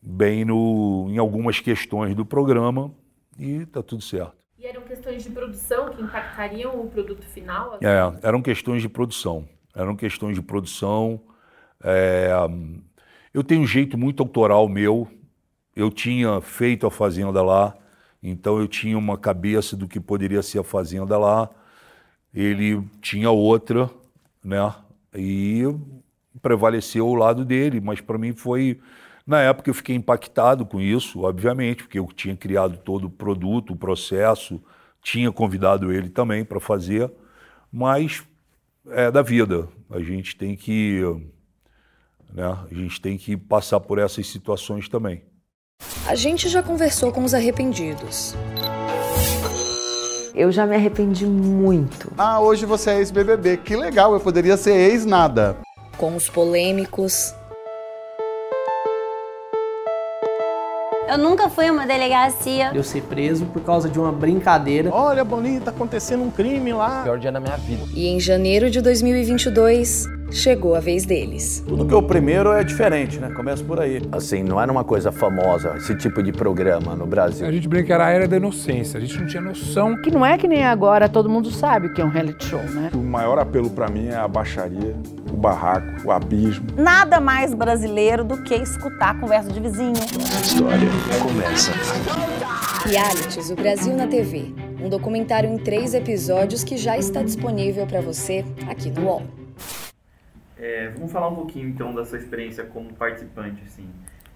bem 0.00 0.44
no, 0.44 1.06
em 1.10 1.18
algumas 1.18 1.60
questões 1.60 2.14
do 2.14 2.24
programa 2.24 2.92
e 3.38 3.64
tá 3.66 3.82
tudo 3.82 4.02
certo. 4.02 4.44
E 4.58 4.66
eram 4.66 4.82
questões 4.82 5.22
de 5.22 5.30
produção 5.30 5.90
que 5.90 6.02
impactariam 6.02 6.80
o 6.80 6.88
produto 6.88 7.26
final? 7.26 7.74
Assim? 7.74 7.84
É, 7.84 8.26
eram 8.26 8.40
questões 8.40 8.80
de 8.80 8.88
produção. 8.88 9.48
Eram 9.74 9.96
questões 9.96 10.36
de 10.36 10.42
produção. 10.42 11.20
É, 11.82 12.30
eu 13.32 13.42
tenho 13.42 13.62
um 13.62 13.66
jeito 13.66 13.98
muito 13.98 14.22
autoral 14.22 14.68
meu. 14.68 15.08
Eu 15.74 15.90
tinha 15.90 16.40
feito 16.40 16.86
a 16.86 16.90
fazenda 16.90 17.42
lá, 17.42 17.76
então 18.30 18.58
eu 18.58 18.66
tinha 18.66 18.96
uma 18.96 19.18
cabeça 19.18 19.76
do 19.76 19.86
que 19.86 20.00
poderia 20.00 20.42
ser 20.42 20.58
a 20.60 20.64
fazenda 20.64 21.18
lá. 21.18 21.50
Ele 22.32 22.82
tinha 23.00 23.30
outra, 23.30 23.90
né? 24.42 24.74
E 25.14 25.62
prevaleceu 26.40 27.06
o 27.06 27.14
lado 27.14 27.44
dele, 27.44 27.80
mas 27.80 28.00
para 28.00 28.18
mim 28.18 28.32
foi 28.32 28.80
na 29.26 29.40
época 29.40 29.70
eu 29.70 29.74
fiquei 29.74 29.94
impactado 29.94 30.66
com 30.66 30.80
isso, 30.80 31.22
obviamente, 31.22 31.84
porque 31.84 31.98
eu 31.98 32.06
tinha 32.06 32.36
criado 32.36 32.78
todo 32.78 33.06
o 33.06 33.10
produto, 33.10 33.72
o 33.72 33.76
processo, 33.76 34.62
tinha 35.02 35.30
convidado 35.30 35.92
ele 35.92 36.08
também 36.08 36.44
para 36.44 36.60
fazer, 36.60 37.10
mas 37.70 38.22
é 38.88 39.10
da 39.10 39.22
vida. 39.22 39.68
A 39.90 40.00
gente 40.00 40.36
tem 40.36 40.56
que, 40.56 41.00
né, 42.32 42.58
a 42.70 42.74
gente 42.74 43.00
tem 43.00 43.16
que 43.16 43.36
passar 43.36 43.80
por 43.80 43.98
essas 43.98 44.26
situações 44.26 44.88
também. 44.88 45.22
A 46.06 46.14
gente 46.14 46.48
já 46.48 46.62
conversou 46.62 47.10
com 47.10 47.24
os 47.24 47.32
arrependidos. 47.32 48.34
Eu 50.34 50.52
já 50.52 50.66
me 50.66 50.76
arrependi 50.76 51.24
muito. 51.24 52.12
Ah, 52.18 52.40
hoje 52.40 52.66
você 52.66 52.90
é 52.90 52.98
ex-BBB. 52.98 53.56
Que 53.58 53.74
legal, 53.74 54.12
eu 54.12 54.20
poderia 54.20 54.56
ser 54.56 54.74
ex-nada. 54.74 55.56
Com 55.96 56.14
os 56.14 56.28
polêmicos 56.28 57.34
Eu 61.06 61.18
nunca 61.18 61.48
fui 61.48 61.68
a 61.68 61.72
uma 61.72 61.86
delegacia. 61.86 62.72
Eu 62.74 62.82
ser 62.82 63.02
preso 63.02 63.44
por 63.46 63.62
causa 63.62 63.88
de 63.88 63.98
uma 63.98 64.10
brincadeira. 64.10 64.90
Olha, 64.92 65.22
Boninho, 65.22 65.60
tá 65.60 65.70
acontecendo 65.70 66.24
um 66.24 66.30
crime 66.30 66.72
lá. 66.72 67.02
Pior 67.02 67.18
dia 67.18 67.30
da 67.30 67.38
minha 67.38 67.56
vida. 67.56 67.84
E 67.94 68.08
em 68.08 68.18
janeiro 68.18 68.70
de 68.70 68.80
2022, 68.80 70.06
chegou 70.34 70.74
a 70.74 70.80
vez 70.80 71.06
deles. 71.06 71.64
Tudo 71.66 71.86
que 71.86 71.94
é 71.94 71.96
o 71.96 72.02
primeiro 72.02 72.52
é 72.52 72.64
diferente, 72.64 73.18
né? 73.18 73.30
Começa 73.30 73.62
por 73.62 73.80
aí. 73.80 74.02
Assim, 74.12 74.42
não 74.42 74.60
era 74.60 74.70
uma 74.70 74.84
coisa 74.84 75.12
famosa 75.12 75.74
esse 75.76 75.94
tipo 75.94 76.22
de 76.22 76.32
programa 76.32 76.94
no 76.94 77.06
Brasil. 77.06 77.46
A 77.46 77.52
gente 77.52 77.68
brinca 77.68 77.86
que 77.86 77.92
era 77.92 78.06
a 78.06 78.10
era 78.10 78.28
da 78.28 78.36
inocência. 78.36 78.98
A 78.98 79.00
gente 79.00 79.18
não 79.18 79.26
tinha 79.26 79.42
noção. 79.42 79.96
Que 80.02 80.10
não 80.10 80.24
é 80.24 80.36
que 80.36 80.48
nem 80.48 80.64
agora 80.64 81.08
todo 81.08 81.28
mundo 81.28 81.50
sabe 81.50 81.86
o 81.86 81.94
que 81.94 82.00
é 82.00 82.04
um 82.04 82.08
reality 82.08 82.46
show, 82.46 82.62
né? 82.62 82.90
O 82.94 82.98
maior 82.98 83.38
apelo 83.38 83.70
para 83.70 83.88
mim 83.88 84.08
é 84.08 84.16
a 84.16 84.26
baixaria, 84.26 84.96
o 85.32 85.36
barraco, 85.36 86.06
o 86.06 86.10
abismo. 86.10 86.66
Nada 86.76 87.20
mais 87.20 87.54
brasileiro 87.54 88.24
do 88.24 88.42
que 88.42 88.54
escutar 88.54 89.10
a 89.10 89.14
conversa 89.14 89.50
de 89.50 89.60
vizinho. 89.60 89.92
Nossa 89.92 90.40
história 90.40 90.88
começa 91.22 91.72
Realities, 92.86 93.50
o 93.50 93.54
Brasil 93.54 93.96
na 93.96 94.06
TV. 94.06 94.52
Um 94.80 94.88
documentário 94.88 95.48
em 95.48 95.56
três 95.56 95.94
episódios 95.94 96.62
que 96.62 96.76
já 96.76 96.98
está 96.98 97.22
disponível 97.22 97.86
para 97.86 98.00
você 98.00 98.44
aqui 98.68 98.90
no 98.90 99.06
UOL. 99.06 99.22
É, 100.64 100.88
vamos 100.96 101.12
falar 101.12 101.28
um 101.28 101.34
pouquinho 101.34 101.68
então 101.68 101.94
da 101.94 102.06
sua 102.06 102.16
experiência 102.16 102.64
como 102.64 102.90
participante, 102.94 103.62
assim. 103.66 103.86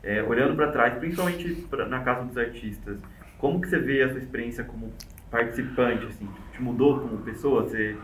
É, 0.03 0.23
olhando 0.23 0.55
para 0.55 0.71
trás, 0.71 0.99
principalmente 0.99 1.55
pra, 1.71 1.89
na 1.89 2.01
casa 2.01 2.23
dos 2.27 2.37
artistas, 2.37 3.01
como 3.39 3.59
que 3.63 3.67
você 3.67 3.79
vê 3.79 4.03
a 4.03 4.11
sua 4.11 4.19
experiência 4.19 4.63
como 4.63 4.93
participante, 5.31 6.05
assim? 6.05 6.29
Te 6.53 6.63
mudou 6.63 7.01
como 7.01 7.17
pessoa? 7.23 7.63
Você, 7.63 7.97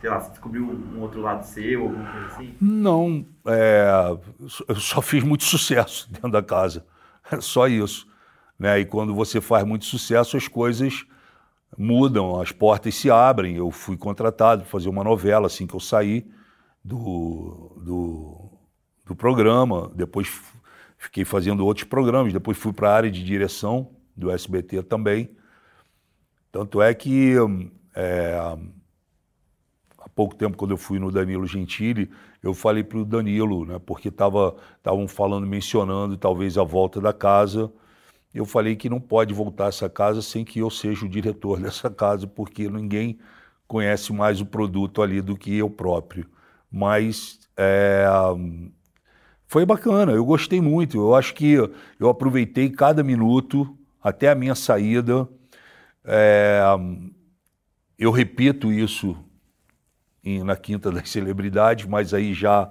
sei 0.00 0.10
lá, 0.10 0.18
você 0.18 0.30
descobriu 0.30 0.64
um 0.64 1.00
outro 1.00 1.20
lado 1.20 1.44
seu, 1.44 1.82
alguma 1.84 2.10
coisa 2.10 2.26
assim? 2.26 2.56
Não, 2.60 3.24
é, 3.46 3.86
eu 4.66 4.74
só 4.74 5.00
fiz 5.00 5.22
muito 5.22 5.44
sucesso 5.44 6.10
dentro 6.10 6.32
da 6.32 6.42
casa, 6.42 6.84
só 7.38 7.68
isso. 7.68 8.08
Né? 8.58 8.80
E 8.80 8.86
quando 8.86 9.14
você 9.14 9.40
faz 9.40 9.64
muito 9.64 9.84
sucesso, 9.84 10.36
as 10.36 10.48
coisas 10.48 11.06
mudam, 11.78 12.40
as 12.40 12.50
portas 12.50 12.96
se 12.96 13.08
abrem. 13.08 13.54
Eu 13.54 13.70
fui 13.70 13.96
contratado 13.96 14.62
para 14.62 14.70
fazer 14.70 14.88
uma 14.88 15.04
novela 15.04 15.46
assim 15.46 15.64
que 15.64 15.76
eu 15.76 15.80
saí 15.80 16.26
do, 16.84 17.72
do, 17.84 18.50
do 19.06 19.16
programa, 19.16 19.90
depois 19.94 20.28
fiquei 20.96 21.24
fazendo 21.24 21.64
outros 21.64 21.84
programas, 21.84 22.32
depois 22.32 22.58
fui 22.58 22.72
para 22.72 22.90
a 22.90 22.94
área 22.94 23.10
de 23.10 23.22
direção 23.22 23.90
do 24.16 24.30
SBT 24.30 24.82
também. 24.82 25.30
Tanto 26.50 26.82
é 26.82 26.92
que 26.92 27.34
é, 27.94 28.36
há 29.98 30.08
pouco 30.08 30.34
tempo, 30.34 30.56
quando 30.56 30.72
eu 30.72 30.76
fui 30.76 30.98
no 30.98 31.12
Danilo 31.12 31.46
Gentili, 31.46 32.10
eu 32.42 32.54
falei 32.54 32.82
para 32.82 32.98
o 32.98 33.04
Danilo, 33.04 33.64
né, 33.64 33.78
porque 33.78 34.08
estavam 34.08 34.56
tava, 34.82 35.08
falando, 35.08 35.46
mencionando 35.46 36.16
talvez 36.16 36.58
a 36.58 36.64
volta 36.64 37.00
da 37.00 37.12
casa. 37.12 37.72
Eu 38.34 38.44
falei 38.44 38.76
que 38.76 38.88
não 38.88 39.00
pode 39.00 39.32
voltar 39.32 39.68
essa 39.68 39.88
casa 39.88 40.20
sem 40.22 40.44
que 40.44 40.60
eu 40.60 40.70
seja 40.70 41.06
o 41.06 41.08
diretor 41.08 41.60
dessa 41.62 41.90
casa, 41.90 42.26
porque 42.26 42.68
ninguém 42.68 43.18
conhece 43.66 44.12
mais 44.12 44.40
o 44.40 44.46
produto 44.46 45.02
ali 45.02 45.20
do 45.20 45.36
que 45.36 45.56
eu 45.56 45.68
próprio 45.68 46.26
mas 46.70 47.38
é, 47.56 48.06
foi 49.46 49.64
bacana, 49.64 50.12
eu 50.12 50.24
gostei 50.24 50.60
muito. 50.60 50.98
Eu 50.98 51.14
acho 51.14 51.34
que 51.34 51.54
eu 51.98 52.08
aproveitei 52.08 52.70
cada 52.70 53.02
minuto 53.02 53.76
até 54.02 54.30
a 54.30 54.34
minha 54.34 54.54
saída. 54.54 55.28
É, 56.04 56.62
eu 57.98 58.10
repito 58.10 58.72
isso 58.72 59.16
em, 60.22 60.42
na 60.42 60.56
Quinta 60.56 60.90
das 60.90 61.10
Celebridades, 61.10 61.86
mas 61.86 62.14
aí 62.14 62.32
já 62.34 62.70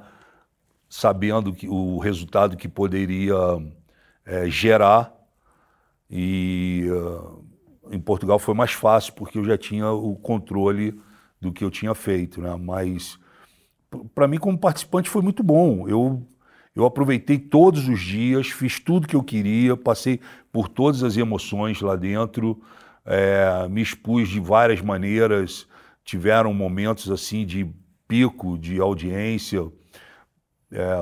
sabendo 0.89 1.54
que, 1.54 1.68
o 1.68 1.98
resultado 1.98 2.56
que 2.56 2.68
poderia 2.68 3.36
é, 4.26 4.50
gerar. 4.50 5.14
E 6.10 6.86
uh, 6.89 7.43
em 7.91 8.00
Portugal 8.00 8.39
foi 8.39 8.54
mais 8.54 8.72
fácil, 8.72 9.14
porque 9.14 9.38
eu 9.38 9.43
já 9.43 9.58
tinha 9.58 9.89
o 9.91 10.16
controle 10.16 11.00
do 11.39 11.52
que 11.52 11.64
eu 11.64 11.70
tinha 11.70 11.93
feito, 11.93 12.41
né? 12.41 12.56
mas 12.56 13.20
para 14.14 14.28
mim 14.28 14.38
como 14.38 14.58
participante 14.58 15.10
foi 15.10 15.22
muito 15.22 15.43
bom. 15.43 15.88
Eu 15.88 16.26
Eu 16.76 16.86
aproveitei 16.86 17.39
todos 17.39 17.88
os 17.88 18.00
dias, 18.00 18.52
fiz 18.52 18.80
tudo 18.80 19.08
que 19.08 19.16
eu 19.16 19.24
queria, 19.24 19.76
passei 19.76 20.20
por 20.52 20.70
todas 20.70 21.02
as 21.02 21.18
emoções 21.18 21.82
lá 21.82 21.95
dentro, 21.95 22.62
é, 23.04 23.68
me 23.68 23.82
expus 23.82 24.30
de 24.30 24.39
várias 24.39 24.80
maneiras. 24.82 25.68
Tiveram 26.04 26.54
momentos 26.54 27.10
assim 27.10 27.45
de 27.45 27.68
pico 28.08 28.58
de 28.60 28.80
audiência. 28.80 29.72
É, 30.72 30.98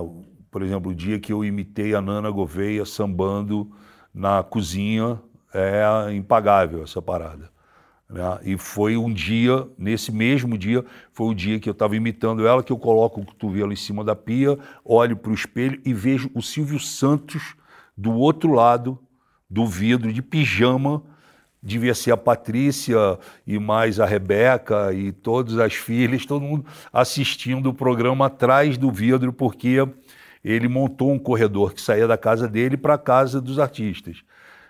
por 0.50 0.62
exemplo, 0.62 0.92
o 0.92 0.96
dia 0.96 1.20
que 1.20 1.34
eu 1.34 1.44
imitei 1.44 1.94
a 1.94 2.00
Nana 2.00 2.32
Gouveia 2.32 2.86
sambando 2.86 3.70
na 4.14 4.42
cozinha, 4.44 5.22
é 5.54 6.14
impagável 6.14 6.84
essa 6.84 7.02
parada. 7.02 7.50
Né? 8.10 8.40
E 8.44 8.58
foi 8.58 8.98
um 8.98 9.12
dia, 9.12 9.68
nesse 9.78 10.12
mesmo 10.12 10.58
dia, 10.58 10.86
foi 11.12 11.28
o 11.28 11.34
dia 11.34 11.60
que 11.60 11.68
eu 11.68 11.74
estava 11.74 11.96
imitando 11.96 12.48
ela, 12.48 12.64
que 12.64 12.72
eu 12.72 12.78
coloco 12.78 13.22
o 13.22 13.26
cotovelo 13.26 13.74
em 13.74 13.76
cima 13.76 14.04
da 14.04 14.16
pia, 14.16 14.58
olho 14.84 15.18
para 15.18 15.32
o 15.32 15.36
espelho 15.36 15.82
e 15.84 15.94
vejo 15.94 16.30
o 16.34 16.42
Silvio 16.42 16.80
Santos 16.80 17.56
do 17.98 18.14
outro 18.14 18.52
lado 18.54 19.00
do 19.50 19.66
vidro, 19.66 20.12
de 20.12 20.22
pijama. 20.22 21.02
Devia 21.62 21.96
ser 21.96 22.12
a 22.12 22.18
Patrícia 22.18 23.18
e 23.48 23.58
mais 23.58 24.00
a 24.00 24.06
Rebeca 24.06 24.94
e 24.94 25.12
todas 25.12 25.58
as 25.58 25.74
filhas, 25.74 26.24
todo 26.24 26.44
mundo 26.44 26.64
assistindo 26.94 27.70
o 27.70 27.74
programa 27.74 28.28
atrás 28.28 28.78
do 28.78 28.92
vidro, 28.92 29.34
porque 29.34 29.78
ele 30.44 30.68
montou 30.68 31.12
um 31.12 31.18
corredor 31.18 31.74
que 31.74 31.82
saía 31.82 32.08
da 32.08 32.20
casa 32.20 32.48
dele 32.48 32.78
para 32.78 32.94
a 32.94 33.00
casa 33.00 33.42
dos 33.42 33.58
artistas. 33.58 34.24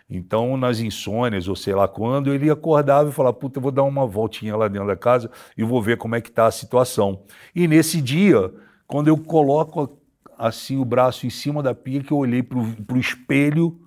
Então, 0.10 0.56
nas 0.56 0.80
insônias, 0.80 1.48
ou 1.48 1.56
sei 1.56 1.74
lá 1.74 1.88
quando, 1.88 2.34
ele 2.34 2.50
acordava 2.50 3.10
e 3.10 3.12
falava, 3.12 3.34
puta, 3.36 3.58
eu 3.58 3.62
vou 3.62 3.72
dar 3.72 3.84
uma 3.84 4.06
voltinha 4.06 4.56
lá 4.56 4.68
dentro 4.68 4.88
da 4.88 4.96
casa 4.96 5.32
e 5.58 5.64
vou 5.64 5.82
ver 5.82 5.98
como 5.98 6.16
é 6.16 6.22
que 6.22 6.30
está 6.30 6.46
a 6.46 6.52
situação. 6.52 7.24
E 7.56 7.68
nesse 7.68 8.02
dia, 8.02 8.54
quando 8.86 9.08
eu 9.08 9.18
coloco 9.18 10.00
assim 10.38 10.78
o 10.78 10.86
braço 10.86 11.26
em 11.26 11.30
cima 11.30 11.64
da 11.64 11.74
pia, 11.74 12.04
que 12.04 12.12
eu 12.12 12.18
olhei 12.18 12.44
para 12.44 12.60
o 12.60 12.98
espelho, 13.00 13.80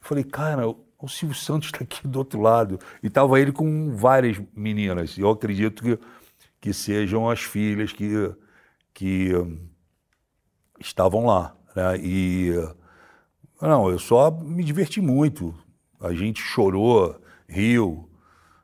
falei, 0.00 0.24
cara, 0.24 0.66
o 1.04 1.08
Silvio 1.08 1.36
Santos 1.36 1.68
está 1.68 1.84
aqui 1.84 2.06
do 2.06 2.18
outro 2.18 2.40
lado. 2.40 2.78
E 3.02 3.06
estava 3.06 3.38
ele 3.38 3.52
com 3.52 3.94
várias 3.94 4.40
meninas. 4.56 5.16
Eu 5.18 5.30
acredito 5.30 5.82
que, 5.82 5.98
que 6.60 6.72
sejam 6.72 7.28
as 7.28 7.40
filhas 7.40 7.92
que, 7.92 8.34
que 8.92 9.32
estavam 10.80 11.26
lá. 11.26 11.54
Né? 11.76 11.98
E 11.98 12.52
não, 13.68 13.90
eu 13.90 13.98
só 13.98 14.30
me 14.30 14.64
diverti 14.64 15.00
muito. 15.00 15.54
A 16.00 16.12
gente 16.12 16.40
chorou, 16.40 17.20
riu, 17.48 18.08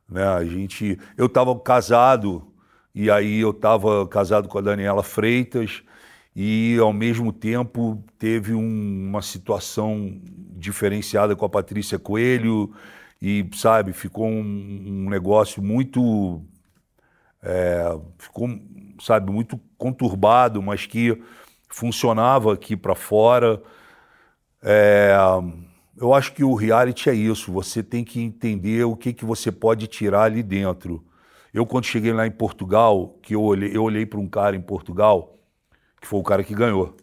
né? 0.09 0.25
A 0.25 0.45
gente, 0.45 0.99
eu 1.17 1.27
estava 1.27 1.59
casado 1.59 2.47
e 2.95 3.11
aí 3.11 3.41
eu 3.41 3.51
estava 3.51 4.07
casado 4.09 4.49
com 4.49 4.59
a 4.59 4.61
Daniela 4.61 5.03
Freitas 5.03 5.83
e 6.35 6.77
ao 6.79 6.93
mesmo 6.93 7.33
tempo 7.33 8.03
teve 8.19 8.55
um, 8.55 9.09
uma 9.09 9.23
situação 9.23 10.21
diferenciada 10.57 11.37
com 11.37 11.45
a 11.45 11.49
Patrícia 11.49 11.99
Coelho 11.99 12.73
e 13.23 13.49
sabe 13.55 13.93
ficou 13.93 14.27
um, 14.27 15.05
um 15.07 15.11
negócio 15.11 15.63
muito 15.63 16.43
é, 17.43 17.99
ficou 18.19 18.49
sabe 19.01 19.33
muito 19.33 19.59
conturbado, 19.79 20.63
mas 20.63 20.87
que 20.87 21.21
funcionava 21.69 22.53
aqui 22.53 22.77
para 22.77 22.95
fora. 22.95 23.63
É, 24.63 25.15
eu 25.97 26.15
acho 26.15 26.33
que 26.33 26.45
o 26.45 26.55
reality 26.55 27.11
é 27.11 27.15
isso. 27.15 27.53
Você 27.53 27.83
tem 27.83 28.05
que 28.05 28.21
entender 28.21 28.85
o 28.85 28.97
que, 28.97 29.13
que 29.13 29.25
você 29.25 29.51
pode 29.53 29.87
tirar 29.87 30.23
ali 30.23 30.43
dentro. 30.43 31.05
Eu, 31.53 31.67
quando 31.67 31.85
cheguei 31.85 32.13
lá 32.13 32.27
em 32.27 32.31
Portugal, 32.31 33.19
que 33.23 33.35
eu 33.35 33.43
olhei, 33.43 33.77
eu 33.77 33.83
olhei 33.83 34.07
para 34.07 34.21
um 34.21 34.29
cara 34.29 34.55
em 34.55 34.61
Portugal, 34.61 35.39
que 36.01 36.07
foi 36.07 36.21
o 36.21 36.23
cara 36.23 36.45
que 36.45 36.55
ganhou. 36.55 36.97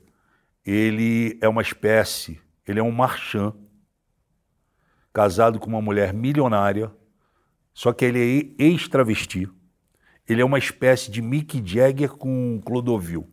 Ele 0.65 1.37
é 1.41 1.49
uma 1.49 1.61
espécie, 1.61 2.39
ele 2.65 2.79
é 2.79 2.83
um 2.83 2.91
marchand, 2.91 3.53
casado 5.13 5.59
com 5.59 5.67
uma 5.67 5.81
mulher 5.81 6.13
milionária, 6.13 6.91
só 7.73 7.91
que 7.91 8.05
ele 8.05 8.55
é 8.59 8.63
ex-travesti. 8.63 9.49
Ele 10.27 10.41
é 10.41 10.45
uma 10.45 10.59
espécie 10.59 11.09
de 11.09 11.21
Mick 11.21 11.61
Jagger 11.65 12.11
com 12.11 12.61
Clodovil. 12.65 13.27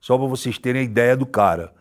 Só 0.00 0.18
para 0.18 0.26
vocês 0.26 0.58
terem 0.58 0.82
a 0.82 0.84
ideia 0.84 1.16
do 1.16 1.26
cara. 1.26 1.72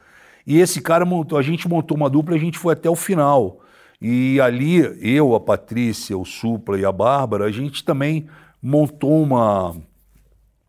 E 0.45 0.59
esse 0.59 0.81
cara 0.81 1.05
montou, 1.05 1.37
a 1.37 1.41
gente 1.41 1.67
montou 1.67 1.95
uma 1.95 2.09
dupla, 2.09 2.35
a 2.35 2.39
gente 2.39 2.57
foi 2.57 2.73
até 2.73 2.89
o 2.89 2.95
final. 2.95 3.59
E 4.01 4.41
ali, 4.41 4.79
eu, 4.99 5.35
a 5.35 5.39
Patrícia, 5.39 6.17
o 6.17 6.25
Supla 6.25 6.79
e 6.79 6.83
a 6.83 6.91
Bárbara, 6.91 7.45
a 7.45 7.51
gente 7.51 7.83
também 7.83 8.27
montou 8.61 9.21
uma, 9.21 9.75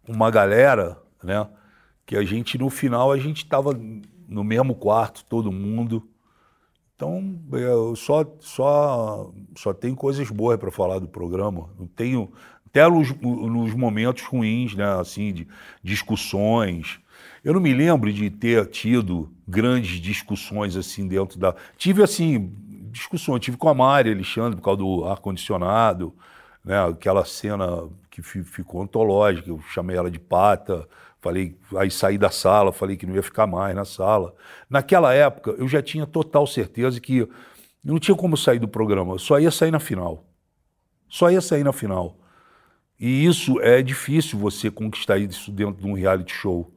uma 0.06 0.30
galera, 0.30 0.98
né? 1.22 1.46
Que 2.04 2.16
a 2.16 2.24
gente, 2.24 2.58
no 2.58 2.68
final, 2.68 3.10
a 3.10 3.18
gente 3.18 3.38
estava 3.38 3.78
no 4.28 4.44
mesmo 4.44 4.74
quarto, 4.74 5.24
todo 5.24 5.50
mundo. 5.50 6.06
Então, 6.94 7.38
eu 7.52 7.96
só, 7.96 8.24
só, 8.40 9.32
só 9.56 9.72
tenho 9.72 9.96
coisas 9.96 10.30
boas 10.30 10.58
para 10.58 10.70
falar 10.70 10.98
do 10.98 11.08
programa. 11.08 11.70
Não 11.78 11.86
tenho. 11.86 12.30
Até 12.66 12.88
nos, 12.88 13.14
nos 13.20 13.74
momentos 13.74 14.22
ruins, 14.24 14.74
né? 14.74 14.84
Assim, 15.00 15.32
de 15.32 15.48
discussões, 15.82 17.00
eu 17.44 17.52
não 17.52 17.60
me 17.60 17.74
lembro 17.74 18.12
de 18.12 18.30
ter 18.30 18.66
tido 18.66 19.32
grandes 19.46 20.00
discussões 20.00 20.76
assim 20.76 21.06
dentro 21.08 21.38
da. 21.38 21.54
Tive 21.76 22.02
assim, 22.02 22.52
discussões, 22.90 23.40
tive 23.40 23.56
com 23.56 23.68
a 23.68 23.74
Mari 23.74 24.12
Alexandre 24.12 24.56
por 24.56 24.64
causa 24.64 24.78
do 24.78 25.04
ar-condicionado, 25.04 26.14
né? 26.64 26.88
aquela 26.88 27.24
cena 27.24 27.88
que 28.10 28.22
ficou 28.22 28.82
antológica, 28.82 29.48
eu 29.48 29.60
chamei 29.72 29.96
ela 29.96 30.10
de 30.10 30.18
pata, 30.18 30.86
falei, 31.20 31.56
aí 31.76 31.90
saí 31.90 32.18
da 32.18 32.30
sala, 32.30 32.70
falei 32.70 32.96
que 32.96 33.06
não 33.06 33.14
ia 33.14 33.22
ficar 33.22 33.46
mais 33.46 33.74
na 33.74 33.84
sala. 33.84 34.34
Naquela 34.68 35.14
época, 35.14 35.52
eu 35.52 35.66
já 35.66 35.82
tinha 35.82 36.06
total 36.06 36.46
certeza 36.46 37.00
que 37.00 37.26
não 37.82 37.98
tinha 37.98 38.16
como 38.16 38.36
sair 38.36 38.58
do 38.58 38.68
programa, 38.68 39.18
só 39.18 39.40
ia 39.40 39.50
sair 39.50 39.70
na 39.70 39.80
final. 39.80 40.24
Só 41.08 41.30
ia 41.30 41.40
sair 41.40 41.64
na 41.64 41.72
final. 41.72 42.18
E 43.00 43.24
isso 43.24 43.60
é 43.60 43.82
difícil 43.82 44.38
você 44.38 44.70
conquistar 44.70 45.18
isso 45.18 45.50
dentro 45.50 45.82
de 45.82 45.88
um 45.88 45.94
reality 45.94 46.32
show. 46.32 46.72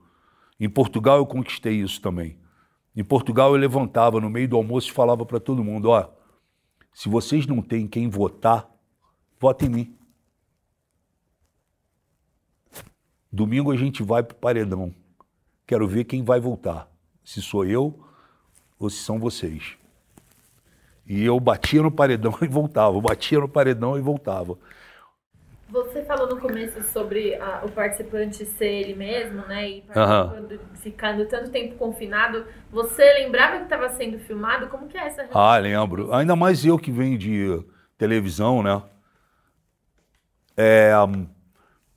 Em 0.59 0.69
Portugal 0.69 1.17
eu 1.17 1.25
conquistei 1.25 1.75
isso 1.75 2.01
também. 2.01 2.37
Em 2.95 3.03
Portugal 3.03 3.51
eu 3.51 3.57
levantava 3.57 4.21
no 4.21 4.29
meio 4.29 4.47
do 4.47 4.55
almoço 4.55 4.89
e 4.89 4.93
falava 4.93 5.25
para 5.25 5.39
todo 5.39 5.63
mundo: 5.63 5.89
ó, 5.89 6.09
se 6.93 7.09
vocês 7.09 7.45
não 7.45 7.61
têm 7.61 7.87
quem 7.87 8.09
votar, 8.09 8.69
votem 9.39 9.67
em 9.67 9.71
mim. 9.71 9.97
Domingo 13.31 13.71
a 13.71 13.75
gente 13.75 14.01
vai 14.01 14.23
para 14.23 14.33
o 14.33 14.39
paredão. 14.39 14.95
Quero 15.67 15.87
ver 15.87 16.05
quem 16.05 16.23
vai 16.23 16.39
voltar. 16.39 16.89
Se 17.21 17.41
sou 17.41 17.65
eu 17.65 17.99
ou 18.79 18.89
se 18.89 19.03
são 19.03 19.19
vocês. 19.19 19.77
E 21.05 21.23
eu 21.23 21.37
batia 21.39 21.81
no 21.83 21.91
paredão 21.91 22.33
e 22.41 22.47
voltava, 22.47 22.99
batia 23.01 23.39
no 23.39 23.49
paredão 23.49 23.97
e 23.97 24.01
voltava. 24.01 24.57
Você 25.67 26.03
falou 26.03 26.29
no 26.29 26.39
começo 26.39 26.81
sobre 26.83 27.33
a, 27.35 27.63
o 27.65 27.71
participante 27.71 28.45
ser 28.45 28.67
ele 28.67 28.93
mesmo, 28.93 29.45
né? 29.47 29.69
E 29.69 29.83
uhum. 29.95 30.59
ficando 30.75 31.25
tanto 31.25 31.49
tempo 31.49 31.75
confinado. 31.75 32.45
Você 32.71 33.03
lembrava 33.13 33.57
que 33.57 33.63
estava 33.63 33.89
sendo 33.89 34.19
filmado? 34.19 34.67
Como 34.67 34.87
que 34.87 34.95
é 34.95 35.07
essa 35.07 35.23
relação? 35.23 35.41
Ah, 35.41 35.57
lembro. 35.57 36.13
Ainda 36.13 36.35
mais 36.35 36.63
eu 36.63 36.77
que 36.77 36.91
venho 36.91 37.17
de 37.17 37.63
televisão, 37.97 38.61
né? 38.61 38.83
É, 40.55 40.91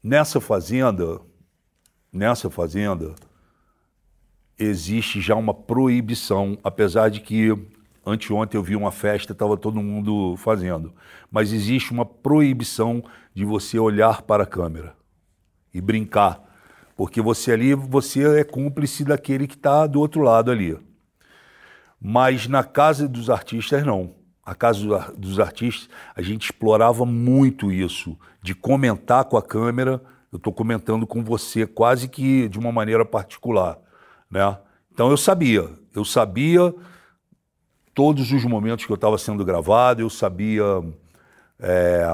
nessa 0.03 0.41
fazenda, 0.41 1.21
nessa 2.11 2.49
fazenda, 2.49 3.15
existe 4.59 5.21
já 5.21 5.35
uma 5.35 5.53
proibição, 5.53 6.59
apesar 6.65 7.11
de 7.11 7.21
que 7.21 7.53
Anteontem 8.05 8.59
eu 8.59 8.63
vi 8.63 8.75
uma 8.75 8.91
festa, 8.91 9.33
estava 9.33 9.57
todo 9.57 9.83
mundo 9.83 10.35
fazendo. 10.39 10.95
Mas 11.31 11.53
existe 11.53 11.93
uma 11.93 12.07
proibição 12.07 13.05
de 13.39 13.45
você 13.45 13.79
olhar 13.79 14.23
para 14.23 14.43
a 14.43 14.47
câmera 14.47 14.97
e 15.73 15.81
brincar. 15.81 16.43
Porque 16.97 17.23
você 17.23 17.53
ali, 17.53 17.73
você 17.73 18.41
é 18.41 18.43
cúmplice 18.43 19.05
daquele 19.05 19.47
que 19.47 19.55
está 19.55 19.87
do 19.87 20.01
outro 20.01 20.23
lado 20.23 20.51
ali. 20.51 20.77
Mas 22.01 22.49
na 22.49 22.65
casa 22.65 23.07
dos 23.07 23.31
artistas, 23.31 23.87
não. 23.87 24.13
A 24.45 24.57
casa 24.57 25.15
dos 25.17 25.39
artistas, 25.39 25.89
a 26.17 26.21
gente 26.21 26.47
explorava 26.47 27.07
muito 27.07 27.71
isso, 27.71 28.19
de 28.43 28.57
comentar 28.57 29.25
com 29.27 29.37
a 29.37 29.43
câmera. 29.43 30.03
Eu 30.33 30.39
estou 30.39 30.53
comentando 30.53 31.07
com 31.07 31.23
você 31.23 31.65
quase 31.65 32.09
que 32.09 32.49
de 32.49 32.59
uma 32.59 32.73
maneira 32.73 33.05
particular. 33.05 33.79
Né? 34.29 34.59
Então 34.93 35.13
eu 35.13 35.17
sabia, 35.17 35.71
eu 35.95 36.05
sabia 36.05 36.75
todos 37.95 38.33
os 38.33 38.45
momentos 38.45 38.85
que 38.85 38.91
eu 38.91 38.97
estava 38.97 39.17
sendo 39.17 39.45
gravado, 39.45 40.03
eu 40.03 40.11
sabia 40.11 40.65
é, 41.61 42.05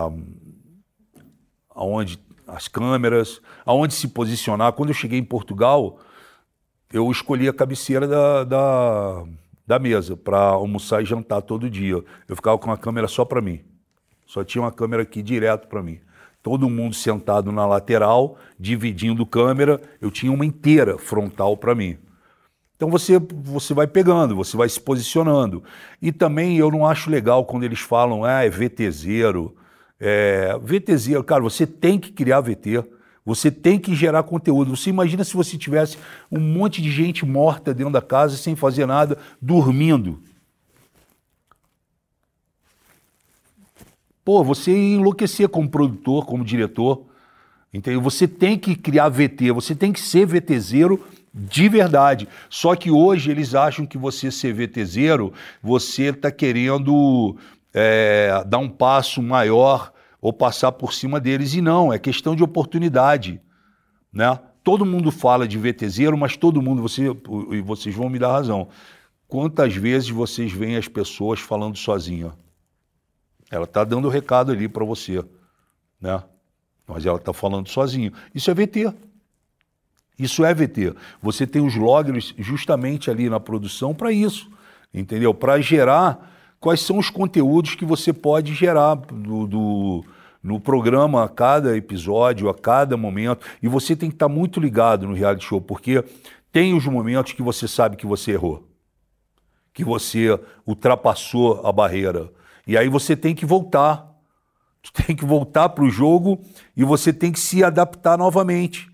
aonde 1.75 2.19
as 2.47 2.69
câmeras, 2.69 3.41
aonde 3.65 3.95
se 3.95 4.09
posicionar. 4.09 4.73
Quando 4.73 4.91
eu 4.91 4.95
cheguei 4.95 5.19
em 5.19 5.25
Portugal, 5.25 5.99
eu 6.93 7.11
escolhi 7.11 7.49
a 7.49 7.53
cabeceira 7.53 8.07
da, 8.07 8.45
da, 8.45 9.25
da 9.67 9.79
mesa 9.79 10.17
para 10.17 10.39
almoçar 10.39 11.03
e 11.03 11.07
jantar 11.07 11.43
todo 11.43 11.69
dia. 11.71 12.03
Eu 12.29 12.37
ficava 12.37 12.59
com 12.59 12.71
a 12.71 12.79
câmera 12.79 13.09
só 13.09 13.25
para 13.25 13.41
mim. 13.41 13.61
Só 14.27 14.45
tinha 14.45 14.63
uma 14.63 14.73
câmera 14.73 15.03
aqui 15.03 15.23
direto 15.23 15.69
para 15.69 15.83
mim. 15.83 16.01
Todo 16.43 16.69
mundo 16.69 16.95
sentado 16.95 17.51
na 17.51 17.67
lateral, 17.67 18.37
dividindo 18.59 19.25
câmera. 19.25 19.81
Eu 20.01 20.11
tinha 20.11 20.31
uma 20.31 20.45
inteira 20.45 20.99
frontal 20.99 21.57
para 21.57 21.75
mim. 21.75 21.99
Então 22.77 22.91
você, 22.91 23.19
você 23.19 23.73
vai 23.73 23.87
pegando, 23.87 24.37
você 24.37 24.57
vai 24.57 24.69
se 24.69 24.81
posicionando. 24.81 25.65
E 26.03 26.13
também 26.13 26.59
eu 26.59 26.71
não 26.71 26.87
acho 26.87 27.09
legal 27.09 27.45
quando 27.45 27.63
eles 27.65 27.81
falam, 27.81 28.25
ah, 28.25 28.45
é 28.45 28.51
VTZero. 28.51 29.57
É, 30.01 30.59
VTZero, 30.61 31.25
cara, 31.25 31.43
você 31.43 31.67
tem 31.67 31.99
que 31.99 32.13
criar 32.13 32.41
VT. 32.41 32.85
Você 33.25 33.51
tem 33.51 33.79
que 33.79 33.95
gerar 33.95 34.23
conteúdo. 34.23 34.77
Você 34.77 34.91
imagina 34.91 35.25
se 35.25 35.35
você 35.35 35.57
tivesse 35.57 35.97
um 36.31 36.39
monte 36.39 36.83
de 36.83 36.91
gente 36.91 37.25
morta 37.25 37.73
dentro 37.73 37.93
da 37.93 38.03
casa 38.03 38.37
sem 38.37 38.55
fazer 38.55 38.87
nada, 38.87 39.17
dormindo. 39.41 40.21
Pô, 44.23 44.45
você 44.45 44.73
ia 44.73 44.97
enlouquecer 44.97 45.49
como 45.49 45.69
produtor, 45.69 46.27
como 46.27 46.45
diretor. 46.45 47.05
Entendeu? 47.73 48.01
Você 48.03 48.29
tem 48.29 48.59
que 48.59 48.77
criar 48.77 49.09
VT, 49.09 49.51
você 49.53 49.75
tem 49.75 49.93
que 49.93 50.01
ser 50.01 50.27
VTZero 50.27 51.03
de 51.33 51.69
verdade. 51.69 52.29
Só 52.49 52.77
que 52.77 52.91
hoje 52.91 53.31
eles 53.31 53.55
acham 53.55 53.85
que 53.85 53.99
você 53.99 54.31
ser 54.31 54.53
VTZero, 54.53 55.33
você 55.61 56.05
está 56.05 56.31
querendo 56.31 57.37
é, 57.75 58.45
dar 58.47 58.59
um 58.59 58.69
passo 58.69 59.21
maior 59.21 59.93
ou 60.21 60.33
passar 60.33 60.73
por 60.73 60.95
cima 60.95 61.21
deles. 61.21 61.55
E 61.55 61.61
não, 61.61 61.93
é 61.93 61.99
questão 61.99 62.37
de 62.37 62.45
oportunidade. 62.45 63.41
Né? 64.13 64.39
Todo 64.63 64.87
mundo 64.87 65.11
fala 65.11 65.47
de 65.47 65.59
VTZero, 65.59 66.17
mas 66.17 66.37
todo 66.37 66.63
mundo, 66.63 66.81
você, 66.81 67.15
e 67.51 67.61
vocês 67.61 67.95
vão 67.95 68.09
me 68.09 68.19
dar 68.19 68.33
razão. 68.33 68.69
Quantas 69.27 69.75
vezes 69.75 70.09
vocês 70.09 70.53
veem 70.53 70.77
as 70.77 70.87
pessoas 70.87 71.41
falando 71.41 71.77
sozinha? 71.77 72.33
Ela 73.51 73.65
está 73.65 73.85
dando 73.85 74.07
o 74.07 74.11
recado 74.11 74.53
ali 74.53 74.69
para 74.69 74.85
você, 74.85 75.23
né? 76.01 76.23
Mas 76.87 77.05
ela 77.05 77.19
está 77.19 77.33
falando 77.33 77.69
sozinha. 77.69 78.13
Isso 78.35 78.51
é 78.51 78.55
VT. 78.55 78.95
Isso 80.19 80.45
é 80.45 80.55
VT. 80.55 80.95
Você 81.21 81.47
tem 81.47 81.65
os 81.65 81.75
loggers 81.75 82.35
justamente 82.39 83.11
ali 83.11 83.29
na 83.29 83.41
produção 83.41 83.95
para 83.95 84.13
isso, 84.13 84.51
entendeu? 84.93 85.35
Para 85.35 85.61
gerar 85.61 86.34
quais 86.65 86.81
são 86.81 86.97
os 86.97 87.11
conteúdos 87.11 87.75
que 87.75 87.85
você 87.85 88.11
pode 88.11 88.55
gerar 88.55 88.95
do, 88.95 89.47
do, 89.47 90.05
no 90.43 90.59
programa 90.59 91.23
a 91.23 91.29
cada 91.29 91.77
episódio, 91.77 92.49
a 92.49 92.55
cada 92.55 92.97
momento. 92.97 93.47
E 93.63 93.69
você 93.69 93.95
tem 93.95 94.09
que 94.09 94.17
estar 94.17 94.31
tá 94.31 94.35
muito 94.35 94.59
ligado 94.59 95.07
no 95.07 95.13
reality 95.13 95.45
show, 95.45 95.61
porque 95.61 96.03
tem 96.51 96.73
os 96.73 96.87
momentos 96.87 97.35
que 97.35 97.43
você 97.43 97.69
sabe 97.69 97.99
que 97.99 98.07
você 98.07 98.33
errou, 98.33 98.67
que 99.75 99.85
você 99.85 100.41
ultrapassou 100.67 101.61
a 101.67 101.71
barreira 101.71 102.33
e 102.67 102.79
aí 102.79 102.89
você 102.89 103.15
tem 103.15 103.35
que 103.35 103.45
voltar. 103.45 104.11
Tu 104.83 104.91
tem 105.05 105.15
que 105.15 105.27
voltar 105.27 105.69
para 105.69 105.85
o 105.85 105.91
jogo 105.91 106.41
e 106.75 106.83
você 106.83 107.13
tem 107.13 107.31
que 107.31 107.41
se 107.41 107.63
adaptar 107.63 108.17
novamente. 108.17 108.91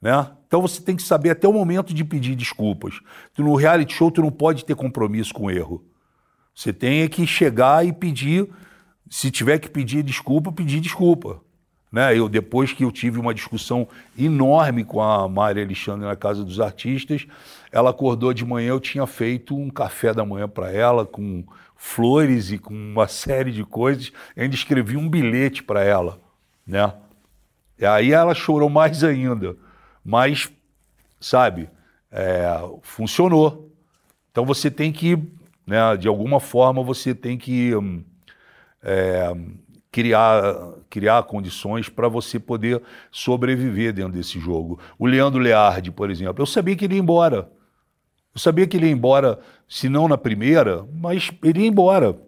Né? 0.00 0.26
Então 0.46 0.62
você 0.62 0.80
tem 0.80 0.96
que 0.96 1.02
saber 1.02 1.28
até 1.28 1.46
o 1.46 1.52
momento 1.52 1.92
de 1.92 2.02
pedir 2.02 2.34
desculpas. 2.34 2.94
Tu, 3.34 3.42
no 3.42 3.54
reality 3.56 3.92
show 3.92 4.10
tu 4.10 4.22
não 4.22 4.30
pode 4.30 4.64
ter 4.64 4.74
compromisso 4.74 5.34
com 5.34 5.44
o 5.44 5.50
erro. 5.50 5.84
Você 6.60 6.74
tem 6.74 7.08
que 7.08 7.26
chegar 7.26 7.86
e 7.86 7.90
pedir, 7.90 8.46
se 9.08 9.30
tiver 9.30 9.58
que 9.58 9.70
pedir 9.70 10.02
desculpa, 10.02 10.52
pedir 10.52 10.78
desculpa. 10.78 11.40
Né? 11.90 12.18
Eu, 12.18 12.28
depois 12.28 12.70
que 12.70 12.84
eu 12.84 12.92
tive 12.92 13.18
uma 13.18 13.32
discussão 13.32 13.88
enorme 14.18 14.84
com 14.84 15.00
a 15.00 15.26
Maria 15.26 15.64
Alexandre 15.64 16.06
na 16.06 16.14
Casa 16.14 16.44
dos 16.44 16.60
Artistas, 16.60 17.26
ela 17.72 17.88
acordou 17.88 18.34
de 18.34 18.44
manhã, 18.44 18.68
eu 18.68 18.78
tinha 18.78 19.06
feito 19.06 19.56
um 19.56 19.70
café 19.70 20.12
da 20.12 20.22
manhã 20.22 20.46
para 20.46 20.70
ela 20.70 21.06
com 21.06 21.42
flores 21.74 22.52
e 22.52 22.58
com 22.58 22.74
uma 22.74 23.08
série 23.08 23.52
de 23.52 23.64
coisas. 23.64 24.12
Ainda 24.36 24.54
escrevi 24.54 24.98
um 24.98 25.08
bilhete 25.08 25.62
para 25.62 25.82
ela, 25.82 26.20
né? 26.66 26.92
E 27.78 27.86
aí 27.86 28.12
ela 28.12 28.34
chorou 28.34 28.68
mais 28.68 29.02
ainda, 29.02 29.56
mas, 30.04 30.52
sabe, 31.18 31.70
é, 32.12 32.50
funcionou. 32.82 33.72
Então 34.30 34.44
você 34.44 34.70
tem 34.70 34.92
que, 34.92 35.18
né, 35.70 35.96
de 35.96 36.08
alguma 36.08 36.40
forma, 36.40 36.82
você 36.82 37.14
tem 37.14 37.38
que 37.38 37.70
é, 38.82 39.32
criar, 39.92 40.42
criar 40.90 41.22
condições 41.22 41.88
para 41.88 42.08
você 42.08 42.40
poder 42.40 42.82
sobreviver 43.12 43.92
dentro 43.92 44.14
desse 44.14 44.40
jogo. 44.40 44.80
O 44.98 45.06
Leandro 45.06 45.38
Leardi, 45.38 45.92
por 45.92 46.10
exemplo, 46.10 46.42
eu 46.42 46.46
sabia 46.46 46.74
que 46.74 46.86
ele 46.86 46.94
ia 46.94 47.00
embora. 47.00 47.48
Eu 48.34 48.40
sabia 48.40 48.66
que 48.66 48.76
ele 48.76 48.86
ia 48.86 48.92
embora, 48.92 49.38
se 49.68 49.88
não 49.88 50.08
na 50.08 50.18
primeira, 50.18 50.84
mas 50.92 51.30
ele 51.40 51.60
ia 51.60 51.68
embora. 51.68 52.18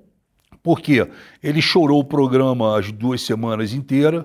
Por 0.63 0.81
quê? 0.81 1.11
Ele 1.43 1.61
chorou 1.61 1.99
o 1.99 2.05
programa 2.05 2.79
as 2.79 2.93
duas 2.93 3.23
semanas 3.23 3.73
inteiras, 3.73 4.25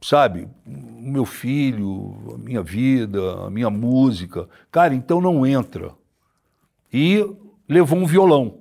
sabe? 0.00 0.48
O 0.66 1.10
meu 1.10 1.26
filho, 1.26 2.32
a 2.34 2.38
minha 2.38 2.62
vida, 2.62 3.44
a 3.44 3.50
minha 3.50 3.68
música. 3.68 4.48
Cara, 4.70 4.94
então 4.94 5.20
não 5.20 5.46
entra. 5.46 5.92
E 6.90 7.22
levou 7.68 7.98
um 7.98 8.06
violão. 8.06 8.58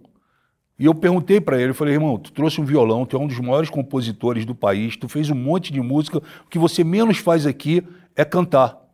E 0.79 0.85
eu 0.85 0.93
perguntei 0.93 1.41
para 1.41 1.59
ele, 1.59 1.71
eu 1.71 1.75
falei, 1.75 1.95
irmão, 1.95 2.19
tu 2.19 2.31
trouxe 2.31 2.61
um 2.61 2.65
violão, 2.65 3.05
tu 3.05 3.17
é 3.17 3.19
um 3.19 3.27
dos 3.27 3.39
maiores 3.39 3.69
compositores 3.69 4.45
do 4.45 4.53
país, 4.53 4.95
tu 4.95 5.09
fez 5.09 5.29
um 5.29 5.35
monte 5.35 5.73
de 5.73 5.81
música, 5.81 6.19
o 6.19 6.49
que 6.49 6.59
você 6.59 6.83
menos 6.83 7.17
faz 7.17 7.47
aqui 7.47 7.83
é 8.15 8.23
cantar 8.23 8.87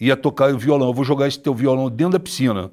ia 0.00 0.16
tocar 0.16 0.52
o 0.52 0.58
violão. 0.58 0.88
Eu 0.88 0.94
vou 0.94 1.04
jogar 1.04 1.28
esse 1.28 1.38
teu 1.38 1.54
violão 1.54 1.88
dentro 1.88 2.12
da 2.12 2.20
piscina, 2.20 2.70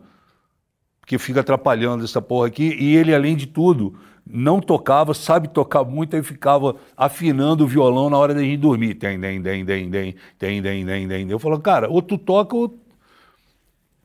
porque 0.99 1.17
fica 1.17 1.41
atrapalhando 1.41 2.03
essa 2.03 2.21
porra 2.21 2.47
aqui. 2.47 2.75
E 2.79 2.95
ele, 2.95 3.13
além 3.13 3.35
de 3.35 3.47
tudo, 3.47 3.95
não 4.25 4.59
tocava, 4.59 5.13
sabe 5.13 5.47
tocar 5.47 5.83
muito, 5.83 6.15
aí 6.15 6.23
ficava 6.23 6.75
afinando 6.95 7.63
o 7.63 7.67
violão 7.67 8.09
na 8.09 8.17
hora 8.17 8.33
da 8.33 8.41
gente 8.41 8.57
dormir. 8.57 8.95
Tem, 8.95 9.19
tem, 9.19 9.41
tem, 9.41 9.65
tem, 9.65 9.89
tem, 9.89 10.15
tem, 10.37 10.61
tem, 10.61 10.85
tem, 10.85 11.07
tem. 11.07 11.29
Eu 11.29 11.39
falo, 11.39 11.59
cara, 11.59 11.89
ou 11.89 12.01
tu 12.01 12.17
toca 12.17 12.55
ou. 12.55 12.77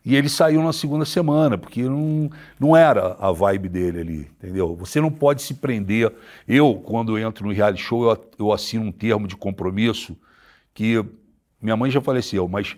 E 0.07 0.15
ele 0.15 0.29
saiu 0.29 0.63
na 0.63 0.73
segunda 0.73 1.05
semana, 1.05 1.59
porque 1.59 1.83
não, 1.83 2.31
não 2.61 2.77
era 2.77 3.17
a 3.19 3.33
vibe 3.33 3.69
dele 3.69 4.01
ali, 4.01 4.31
entendeu? 4.39 4.77
Você 4.77 5.01
não 5.01 5.11
pode 5.11 5.43
se 5.43 5.55
prender. 5.55 6.13
Eu, 6.47 6.77
quando 6.77 7.19
entro 7.19 7.45
no 7.45 7.53
reality 7.53 7.83
show, 7.83 8.09
eu, 8.09 8.31
eu 8.39 8.53
assino 8.53 8.85
um 8.85 8.93
termo 8.93 9.27
de 9.27 9.37
compromisso 9.37 10.17
que 10.73 11.05
minha 11.61 11.77
mãe 11.77 11.91
já 11.91 12.01
faleceu, 12.01 12.47
mas 12.47 12.77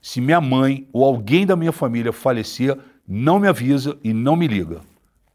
se 0.00 0.20
minha 0.20 0.40
mãe 0.40 0.86
ou 0.92 1.04
alguém 1.04 1.44
da 1.44 1.56
minha 1.56 1.72
família 1.72 2.12
falecer, 2.12 2.78
não 3.04 3.40
me 3.40 3.48
avisa 3.48 3.98
e 4.04 4.12
não 4.12 4.36
me 4.36 4.46
liga. 4.46 4.80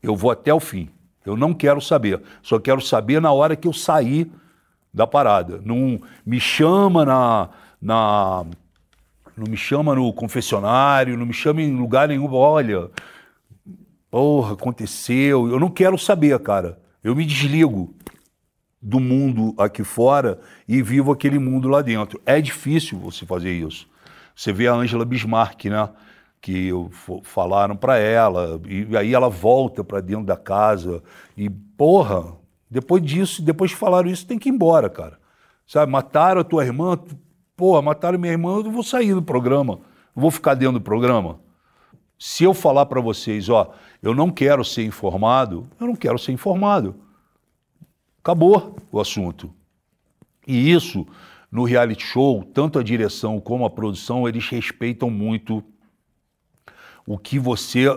Eu 0.02 0.16
vou 0.16 0.32
até 0.32 0.54
o 0.54 0.60
fim. 0.62 0.88
Eu 1.26 1.36
não 1.36 1.54
quero 1.54 1.82
saber. 1.82 2.22
Só 2.42 2.60
quero 2.60 2.80
saber 2.80 3.20
na 3.20 3.34
hora 3.34 3.58
que 3.58 3.68
eu 3.68 3.74
sair 3.74 4.32
da 4.94 5.06
parada. 5.06 5.60
Não 5.66 6.00
me 6.26 6.40
chama 6.40 7.04
na, 7.04 7.50
na 7.82 8.46
não 9.38 9.48
me 9.48 9.58
chama 9.58 9.94
no 9.96 10.12
confessionário, 10.14 11.18
não 11.18 11.26
me 11.26 11.34
chama 11.34 11.62
em 11.62 11.76
lugar 11.76 12.08
nenhum. 12.08 12.32
Olha, 12.34 12.90
porra, 14.10 14.54
aconteceu. 14.54 15.50
Eu 15.50 15.60
não 15.60 15.70
quero 15.70 15.98
saber, 15.98 16.40
cara. 16.40 16.80
Eu 17.04 17.16
me 17.16 17.26
desligo 17.26 17.94
do 18.82 19.00
mundo 19.00 19.54
aqui 19.58 19.84
fora 19.84 20.40
e 20.68 20.82
vivo 20.82 21.12
aquele 21.12 21.40
mundo 21.40 21.68
lá 21.68 21.82
dentro. 21.82 22.22
É 22.26 22.40
difícil 22.40 22.98
você 22.98 23.26
fazer 23.26 23.52
isso. 23.52 23.88
Você 24.36 24.54
vê 24.54 24.68
a 24.68 24.74
Angela 24.74 25.06
Bismarck, 25.06 25.66
né? 25.66 25.90
Que 26.42 26.70
falaram 27.24 27.76
para 27.76 27.98
ela, 27.98 28.62
e 28.68 28.96
aí 28.96 29.14
ela 29.14 29.30
volta 29.30 29.84
para 29.84 30.00
dentro 30.00 30.26
da 30.26 30.38
casa. 30.38 31.02
E, 31.36 31.50
porra, 31.50 32.36
depois 32.70 33.04
disso, 33.04 33.42
depois 33.42 33.72
que 33.72 33.78
falaram 33.78 34.10
isso, 34.10 34.28
tem 34.28 34.38
que 34.38 34.50
ir 34.50 34.52
embora, 34.52 34.90
cara. 34.90 35.18
Sabe, 35.66 35.92
mataram 35.92 36.42
a 36.42 36.44
tua 36.44 36.64
irmã, 36.64 37.00
porra, 37.56 37.82
mataram 37.82 38.20
minha 38.20 38.34
irmã, 38.34 38.62
eu 38.64 38.72
vou 38.72 38.84
sair 38.84 39.14
do 39.14 39.22
programa. 39.22 39.80
Eu 40.16 40.22
vou 40.22 40.32
ficar 40.32 40.54
dentro 40.54 40.80
do 40.80 40.82
programa. 40.82 41.40
Se 42.18 42.44
eu 42.44 42.54
falar 42.54 42.86
para 42.86 43.02
vocês, 43.02 43.50
ó, 43.50 43.74
eu 44.02 44.14
não 44.14 44.32
quero 44.32 44.64
ser 44.64 44.86
informado, 44.86 45.68
eu 45.80 45.88
não 45.88 45.96
quero 45.96 46.18
ser 46.18 46.32
informado. 46.32 46.96
Acabou 48.20 48.78
o 48.92 49.00
assunto. 49.00 49.54
E 50.48 50.72
isso 50.72 51.06
no 51.52 51.64
reality 51.64 52.06
show, 52.06 52.44
tanto 52.44 52.80
a 52.80 52.84
direção 52.84 53.40
como 53.40 53.66
a 53.66 53.70
produção, 53.70 54.28
eles 54.28 54.48
respeitam 54.50 55.10
muito 55.10 55.64
o 57.06 57.18
que 57.18 57.38
você 57.38 57.88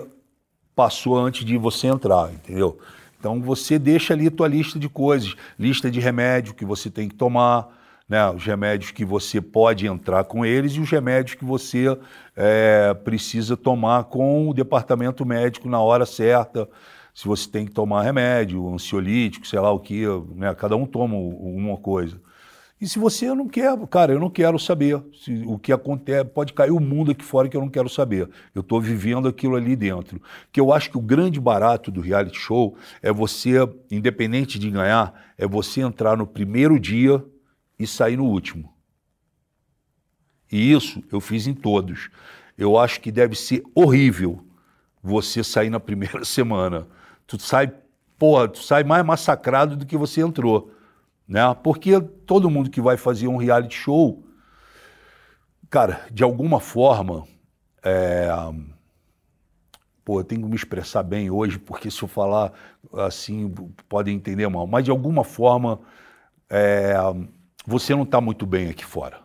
passou 0.76 1.18
antes 1.18 1.44
de 1.44 1.56
você 1.56 1.88
entrar, 1.88 2.32
entendeu? 2.32 2.78
Então 3.18 3.40
você 3.40 3.78
deixa 3.78 4.14
ali 4.14 4.28
a 4.28 4.30
tua 4.30 4.46
lista 4.46 4.78
de 4.78 4.88
coisas, 4.88 5.34
lista 5.59 5.90
de 5.90 5.98
remédio 5.98 6.54
que 6.54 6.64
você 6.64 6.88
tem 6.88 7.09
que 7.09 7.16
tomar, 7.16 7.78
né? 8.09 8.30
os 8.30 8.44
remédios 8.44 8.90
que 8.90 9.04
você 9.04 9.40
pode 9.40 9.86
entrar 9.86 10.24
com 10.24 10.44
eles 10.44 10.72
e 10.72 10.80
os 10.80 10.90
remédios 10.90 11.34
que 11.36 11.44
você 11.44 11.96
é, 12.34 12.94
precisa 12.94 13.56
tomar 13.56 14.04
com 14.04 14.48
o 14.48 14.54
departamento 14.54 15.26
médico 15.26 15.68
na 15.68 15.80
hora 15.80 16.06
certa. 16.06 16.68
Se 17.12 17.26
você 17.26 17.50
tem 17.50 17.66
que 17.66 17.72
tomar 17.72 18.02
remédio, 18.02 18.72
ansiolítico, 18.72 19.46
sei 19.46 19.59
lá 19.59 19.72
o 19.72 19.80
que, 19.80 20.04
né? 20.34 20.54
cada 20.54 20.76
um 20.76 20.86
toma 20.86 21.16
uma 21.16 21.76
coisa. 21.76 22.20
E 22.80 22.86
se 22.86 22.96
você 22.96 23.34
não 23.34 23.48
quer, 23.48 23.76
cara, 23.88 24.12
eu 24.12 24.20
não 24.20 24.30
quero 24.30 24.56
saber 24.56 25.02
se, 25.12 25.42
o 25.44 25.59
que 25.59 25.72
acontece, 25.72 26.24
pode 26.26 26.52
cair 26.52 26.70
o 26.70 26.78
mundo 26.78 27.11
aqui 27.11 27.24
fora 27.24 27.48
que 27.48 27.56
eu 27.56 27.61
não 27.61 27.68
quero 27.68 27.88
saber. 27.88 28.30
Eu 28.54 28.61
estou 28.61 28.80
vivendo 28.80 29.26
aquilo 29.26 29.56
ali 29.56 29.74
dentro. 29.74 30.22
Que 30.52 30.61
eu 30.61 30.72
acho 30.72 30.88
que 30.88 30.96
o 30.96 31.00
grande 31.00 31.40
barato 31.40 31.90
do 31.90 32.00
reality 32.00 32.38
show 32.38 32.76
é 33.02 33.12
você, 33.12 33.68
independente 33.90 34.61
de 34.61 34.70
ganhar, 34.70 35.12
é 35.36 35.44
você 35.44 35.80
entrar 35.80 36.16
no 36.16 36.24
primeiro 36.24 36.78
dia 36.78 37.20
e 37.79 37.87
sair 37.87 38.16
no 38.16 38.24
último. 38.24 38.72
E 40.51 40.72
isso 40.72 41.03
eu 41.12 41.20
fiz 41.20 41.47
em 41.47 41.55
todos. 41.55 42.11
eu 42.57 42.76
acho 42.79 43.01
que 43.01 43.12
deve 43.12 43.37
ser 43.37 43.62
horrível 43.74 44.45
você 45.03 45.45
sair 45.45 45.70
na 45.70 45.79
primeira 45.81 46.24
semana. 46.24 46.89
Tu 47.26 47.39
sai, 47.39 47.72
porra, 48.18 48.49
tu 48.49 48.59
sai 48.59 48.83
mais 48.83 49.05
massacrado 49.05 49.76
do 49.76 49.87
que 49.87 49.97
você 49.97 50.22
entrou, 50.22 50.72
né? 51.26 51.43
Porque 51.62 52.01
todo 52.01 52.51
mundo 52.51 52.70
que 52.70 52.81
vai 52.81 52.97
fazer 52.97 53.29
um 53.29 53.37
reality 53.37 53.76
show, 53.76 54.24
cara, 55.70 56.07
de 56.11 56.24
alguma 56.24 56.59
forma, 56.59 57.26
é... 57.83 58.29
pô, 60.05 60.20
eu 60.20 60.24
tenho 60.24 60.43
que 60.43 60.49
me 60.49 60.57
expressar 60.57 61.03
bem 61.03 61.31
hoje, 61.31 61.59
porque 61.59 61.91
se 61.91 62.03
eu 62.03 62.09
falar 62.09 62.53
assim, 62.95 63.55
podem 63.89 64.16
entender 64.16 64.49
mal, 64.49 64.66
mas 64.66 64.85
de 64.85 64.91
alguma 64.91 65.22
forma, 65.22 65.81
é... 66.49 66.95
você 67.68 67.94
não 67.94 68.04
está 68.04 68.18
muito 68.18 68.46
bem 68.46 68.70
aqui 68.70 68.82
fora. 68.82 69.20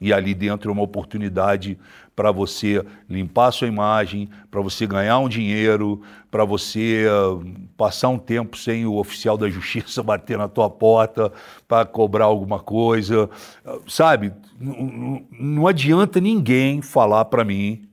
E 0.00 0.10
ali 0.12 0.34
dentro 0.34 0.70
é 0.70 0.72
uma 0.72 0.82
oportunidade 0.82 1.78
para 2.16 2.32
você 2.32 2.84
limpar 3.08 3.48
a 3.48 3.52
sua 3.52 3.68
imagem, 3.68 4.28
para 4.50 4.60
você 4.60 4.86
ganhar 4.86 5.18
um 5.18 5.28
dinheiro, 5.28 6.02
para 6.30 6.44
você 6.44 7.06
uh, 7.06 7.44
passar 7.76 8.08
um 8.08 8.18
tempo 8.18 8.56
sem 8.56 8.86
o 8.86 8.94
oficial 8.94 9.36
da 9.36 9.48
justiça 9.48 10.02
bater 10.02 10.38
na 10.38 10.48
tua 10.48 10.68
porta 10.68 11.30
para 11.68 11.84
cobrar 11.84 12.24
alguma 12.24 12.58
coisa. 12.58 13.30
Uh, 13.64 13.88
sabe? 13.88 14.32
Não, 14.58 15.24
não 15.30 15.66
adianta 15.68 16.20
ninguém 16.20 16.80
falar 16.80 17.26
para 17.26 17.44
mim 17.44 17.86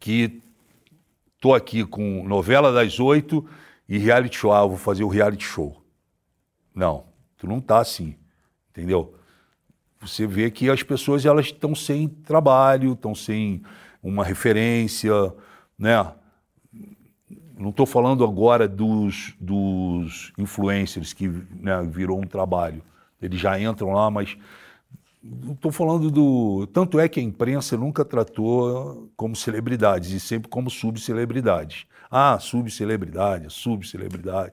que 0.00 0.42
tô 1.40 1.54
aqui 1.54 1.86
com 1.86 2.26
novela 2.26 2.72
das 2.72 2.98
oito 2.98 3.46
e 3.88 3.98
reality 3.98 4.36
show, 4.36 4.52
ah, 4.52 4.66
vou 4.66 4.76
fazer 4.76 5.04
o 5.04 5.08
reality 5.08 5.44
show. 5.44 5.80
Não, 6.74 7.04
tu 7.36 7.46
não 7.46 7.60
tá 7.60 7.78
assim, 7.78 8.16
entendeu? 8.70 9.14
você 10.00 10.26
vê 10.26 10.50
que 10.50 10.70
as 10.70 10.82
pessoas 10.82 11.24
elas 11.24 11.46
estão 11.46 11.74
sem 11.74 12.08
trabalho, 12.08 12.92
estão 12.92 13.14
sem 13.14 13.62
uma 14.02 14.24
referência, 14.24 15.12
né? 15.78 16.12
Não 17.58 17.70
estou 17.70 17.86
falando 17.86 18.22
agora 18.22 18.68
dos, 18.68 19.34
dos 19.40 20.32
influencers 20.36 21.12
que 21.12 21.28
né, 21.28 21.82
virou 21.90 22.18
um 22.18 22.26
trabalho. 22.26 22.82
Eles 23.20 23.40
já 23.40 23.58
entram 23.58 23.92
lá, 23.92 24.10
mas 24.10 24.36
estou 25.52 25.72
falando 25.72 26.10
do. 26.10 26.66
Tanto 26.66 27.00
é 27.00 27.08
que 27.08 27.18
a 27.18 27.22
imprensa 27.22 27.76
nunca 27.76 28.04
tratou 28.04 29.10
como 29.16 29.34
celebridades, 29.34 30.10
e 30.10 30.20
sempre 30.20 30.50
como 30.50 30.68
subcelebridades. 30.68 31.86
Ah, 32.10 32.38
subcelebridade, 32.38 33.50
subcelebridade. 33.50 34.52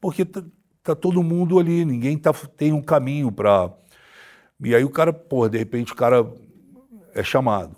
Porque 0.00 0.24
tá 0.94 1.00
todo 1.00 1.22
mundo 1.22 1.58
ali, 1.58 1.84
ninguém 1.84 2.16
tá, 2.18 2.32
tem 2.32 2.72
um 2.72 2.82
caminho 2.82 3.30
para 3.30 3.70
e 4.60 4.74
aí 4.74 4.84
o 4.84 4.90
cara, 4.90 5.12
pô, 5.12 5.48
de 5.48 5.56
repente 5.56 5.92
o 5.92 5.96
cara 5.96 6.28
é 7.14 7.22
chamado. 7.22 7.76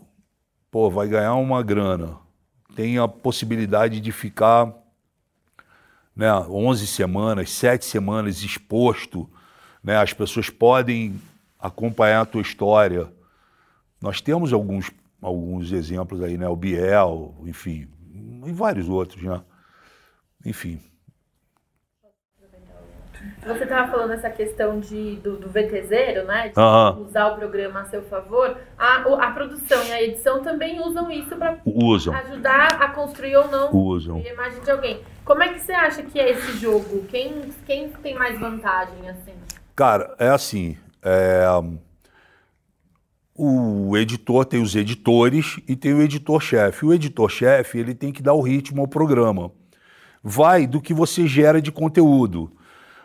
Pô, 0.70 0.88
vai 0.88 1.08
ganhar 1.08 1.34
uma 1.34 1.62
grana. 1.62 2.18
Tem 2.74 2.96
a 2.98 3.06
possibilidade 3.06 4.00
de 4.00 4.10
ficar 4.12 4.72
né, 6.16 6.32
11 6.32 6.86
semanas, 6.86 7.50
7 7.50 7.84
semanas 7.84 8.42
exposto. 8.42 9.28
Né, 9.84 9.96
as 9.96 10.14
pessoas 10.14 10.48
podem 10.48 11.20
acompanhar 11.58 12.22
a 12.22 12.26
tua 12.26 12.40
história. 12.40 13.12
Nós 14.00 14.22
temos 14.22 14.50
alguns, 14.50 14.90
alguns 15.20 15.72
exemplos 15.72 16.22
aí, 16.22 16.38
né? 16.38 16.48
O 16.48 16.56
Biel, 16.56 17.34
enfim, 17.44 17.86
e 18.46 18.52
vários 18.52 18.88
outros, 18.88 19.22
né? 19.22 19.42
Enfim. 20.46 20.80
Você 23.46 23.64
estava 23.64 23.90
falando 23.90 24.12
essa 24.12 24.28
questão 24.28 24.78
de, 24.80 25.16
do, 25.16 25.36
do 25.38 25.48
VTZero, 25.48 26.26
né? 26.26 26.48
De 26.50 27.00
usar 27.00 27.28
o 27.28 27.36
programa 27.36 27.80
a 27.80 27.84
seu 27.86 28.02
favor. 28.02 28.56
A, 28.78 29.08
o- 29.08 29.14
a 29.14 29.30
produção 29.30 29.82
e 29.86 29.92
a 29.92 30.02
edição 30.02 30.42
também 30.42 30.78
usam 30.80 31.10
isso 31.10 31.34
para 31.36 31.58
ajudar 32.18 32.68
a 32.80 32.88
construir 32.90 33.36
ou 33.36 33.48
não 33.48 33.74
Usam. 33.74 34.16
a 34.18 34.28
imagem 34.32 34.60
de 34.62 34.70
alguém. 34.70 35.00
Como 35.24 35.42
é 35.42 35.48
que 35.54 35.58
você 35.60 35.72
acha 35.72 36.02
que 36.02 36.20
é 36.20 36.30
esse 36.32 36.58
jogo? 36.58 37.04
Quem, 37.08 37.50
quem 37.64 37.88
tem 37.88 38.14
mais 38.14 38.38
vantagem, 38.38 39.08
assim? 39.08 39.32
Cara, 39.74 40.14
é 40.18 40.28
assim. 40.28 40.76
é, 41.02 41.44
O 43.34 43.96
editor 43.96 44.44
tem 44.44 44.60
os 44.60 44.76
editores 44.76 45.58
e 45.66 45.74
tem 45.74 45.94
o 45.94 46.02
editor-chefe. 46.02 46.84
O 46.84 46.92
editor-chefe 46.92 47.78
ele 47.78 47.94
tem 47.94 48.12
que 48.12 48.22
dar 48.22 48.34
o 48.34 48.42
ritmo 48.42 48.82
ao 48.82 48.88
programa. 48.88 49.50
Vai 50.22 50.66
do 50.66 50.80
que 50.80 50.92
você 50.92 51.26
gera 51.26 51.62
de 51.62 51.72
conteúdo. 51.72 52.52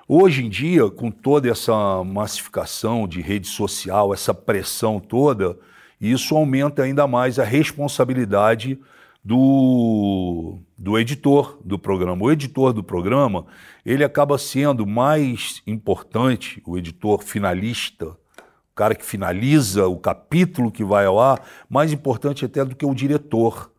Hoje 0.08 0.46
em 0.46 0.50
dia, 0.50 0.88
com 0.88 1.10
toda 1.10 1.50
essa 1.50 2.04
massificação 2.04 3.08
de 3.08 3.22
rede 3.22 3.48
social, 3.48 4.14
essa 4.14 4.36
pressão 4.36 5.00
toda, 5.00 5.58
isso 6.00 6.36
aumenta 6.36 6.84
ainda 6.84 7.08
mais 7.08 7.40
a 7.40 7.44
responsabilidade 7.44 8.80
do, 9.24 10.60
do 10.78 11.00
editor 11.00 11.60
do 11.66 11.80
programa. 11.80 12.24
O 12.24 12.32
editor 12.32 12.72
do 12.72 12.84
programa, 12.84 13.48
ele 13.84 14.04
acaba 14.04 14.38
sendo 14.38 14.86
mais 14.86 15.64
importante, 15.66 16.62
o 16.68 16.78
editor 16.78 17.24
finalista, 17.24 18.10
o 18.10 18.76
cara 18.76 18.94
que 18.94 19.04
finaliza 19.04 19.88
o 19.88 19.98
capítulo 19.98 20.72
que 20.72 20.84
vai 20.84 21.08
ao 21.08 21.20
ar, 21.20 21.44
mais 21.68 21.92
importante 21.92 22.46
até 22.46 22.64
do 22.64 22.76
que 22.76 22.86
o 22.86 22.94
diretor. 22.94 23.72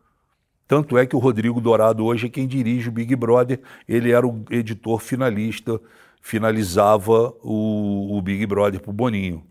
Tanto 0.67 0.97
é 0.97 1.05
que 1.05 1.15
o 1.15 1.19
Rodrigo 1.19 1.61
Dourado 1.61 2.03
hoje 2.03 2.25
é 2.25 2.29
quem 2.29 2.45
dirige 2.45 2.89
o 2.89 2.91
Big 2.91 3.15
Brother, 3.15 3.61
ele 3.87 4.11
era 4.11 4.27
o 4.27 4.43
editor 4.51 4.99
finalista, 4.99 5.79
finalizava 6.27 7.33
o, 7.41 8.17
o 8.17 8.21
Big 8.21 8.45
Brother 8.45 8.81
pro 8.81 8.91
Boninho. 8.91 9.45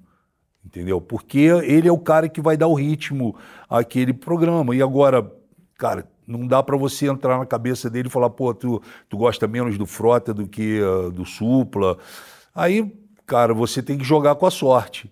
Entendeu? 0.62 1.00
Porque 1.00 1.38
ele 1.38 1.88
é 1.88 1.92
o 1.92 1.98
cara 1.98 2.28
que 2.28 2.38
vai 2.38 2.54
dar 2.54 2.66
o 2.66 2.74
ritmo 2.74 3.34
àquele 3.66 4.12
programa. 4.12 4.76
E 4.76 4.82
agora, 4.82 5.26
cara, 5.78 6.06
não 6.26 6.46
dá 6.46 6.62
para 6.62 6.76
você 6.76 7.08
entrar 7.08 7.38
na 7.38 7.46
cabeça 7.46 7.88
dele 7.88 8.08
e 8.08 8.10
falar, 8.10 8.28
pô, 8.28 8.52
tu, 8.52 8.82
tu 9.08 9.16
gosta 9.16 9.48
menos 9.48 9.78
do 9.78 9.86
Frota 9.86 10.34
do 10.34 10.46
que 10.46 10.82
uh, 10.82 11.10
do 11.10 11.24
Supla. 11.24 11.96
Aí, 12.54 12.92
cara, 13.24 13.54
você 13.54 13.82
tem 13.82 13.96
que 13.96 14.04
jogar 14.04 14.34
com 14.34 14.44
a 14.44 14.50
sorte. 14.50 15.10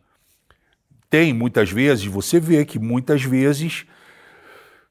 Tem 1.09 1.33
muitas 1.33 1.71
vezes, 1.71 2.05
você 2.05 2.39
vê 2.39 2.67
que 2.67 2.79
muitas 2.79 3.23
vezes 3.23 3.87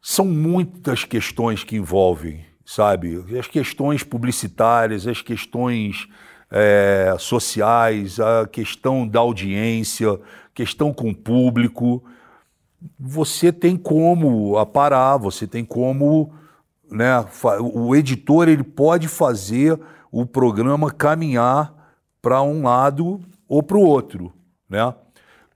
são 0.01 0.25
muitas 0.25 1.05
questões 1.05 1.63
que 1.63 1.75
envolvem, 1.75 2.43
sabe? 2.65 3.23
As 3.37 3.45
questões 3.45 4.01
publicitárias, 4.01 5.05
as 5.05 5.21
questões 5.21 6.07
é, 6.55 7.15
sociais, 7.17 8.19
a 8.19 8.47
questão 8.47 9.07
da 9.07 9.19
audiência, 9.19 10.19
questão 10.53 10.93
com 10.93 11.09
o 11.09 11.15
público. 11.15 12.03
Você 12.99 13.51
tem 13.51 13.75
como 13.75 14.55
aparar, 14.59 15.17
você 15.17 15.47
tem 15.47 15.65
como. 15.65 16.31
Né, 16.91 17.25
o 17.59 17.95
editor 17.95 18.47
ele 18.47 18.63
pode 18.63 19.07
fazer 19.07 19.79
o 20.11 20.27
programa 20.27 20.91
caminhar 20.91 21.73
para 22.21 22.39
um 22.43 22.61
lado 22.61 23.19
ou 23.47 23.63
para 23.63 23.77
o 23.77 23.81
outro. 23.81 24.31
Né? 24.69 24.93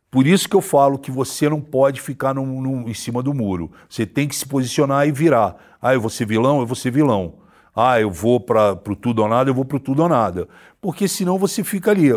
Por 0.10 0.26
isso 0.26 0.50
que 0.50 0.56
eu 0.56 0.62
falo 0.62 0.98
que 0.98 1.12
você 1.12 1.48
não 1.48 1.62
pode 1.62 2.02
ficar 2.02 2.34
no, 2.34 2.43
no, 2.43 2.89
em 2.89 2.93
cima 2.95 3.22
do 3.22 3.36
muro. 3.36 3.72
Você 3.88 4.04
tem 4.04 4.28
que 4.28 4.36
se 4.36 4.48
posicionar 4.48 5.08
e 5.08 5.12
virar. 5.12 5.58
Ah, 5.80 5.93
eu 5.93 6.02
vou 6.02 6.10
ser 6.10 6.26
vilão, 6.26 6.60
eu 6.60 6.66
vou 6.66 6.76
ser 6.76 6.89
vilão. 6.89 7.36
Ah, 7.80 8.02
eu 8.02 8.10
vou 8.10 8.40
para 8.40 8.72
o 8.74 8.96
tudo 8.96 9.22
ou 9.22 9.28
nada, 9.28 9.52
eu 9.52 9.54
vou 9.54 9.64
para 9.64 9.78
o 9.78 9.80
tudo 9.80 10.02
ou 10.02 10.10
nada. 10.10 10.50
Porque 10.82 11.08
senão 11.08 11.38
você 11.38 11.64
fica 11.64 11.92
ali. 11.92 12.10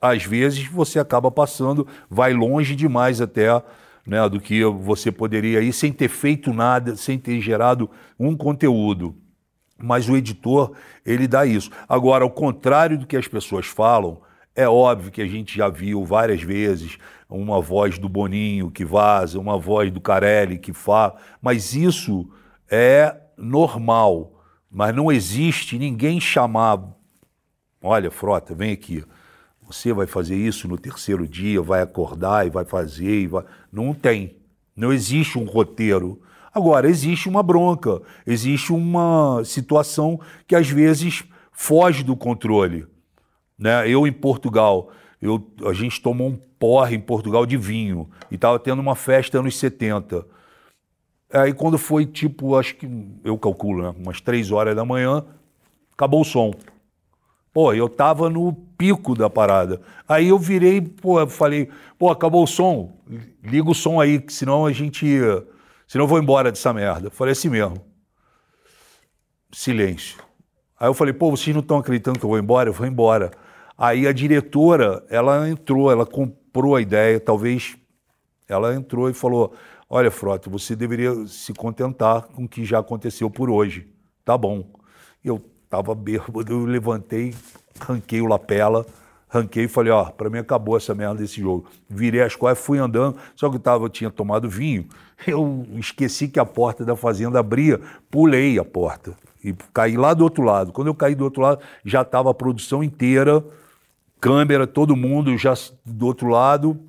Às 0.00 0.24
vezes 0.24 0.68
você 0.68 1.00
acaba 1.00 1.32
passando, 1.32 1.84
vai 2.08 2.32
longe 2.32 2.76
demais 2.76 3.20
até 3.20 3.60
né, 4.06 4.28
do 4.28 4.38
que 4.40 4.64
você 4.64 5.10
poderia 5.10 5.60
ir, 5.60 5.72
sem 5.72 5.92
ter 5.92 6.08
feito 6.08 6.52
nada, 6.52 6.94
sem 6.94 7.18
ter 7.18 7.40
gerado 7.40 7.90
um 8.16 8.36
conteúdo. 8.36 9.16
Mas 9.76 10.08
o 10.08 10.16
editor, 10.16 10.70
ele 11.04 11.26
dá 11.26 11.44
isso. 11.44 11.72
Agora, 11.88 12.22
ao 12.22 12.30
contrário 12.30 12.96
do 12.96 13.04
que 13.04 13.16
as 13.16 13.26
pessoas 13.26 13.66
falam, 13.66 14.20
é 14.54 14.68
óbvio 14.68 15.10
que 15.10 15.22
a 15.22 15.26
gente 15.26 15.56
já 15.56 15.68
viu 15.68 16.04
várias 16.04 16.40
vezes 16.40 16.98
uma 17.28 17.60
voz 17.60 17.98
do 17.98 18.08
Boninho 18.08 18.70
que 18.70 18.84
vaza, 18.84 19.40
uma 19.40 19.58
voz 19.58 19.90
do 19.90 20.00
Carelli 20.00 20.56
que 20.56 20.72
fala, 20.72 21.16
mas 21.42 21.74
isso 21.74 22.30
é 22.70 23.16
normal. 23.36 24.33
Mas 24.74 24.92
não 24.92 25.12
existe 25.12 25.78
ninguém 25.78 26.20
chamar. 26.20 26.82
Olha, 27.80 28.10
Frota, 28.10 28.56
vem 28.56 28.72
aqui. 28.72 29.04
Você 29.62 29.92
vai 29.92 30.04
fazer 30.04 30.34
isso 30.34 30.66
no 30.66 30.76
terceiro 30.76 31.28
dia, 31.28 31.62
vai 31.62 31.80
acordar 31.80 32.44
e 32.44 32.50
vai 32.50 32.64
fazer. 32.64 33.20
E 33.20 33.26
vai... 33.28 33.44
Não 33.72 33.94
tem. 33.94 34.36
Não 34.76 34.92
existe 34.92 35.38
um 35.38 35.44
roteiro. 35.44 36.20
Agora, 36.52 36.88
existe 36.88 37.28
uma 37.28 37.40
bronca, 37.40 38.02
existe 38.26 38.72
uma 38.72 39.42
situação 39.44 40.20
que 40.44 40.56
às 40.56 40.68
vezes 40.68 41.22
foge 41.52 42.02
do 42.02 42.16
controle. 42.16 42.84
Né? 43.56 43.88
Eu, 43.88 44.08
em 44.08 44.12
Portugal, 44.12 44.90
eu, 45.22 45.52
a 45.64 45.72
gente 45.72 46.02
tomou 46.02 46.28
um 46.28 46.36
porre 46.58 46.96
em 46.96 47.00
Portugal 47.00 47.46
de 47.46 47.56
vinho 47.56 48.10
e 48.28 48.34
estava 48.34 48.58
tendo 48.58 48.80
uma 48.80 48.96
festa 48.96 49.38
anos 49.38 49.56
70. 49.56 50.26
Aí 51.32 51.52
quando 51.52 51.78
foi 51.78 52.06
tipo, 52.06 52.56
acho 52.56 52.76
que 52.76 52.88
eu 53.24 53.36
calculo, 53.38 53.82
né, 53.82 53.94
umas 53.98 54.20
três 54.20 54.50
horas 54.50 54.76
da 54.76 54.84
manhã, 54.84 55.24
acabou 55.92 56.20
o 56.20 56.24
som. 56.24 56.52
Pô, 57.52 57.72
eu 57.72 57.88
tava 57.88 58.28
no 58.28 58.52
pico 58.52 59.14
da 59.14 59.30
parada. 59.30 59.80
Aí 60.08 60.28
eu 60.28 60.38
virei, 60.38 60.80
pô, 60.80 61.24
falei, 61.28 61.68
pô, 61.98 62.10
acabou 62.10 62.42
o 62.42 62.48
som, 62.48 62.92
liga 63.42 63.70
o 63.70 63.74
som 63.74 64.00
aí, 64.00 64.20
que 64.20 64.32
senão 64.32 64.66
a 64.66 64.72
gente. 64.72 65.06
Senão 65.86 66.04
eu 66.04 66.08
vou 66.08 66.18
embora 66.18 66.50
dessa 66.50 66.72
merda. 66.72 67.10
Falei 67.10 67.32
assim 67.32 67.48
mesmo. 67.48 67.80
Silêncio. 69.52 70.18
Aí 70.78 70.88
eu 70.88 70.94
falei, 70.94 71.14
pô, 71.14 71.30
vocês 71.30 71.54
não 71.54 71.60
estão 71.60 71.78
acreditando 71.78 72.18
que 72.18 72.24
eu 72.24 72.28
vou 72.28 72.38
embora? 72.38 72.68
Eu 72.68 72.72
vou 72.72 72.86
embora. 72.86 73.30
Aí 73.78 74.06
a 74.06 74.12
diretora, 74.12 75.04
ela 75.08 75.48
entrou, 75.48 75.90
ela 75.90 76.04
comprou 76.04 76.74
a 76.74 76.80
ideia, 76.80 77.20
talvez 77.20 77.76
ela 78.48 78.74
entrou 78.74 79.08
e 79.08 79.14
falou: 79.14 79.54
Olha, 79.96 80.10
Frota, 80.10 80.50
você 80.50 80.74
deveria 80.74 81.24
se 81.28 81.54
contentar 81.54 82.22
com 82.22 82.46
o 82.46 82.48
que 82.48 82.64
já 82.64 82.80
aconteceu 82.80 83.30
por 83.30 83.48
hoje. 83.48 83.86
Tá 84.24 84.36
bom. 84.36 84.68
Eu 85.24 85.40
estava 85.62 85.94
bêbado, 85.94 86.52
eu 86.52 86.64
levantei, 86.64 87.32
ranquei 87.80 88.20
o 88.20 88.26
lapela, 88.26 88.84
ranquei 89.28 89.66
e 89.66 89.68
falei: 89.68 89.92
Ó, 89.92 90.06
para 90.06 90.28
mim 90.28 90.38
acabou 90.38 90.76
essa 90.76 90.96
merda 90.96 91.22
desse 91.22 91.40
jogo. 91.40 91.66
Virei 91.88 92.22
as 92.22 92.34
costas, 92.34 92.66
fui 92.66 92.76
andando, 92.76 93.16
só 93.36 93.48
que 93.48 93.56
tava, 93.56 93.84
eu 93.84 93.88
tinha 93.88 94.10
tomado 94.10 94.50
vinho, 94.50 94.88
eu 95.28 95.64
esqueci 95.76 96.26
que 96.26 96.40
a 96.40 96.44
porta 96.44 96.84
da 96.84 96.96
fazenda 96.96 97.38
abria, 97.38 97.80
pulei 98.10 98.58
a 98.58 98.64
porta 98.64 99.16
e 99.44 99.54
caí 99.72 99.96
lá 99.96 100.12
do 100.12 100.24
outro 100.24 100.42
lado. 100.42 100.72
Quando 100.72 100.88
eu 100.88 100.94
caí 100.96 101.14
do 101.14 101.22
outro 101.22 101.40
lado, 101.40 101.62
já 101.84 102.02
estava 102.02 102.32
a 102.32 102.34
produção 102.34 102.82
inteira 102.82 103.44
câmera, 104.20 104.66
todo 104.66 104.96
mundo 104.96 105.38
já 105.38 105.54
do 105.86 106.04
outro 106.04 106.26
lado. 106.26 106.80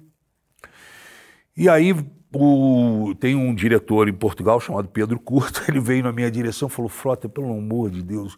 E 1.56 1.70
aí 1.70 1.94
o, 2.42 3.16
tem 3.16 3.36
um 3.36 3.54
diretor 3.54 4.08
em 4.08 4.14
Portugal 4.14 4.60
chamado 4.60 4.88
Pedro 4.88 5.20
Curto, 5.20 5.64
ele 5.70 5.80
veio 5.80 6.04
na 6.04 6.12
minha 6.12 6.30
direção 6.30 6.68
e 6.68 6.72
falou, 6.72 6.90
Frota, 6.90 7.30
pelo 7.30 7.52
amor 7.52 7.90
de 7.90 8.02
Deus, 8.02 8.38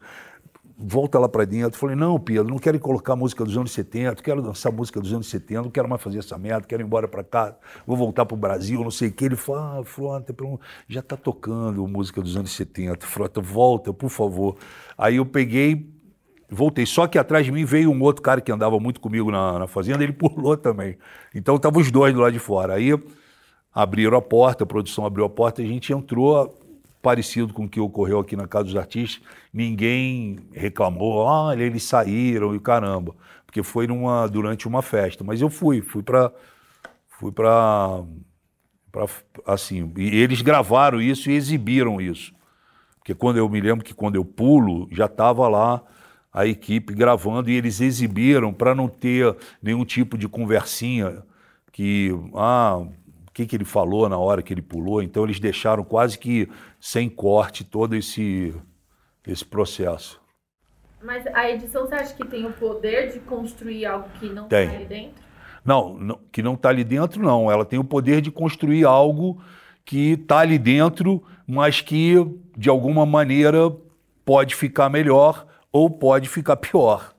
volta 0.78 1.18
lá 1.18 1.28
para 1.28 1.46
dentro. 1.46 1.76
Eu 1.76 1.80
falei, 1.80 1.96
não, 1.96 2.20
Pedro, 2.20 2.50
não 2.50 2.60
quero 2.60 2.80
colocar 2.80 3.16
música 3.16 3.44
dos 3.44 3.58
anos 3.58 3.72
70, 3.72 4.22
quero 4.22 4.42
dançar 4.42 4.72
música 4.72 5.00
dos 5.02 5.12
anos 5.14 5.28
70, 5.28 5.62
não 5.64 5.72
quero 5.72 5.90
mais 5.90 6.02
fazer 6.02 6.20
essa 6.20 6.38
merda, 6.38 6.68
quero 6.68 6.82
ir 6.82 6.86
embora 6.86 7.08
para 7.08 7.24
cá, 7.24 7.56
vou 7.86 7.98
voltar 7.98 8.26
para 8.26 8.36
o 8.36 8.38
Brasil, 8.38 8.84
não 8.84 8.92
sei 8.92 9.10
o 9.10 9.12
que. 9.12 9.26
Ele 9.26 9.36
falou, 9.36 9.62
ah, 9.62 9.84
Frota, 9.84 10.36
já 10.88 11.00
está 11.00 11.18
tocando 11.18 11.88
música 11.88 12.22
dos 12.22 12.38
anos 12.38 12.52
70, 12.52 13.06
Frota, 13.06 13.42
volta, 13.42 13.94
por 13.94 14.10
favor. 14.10 14.58
Aí 14.98 15.18
eu 15.18 15.26
peguei, 15.26 15.98
Voltei. 16.50 16.86
Só 16.86 17.08
que 17.08 17.18
atrás 17.18 17.46
de 17.46 17.52
mim 17.52 17.66
veio 17.66 17.92
um 17.92 18.02
outro 18.02 18.22
cara 18.22 18.40
que 18.40 18.52
andava 18.52 18.80
muito 18.80 19.02
comigo 19.02 19.30
na, 19.30 19.60
na 19.60 19.68
fazenda, 19.68 20.04
ele 20.04 20.14
pulou 20.14 20.56
também. 20.56 20.98
Então 21.36 21.56
estavam 21.58 21.82
os 21.82 21.92
dois 21.92 22.14
do 22.14 22.22
lado 22.22 22.32
de 22.32 22.40
fora. 22.40 22.76
Aí 22.76 22.92
abriram 23.78 24.18
a 24.18 24.22
porta, 24.24 24.64
a 24.64 24.68
produção 24.68 25.06
abriu 25.06 25.24
a 25.24 25.30
porta, 25.30 25.62
a 25.62 25.66
gente 25.66 25.94
entrou 25.94 26.60
parecido 27.00 27.54
com 27.54 27.66
o 27.66 27.70
que 27.70 27.80
ocorreu 27.80 28.20
aqui 28.20 28.36
na 28.36 28.48
Casa 28.48 28.64
dos 28.64 28.76
Artistas. 28.76 29.24
Ninguém 29.54 30.40
reclamou, 30.52 31.18
olha, 31.18 31.62
eles 31.62 31.84
saíram 31.84 32.56
e 32.56 32.60
caramba, 32.60 33.14
porque 33.46 33.62
foi 33.62 33.86
numa, 33.86 34.26
durante 34.26 34.68
uma 34.68 34.82
festa. 34.82 35.24
Mas 35.24 35.42
eu 35.42 35.50
fui, 35.52 35.84
fui 35.84 36.02
para 36.02 36.32
fui 37.20 37.32
para 37.32 38.04
assim, 39.46 39.94
e 39.96 40.16
eles 40.16 40.42
gravaram 40.42 41.00
isso 41.00 41.30
e 41.30 41.36
exibiram 41.36 42.02
isso. 42.02 42.34
Porque 42.98 43.14
quando 43.14 43.38
eu 43.38 43.48
me 43.48 43.62
lembro 43.62 43.86
que 43.86 43.94
quando 43.94 44.16
eu 44.16 44.26
pulo, 44.26 44.88
já 44.92 45.06
estava 45.06 45.48
lá 45.48 45.84
a 46.34 46.48
equipe 46.48 46.96
gravando 46.96 47.48
e 47.48 47.54
eles 47.54 47.80
exibiram 47.80 48.52
para 48.52 48.74
não 48.74 48.88
ter 48.88 49.36
nenhum 49.62 49.86
tipo 49.86 50.18
de 50.18 50.28
conversinha 50.28 51.24
que, 51.72 52.12
ah, 52.34 52.82
que, 53.38 53.46
que 53.46 53.56
ele 53.56 53.66
falou 53.66 54.10
na 54.10 54.18
hora 54.18 54.42
que 54.42 54.52
ele 54.52 54.64
pulou. 54.64 55.04
Então 55.04 55.24
eles 55.24 55.40
deixaram 55.40 55.84
quase 55.84 56.18
que 56.18 56.50
sem 56.82 57.08
corte 57.08 57.64
todo 57.64 57.96
esse, 57.96 58.52
esse 59.28 59.46
processo. 59.46 60.20
Mas 61.04 61.28
a 61.28 61.48
edição 61.48 61.86
você 61.86 61.94
acha 61.94 62.16
que 62.16 62.26
tem 62.26 62.48
o 62.48 62.54
poder 62.54 63.14
de 63.14 63.20
construir 63.20 63.86
algo 63.86 64.10
que 64.20 64.28
não 64.28 64.46
está 64.46 64.58
ali 64.58 64.86
dentro? 64.86 65.24
Não, 65.64 65.94
não 65.94 66.20
que 66.32 66.42
não 66.42 66.56
está 66.56 66.70
ali 66.70 66.84
dentro, 66.84 67.22
não. 67.22 67.52
Ela 67.52 67.64
tem 67.64 67.78
o 67.78 67.84
poder 67.84 68.22
de 68.22 68.32
construir 68.32 68.86
algo 68.86 69.40
que 69.86 70.14
está 70.14 70.40
ali 70.40 70.58
dentro, 70.58 71.24
mas 71.46 71.80
que 71.80 72.16
de 72.58 72.70
alguma 72.70 73.06
maneira 73.06 73.70
pode 74.26 74.56
ficar 74.56 74.90
melhor 74.90 75.46
ou 75.72 75.92
pode 75.92 76.28
ficar 76.28 76.56
pior. 76.56 77.14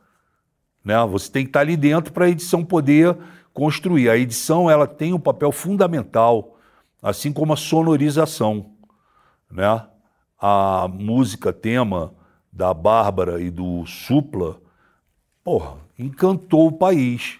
Né? 0.84 0.96
Você 1.06 1.30
tem 1.30 1.44
que 1.44 1.50
estar 1.50 1.60
ali 1.60 1.76
dentro 1.76 2.12
para 2.12 2.24
a 2.24 2.28
edição 2.28 2.64
poder 2.64 3.16
construir. 3.52 4.08
A 4.08 4.16
edição 4.16 4.70
ela 4.70 4.86
tem 4.86 5.12
um 5.12 5.20
papel 5.20 5.52
fundamental, 5.52 6.56
assim 7.02 7.32
como 7.32 7.52
a 7.52 7.56
sonorização. 7.56 8.72
Né? 9.50 9.82
A 10.40 10.88
música 10.88 11.52
tema 11.52 12.14
da 12.52 12.72
Bárbara 12.72 13.40
e 13.40 13.50
do 13.50 13.84
Supla, 13.86 14.60
porra, 15.44 15.76
encantou 15.98 16.68
o 16.68 16.72
país, 16.72 17.38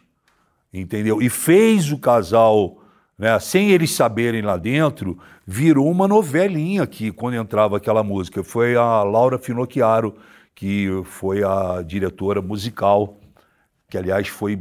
entendeu? 0.73 1.21
E 1.23 1.29
fez 1.29 1.91
o 1.93 1.99
casal, 1.99 2.79
né, 3.17 3.39
sem 3.39 3.71
eles 3.71 3.95
saberem 3.95 4.43
lá 4.43 4.57
dentro, 4.57 5.19
virou 5.47 5.91
uma 5.91 6.07
novelinha 6.07 6.83
aqui 6.83 7.11
quando 7.11 7.35
entrava 7.35 7.77
aquela 7.77 8.03
música. 8.03 8.43
Foi 8.45 8.77
a 8.77 9.03
Laura 9.03 9.39
Finocchiaro 9.39 10.15
que 10.59 10.89
foi 11.05 11.45
a 11.45 11.81
diretora 11.87 12.43
musical, 12.43 13.17
que 13.89 13.97
aliás 13.97 14.27
foi, 14.27 14.59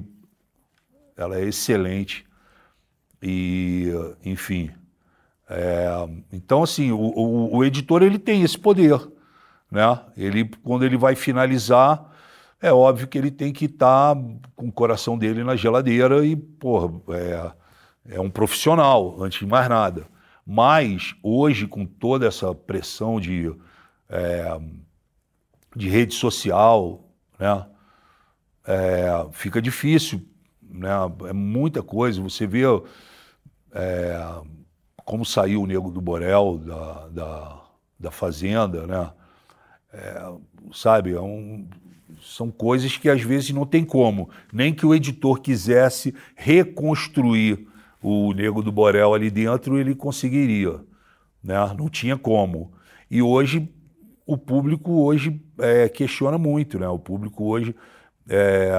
ela 1.18 1.38
é 1.38 1.44
excelente 1.44 2.26
e, 3.22 3.92
enfim, 4.24 4.72
é, 5.50 5.88
então 6.32 6.64
assim, 6.64 6.92
o, 6.92 7.00
o, 7.00 7.58
o, 7.58 7.66
editor 7.66 8.04
ele 8.04 8.20
tem 8.20 8.44
esse 8.44 8.58
poder, 8.58 9.00
né? 9.72 10.00
Ele 10.16 10.50
quando 10.64 10.86
ele 10.86 10.98
vai 10.98 11.16
finalizar, 11.16 12.14
é 12.62 12.72
óbvio 12.72 13.08
que 13.08 13.18
ele 13.18 13.32
tem 13.32 13.52
que 13.52 13.66
estar 13.66 14.16
tá 14.16 14.22
com 14.56 14.68
o 14.68 14.72
coração 14.72 15.18
dele 15.18 15.44
na 15.44 15.56
geladeira 15.56 16.26
e, 16.26 16.36
porra, 16.36 16.94
é, 17.10 17.52
é 18.16 18.22
um 18.22 18.30
profissional, 18.30 19.22
antes 19.22 19.40
de 19.40 19.46
mais 19.46 19.68
nada. 19.68 20.06
Mas 20.46 21.16
hoje, 21.24 21.68
com 21.68 21.86
toda 21.86 22.28
essa 22.28 22.54
pressão 22.54 23.20
de 23.20 23.54
é, 24.10 24.60
de 25.76 25.90
rede 25.90 26.14
social, 26.14 27.04
né? 27.40 27.66
É, 28.66 29.28
fica 29.32 29.62
difícil, 29.62 30.22
né? 30.78 30.90
É 31.30 31.34
muita 31.34 31.82
coisa. 31.82 32.22
Você 32.22 32.46
vê 32.46 32.64
é, 33.74 34.20
como 35.04 35.26
saiu 35.26 35.62
o 35.62 35.66
Nego 35.66 35.92
do 35.92 36.02
Borel 36.02 36.58
da, 36.58 37.08
da, 37.08 37.62
da 38.00 38.12
Fazenda, 38.12 38.86
né? 38.86 39.12
É, 39.94 40.32
sabe, 40.74 41.14
é 41.14 41.22
um, 41.22 41.68
são 42.22 42.52
coisas 42.52 42.98
que 42.98 43.10
às 43.10 43.22
vezes 43.22 43.52
não 43.52 43.66
tem 43.66 43.86
como. 43.86 44.30
Nem 44.52 44.74
que 44.74 44.86
o 44.86 44.94
editor 44.94 45.40
quisesse 45.40 46.14
reconstruir 46.36 47.68
o 48.02 48.34
Nego 48.34 48.62
do 48.62 48.72
Borel 48.72 49.14
ali 49.14 49.30
dentro, 49.30 49.78
ele 49.78 49.96
conseguiria. 49.96 50.80
Né? 51.44 51.56
Não 51.78 51.90
tinha 51.90 52.18
como. 52.18 52.72
E 53.10 53.22
hoje 53.22 53.70
o 54.26 54.38
público 54.38 54.92
hoje 55.04 55.42
é, 55.58 55.88
questiona 55.88 56.38
muito, 56.38 56.78
né? 56.78 56.88
O 56.90 57.00
público 57.00 57.46
hoje 57.46 57.74
é, 58.28 58.72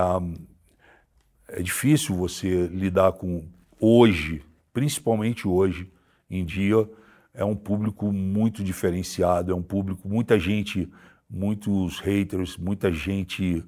é 1.49 1.62
difícil 1.62 2.14
você 2.14 2.66
lidar 2.66 3.12
com 3.12 3.46
hoje, 3.80 4.42
principalmente 4.72 5.49
hoje 5.49 5.90
em 6.30 6.44
dia, 6.44 6.88
é 7.32 7.44
um 7.44 7.57
público 7.57 8.12
muito 8.12 8.62
diferenciado, 8.62 9.53
é 9.53 9.55
um 9.55 9.62
público, 9.62 10.09
muita 10.09 10.38
gente, 10.38 10.90
muitos 11.28 12.01
haters, 12.01 12.57
muita 12.57 12.92
gente 12.92 13.64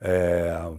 é, 0.00 0.70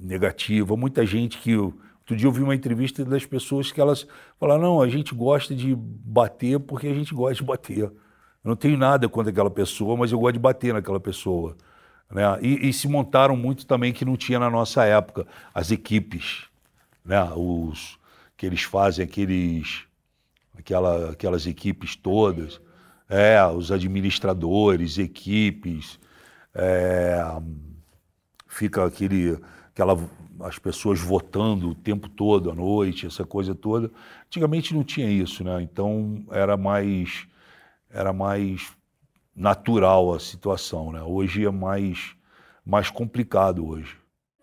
negativa, 0.00 0.76
muita 0.76 1.04
gente 1.04 1.38
que. 1.38 1.56
Outro 1.56 2.16
dia 2.16 2.26
eu 2.26 2.32
vi 2.32 2.42
uma 2.42 2.54
entrevista 2.54 3.02
das 3.02 3.24
pessoas 3.24 3.72
que 3.72 3.80
elas 3.80 4.06
falaram: 4.38 4.62
não, 4.62 4.82
a 4.82 4.88
gente 4.88 5.14
gosta 5.14 5.54
de 5.54 5.74
bater 5.74 6.60
porque 6.60 6.86
a 6.86 6.94
gente 6.94 7.14
gosta 7.14 7.36
de 7.36 7.44
bater. 7.44 7.78
Eu 7.78 7.94
não 8.44 8.54
tenho 8.54 8.76
nada 8.76 9.08
contra 9.08 9.30
aquela 9.30 9.50
pessoa, 9.50 9.96
mas 9.96 10.12
eu 10.12 10.18
gosto 10.18 10.34
de 10.34 10.38
bater 10.38 10.74
naquela 10.74 11.00
pessoa. 11.00 11.56
Né? 12.10 12.22
E, 12.42 12.68
e, 12.68 12.72
se 12.72 12.86
montaram 12.86 13.36
muito 13.36 13.66
também 13.66 13.92
que 13.92 14.04
não 14.04 14.16
tinha 14.16 14.38
na 14.38 14.50
nossa 14.50 14.84
época 14.84 15.26
as 15.52 15.70
equipes, 15.70 16.44
né? 17.04 17.22
Os 17.34 17.98
que 18.36 18.46
eles 18.46 18.62
fazem 18.62 19.04
aqueles, 19.04 19.84
aquela, 20.56 21.10
aquelas 21.10 21.46
equipes 21.46 21.96
todas, 21.96 22.60
é, 23.08 23.44
os 23.46 23.70
administradores, 23.70 24.98
equipes, 24.98 25.98
é, 26.54 27.20
fica 28.46 28.84
aquele, 28.84 29.38
aquela, 29.68 29.98
as 30.40 30.58
pessoas 30.58 31.00
votando 31.00 31.70
o 31.70 31.74
tempo 31.74 32.08
todo 32.08 32.50
à 32.50 32.54
noite, 32.54 33.06
essa 33.06 33.24
coisa 33.24 33.54
toda. 33.54 33.90
Antigamente 34.26 34.74
não 34.74 34.84
tinha 34.84 35.08
isso, 35.08 35.44
né? 35.44 35.62
Então 35.62 36.24
era 36.30 36.56
mais 36.56 37.26
era 37.94 38.12
mais 38.12 38.72
natural 39.34 40.14
a 40.14 40.20
situação, 40.20 40.92
né? 40.92 41.02
Hoje 41.02 41.44
é 41.44 41.50
mais, 41.50 42.14
mais 42.64 42.90
complicado 42.90 43.66
hoje. 43.66 43.96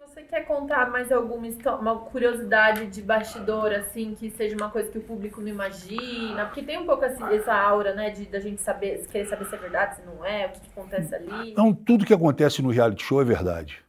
Você 0.05 0.23
quer 0.23 0.45
contar 0.45 0.91
mais 0.91 1.11
alguma 1.11 1.47
uma 1.79 1.99
curiosidade 1.99 2.87
de 2.87 3.01
bastidor, 3.01 3.71
assim, 3.71 4.13
que 4.15 4.29
seja 4.29 4.55
uma 4.55 4.69
coisa 4.69 4.91
que 4.91 4.97
o 4.97 5.01
público 5.03 5.39
não 5.39 5.47
imagina? 5.47 6.45
Porque 6.45 6.61
tem 6.61 6.77
um 6.77 6.85
pouco 6.85 7.05
assim, 7.05 7.23
essa 7.33 7.53
aura, 7.53 7.93
né, 7.93 8.09
de 8.09 8.25
da 8.25 8.39
gente 8.39 8.61
saber, 8.61 9.07
querer 9.07 9.25
saber 9.25 9.45
se 9.45 9.55
é 9.55 9.57
verdade, 9.57 9.95
se 9.95 10.01
não 10.03 10.25
é, 10.25 10.47
o 10.47 10.51
que, 10.51 10.59
que 10.61 10.69
acontece 10.69 11.15
ali. 11.15 11.53
Não, 11.55 11.73
tudo 11.73 12.05
que 12.05 12.13
acontece 12.13 12.61
no 12.61 12.69
reality 12.69 13.03
show 13.03 13.21
é 13.21 13.25
verdade. 13.25 13.83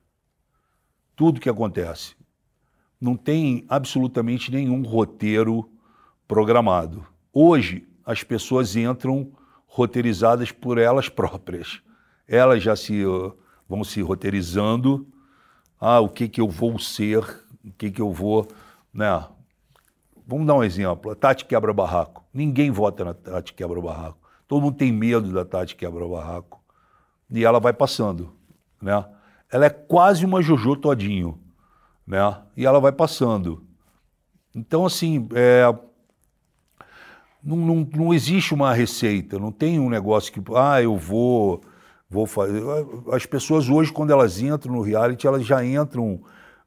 tudo 1.16 1.40
que 1.40 1.48
acontece. 1.48 2.16
Não 3.00 3.16
tem 3.16 3.64
absolutamente 3.68 4.50
nenhum 4.50 4.82
roteiro 4.82 5.68
programado. 6.26 7.06
Hoje, 7.32 7.86
as 8.04 8.22
pessoas 8.22 8.76
entram 8.76 9.32
roteirizadas 9.74 10.52
por 10.52 10.76
elas 10.76 11.08
próprias. 11.08 11.80
Elas 12.28 12.62
já 12.62 12.76
se 12.76 13.02
vão 13.66 13.82
se 13.82 14.02
roteirizando. 14.02 15.06
Ah, 15.80 15.98
o 15.98 16.10
que 16.10 16.28
que 16.28 16.42
eu 16.42 16.48
vou 16.48 16.78
ser? 16.78 17.20
O 17.64 17.72
que 17.78 17.90
que 17.90 18.02
eu 18.02 18.12
vou, 18.12 18.46
né? 18.92 19.26
Vamos 20.26 20.46
dar 20.46 20.56
um 20.56 20.62
exemplo. 20.62 21.10
A 21.10 21.14
Tati 21.14 21.46
quebra 21.46 21.72
barraco. 21.72 22.22
Ninguém 22.34 22.70
vota 22.70 23.02
na 23.02 23.14
Tati 23.14 23.54
quebra 23.54 23.80
barraco. 23.80 24.18
Todo 24.46 24.60
mundo 24.60 24.76
tem 24.76 24.92
medo 24.92 25.32
da 25.32 25.42
Tati 25.42 25.74
quebra 25.74 26.06
barraco. 26.06 26.62
E 27.30 27.42
ela 27.42 27.58
vai 27.58 27.72
passando, 27.72 28.36
né? 28.80 29.02
Ela 29.50 29.66
é 29.66 29.70
quase 29.70 30.26
uma 30.26 30.42
Jojo 30.42 30.76
Todinho, 30.76 31.40
né? 32.06 32.42
E 32.54 32.66
ela 32.66 32.78
vai 32.78 32.92
passando. 32.92 33.66
Então, 34.54 34.84
assim, 34.84 35.26
é, 35.34 35.64
não, 37.42 37.56
não, 37.56 37.88
não 37.96 38.14
existe 38.14 38.54
uma 38.54 38.72
receita, 38.72 39.38
não 39.38 39.50
tem 39.50 39.80
um 39.80 39.90
negócio 39.90 40.32
que, 40.32 40.40
ah, 40.54 40.80
eu 40.80 40.96
vou, 40.96 41.60
vou 42.08 42.26
fazer. 42.26 42.62
As 43.10 43.26
pessoas 43.26 43.68
hoje, 43.68 43.92
quando 43.92 44.12
elas 44.12 44.40
entram 44.40 44.74
no 44.74 44.82
reality, 44.82 45.26
elas 45.26 45.44
já 45.44 45.64
entram 45.64 46.20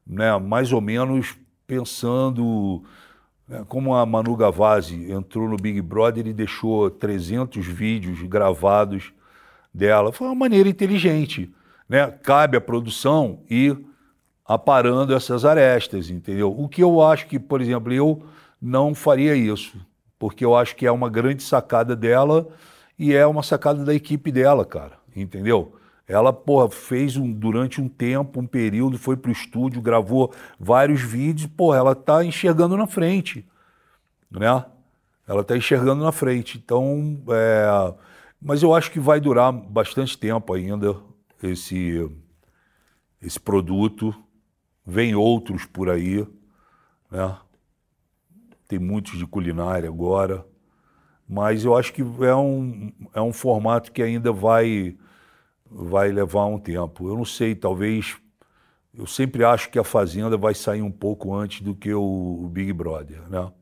né, 0.06 0.36
mais 0.38 0.72
ou 0.72 0.80
menos 0.80 1.34
pensando. 1.66 2.82
Né, 3.48 3.64
como 3.68 3.94
a 3.94 4.04
Manu 4.04 4.36
Gavazzi 4.36 5.10
entrou 5.10 5.48
no 5.48 5.56
Big 5.56 5.80
Brother 5.80 6.26
e 6.26 6.32
deixou 6.32 6.90
300 6.90 7.64
vídeos 7.66 8.22
gravados 8.22 9.12
dela, 9.72 10.12
foi 10.12 10.26
uma 10.26 10.34
maneira 10.34 10.68
inteligente. 10.68 11.50
Né? 11.88 12.10
Cabe 12.22 12.56
à 12.56 12.60
produção 12.60 13.40
ir 13.48 13.78
aparando 14.44 15.14
essas 15.14 15.44
arestas, 15.44 16.10
entendeu? 16.10 16.54
O 16.56 16.68
que 16.68 16.82
eu 16.82 17.02
acho 17.02 17.26
que, 17.26 17.38
por 17.38 17.60
exemplo, 17.60 17.92
eu 17.92 18.22
não 18.60 18.94
faria 18.94 19.34
isso 19.34 19.76
porque 20.18 20.44
eu 20.44 20.56
acho 20.56 20.74
que 20.76 20.86
é 20.86 20.92
uma 20.92 21.08
grande 21.08 21.42
sacada 21.42 21.94
dela 21.94 22.48
e 22.98 23.14
é 23.14 23.26
uma 23.26 23.42
sacada 23.42 23.84
da 23.84 23.94
equipe 23.94 24.32
dela, 24.32 24.64
cara, 24.64 24.98
entendeu? 25.14 25.76
Ela, 26.08 26.32
porra, 26.32 26.70
fez 26.70 27.16
um, 27.16 27.32
durante 27.32 27.80
um 27.80 27.88
tempo, 27.88 28.40
um 28.40 28.46
período, 28.46 28.96
foi 28.96 29.16
pro 29.16 29.32
estúdio, 29.32 29.82
gravou 29.82 30.32
vários 30.58 31.00
vídeos, 31.00 31.50
porra, 31.50 31.78
ela 31.78 31.94
tá 31.94 32.24
enxergando 32.24 32.76
na 32.76 32.86
frente, 32.86 33.44
né? 34.30 34.64
Ela 35.26 35.42
tá 35.42 35.56
enxergando 35.56 36.04
na 36.04 36.12
frente. 36.12 36.58
Então, 36.64 37.20
é... 37.28 37.94
mas 38.40 38.62
eu 38.62 38.72
acho 38.72 38.92
que 38.92 39.00
vai 39.00 39.20
durar 39.20 39.52
bastante 39.52 40.16
tempo 40.16 40.54
ainda 40.54 40.96
esse, 41.42 42.08
esse 43.20 43.40
produto. 43.40 44.14
Vem 44.86 45.16
outros 45.16 45.66
por 45.66 45.90
aí, 45.90 46.24
né? 47.10 47.36
Tem 48.68 48.78
muitos 48.78 49.18
de 49.18 49.26
culinária 49.26 49.88
agora, 49.88 50.44
mas 51.28 51.64
eu 51.64 51.76
acho 51.76 51.92
que 51.92 52.02
é 52.02 52.34
um, 52.34 52.92
é 53.14 53.20
um 53.20 53.32
formato 53.32 53.90
que 53.92 54.02
ainda 54.02 54.32
vai, 54.32 54.96
vai 55.64 56.10
levar 56.12 56.46
um 56.46 56.58
tempo. 56.58 57.08
Eu 57.08 57.16
não 57.16 57.24
sei, 57.24 57.54
talvez. 57.54 58.16
Eu 58.94 59.06
sempre 59.06 59.44
acho 59.44 59.70
que 59.70 59.78
a 59.78 59.84
Fazenda 59.84 60.36
vai 60.36 60.54
sair 60.54 60.82
um 60.82 60.90
pouco 60.90 61.34
antes 61.34 61.60
do 61.60 61.74
que 61.74 61.92
o, 61.92 62.40
o 62.44 62.48
Big 62.48 62.72
Brother, 62.72 63.28
né? 63.28 63.52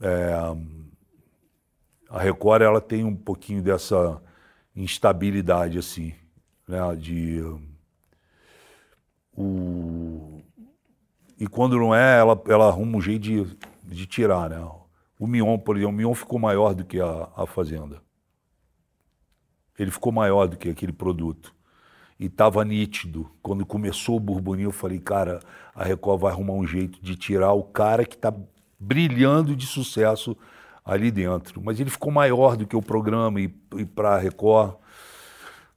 É, 0.00 0.32
a 2.08 2.20
Record 2.20 2.62
ela 2.62 2.80
tem 2.80 3.04
um 3.04 3.16
pouquinho 3.16 3.62
dessa 3.62 4.20
instabilidade 4.74 5.78
assim, 5.78 6.14
né? 6.66 6.78
De 6.96 7.42
o, 9.32 10.37
e 11.38 11.46
quando 11.46 11.76
não 11.78 11.94
é, 11.94 12.18
ela, 12.18 12.40
ela 12.48 12.66
arruma 12.66 12.98
um 12.98 13.00
jeito 13.00 13.22
de, 13.22 13.56
de 13.84 14.06
tirar, 14.06 14.50
né? 14.50 14.60
O 15.18 15.26
Mion, 15.26 15.58
por 15.58 15.76
exemplo, 15.76 15.94
o 15.94 15.96
Mion 15.96 16.14
ficou 16.14 16.38
maior 16.38 16.74
do 16.74 16.84
que 16.84 17.00
a, 17.00 17.28
a 17.36 17.46
Fazenda. 17.46 18.00
Ele 19.78 19.90
ficou 19.90 20.12
maior 20.12 20.46
do 20.46 20.56
que 20.56 20.68
aquele 20.68 20.92
produto. 20.92 21.54
E 22.18 22.26
estava 22.26 22.64
nítido. 22.64 23.30
Quando 23.40 23.64
começou 23.64 24.16
o 24.16 24.20
Burburinho, 24.20 24.68
eu 24.68 24.72
falei, 24.72 24.98
cara, 24.98 25.40
a 25.74 25.84
Record 25.84 26.20
vai 26.20 26.32
arrumar 26.32 26.54
um 26.54 26.66
jeito 26.66 27.00
de 27.00 27.14
tirar 27.14 27.52
o 27.52 27.62
cara 27.62 28.04
que 28.04 28.16
está 28.16 28.34
brilhando 28.78 29.54
de 29.54 29.66
sucesso 29.66 30.36
ali 30.84 31.10
dentro. 31.10 31.60
Mas 31.62 31.78
ele 31.78 31.90
ficou 31.90 32.10
maior 32.12 32.56
do 32.56 32.66
que 32.66 32.74
o 32.74 32.82
programa 32.82 33.40
e, 33.40 33.54
e 33.76 33.84
para 33.84 34.16
a 34.16 34.18
Record 34.18 34.74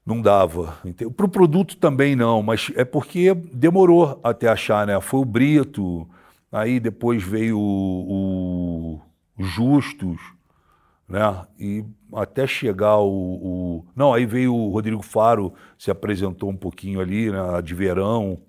não 0.05 0.21
dava. 0.21 0.77
Para 1.15 1.25
o 1.25 1.29
produto 1.29 1.77
também 1.77 2.15
não, 2.15 2.41
mas 2.41 2.71
é 2.75 2.83
porque 2.83 3.33
demorou 3.33 4.19
até 4.23 4.47
achar, 4.47 4.85
né? 4.85 4.99
Foi 4.99 5.19
o 5.19 5.25
Brito, 5.25 6.07
aí 6.51 6.79
depois 6.79 7.23
veio 7.23 7.57
o, 7.59 8.99
o 9.37 9.43
Justus, 9.43 10.19
né? 11.07 11.45
E 11.59 11.85
até 12.13 12.47
chegar 12.47 12.97
o, 12.97 13.09
o, 13.09 13.85
Não, 13.95 14.13
aí 14.13 14.25
veio 14.25 14.53
o 14.53 14.69
Rodrigo 14.69 15.01
Faro, 15.01 15.53
se 15.77 15.91
apresentou 15.91 16.49
um 16.49 16.57
pouquinho 16.57 16.99
ali, 16.99 17.31
né? 17.31 17.61
De 17.61 17.75
verão. 17.75 18.39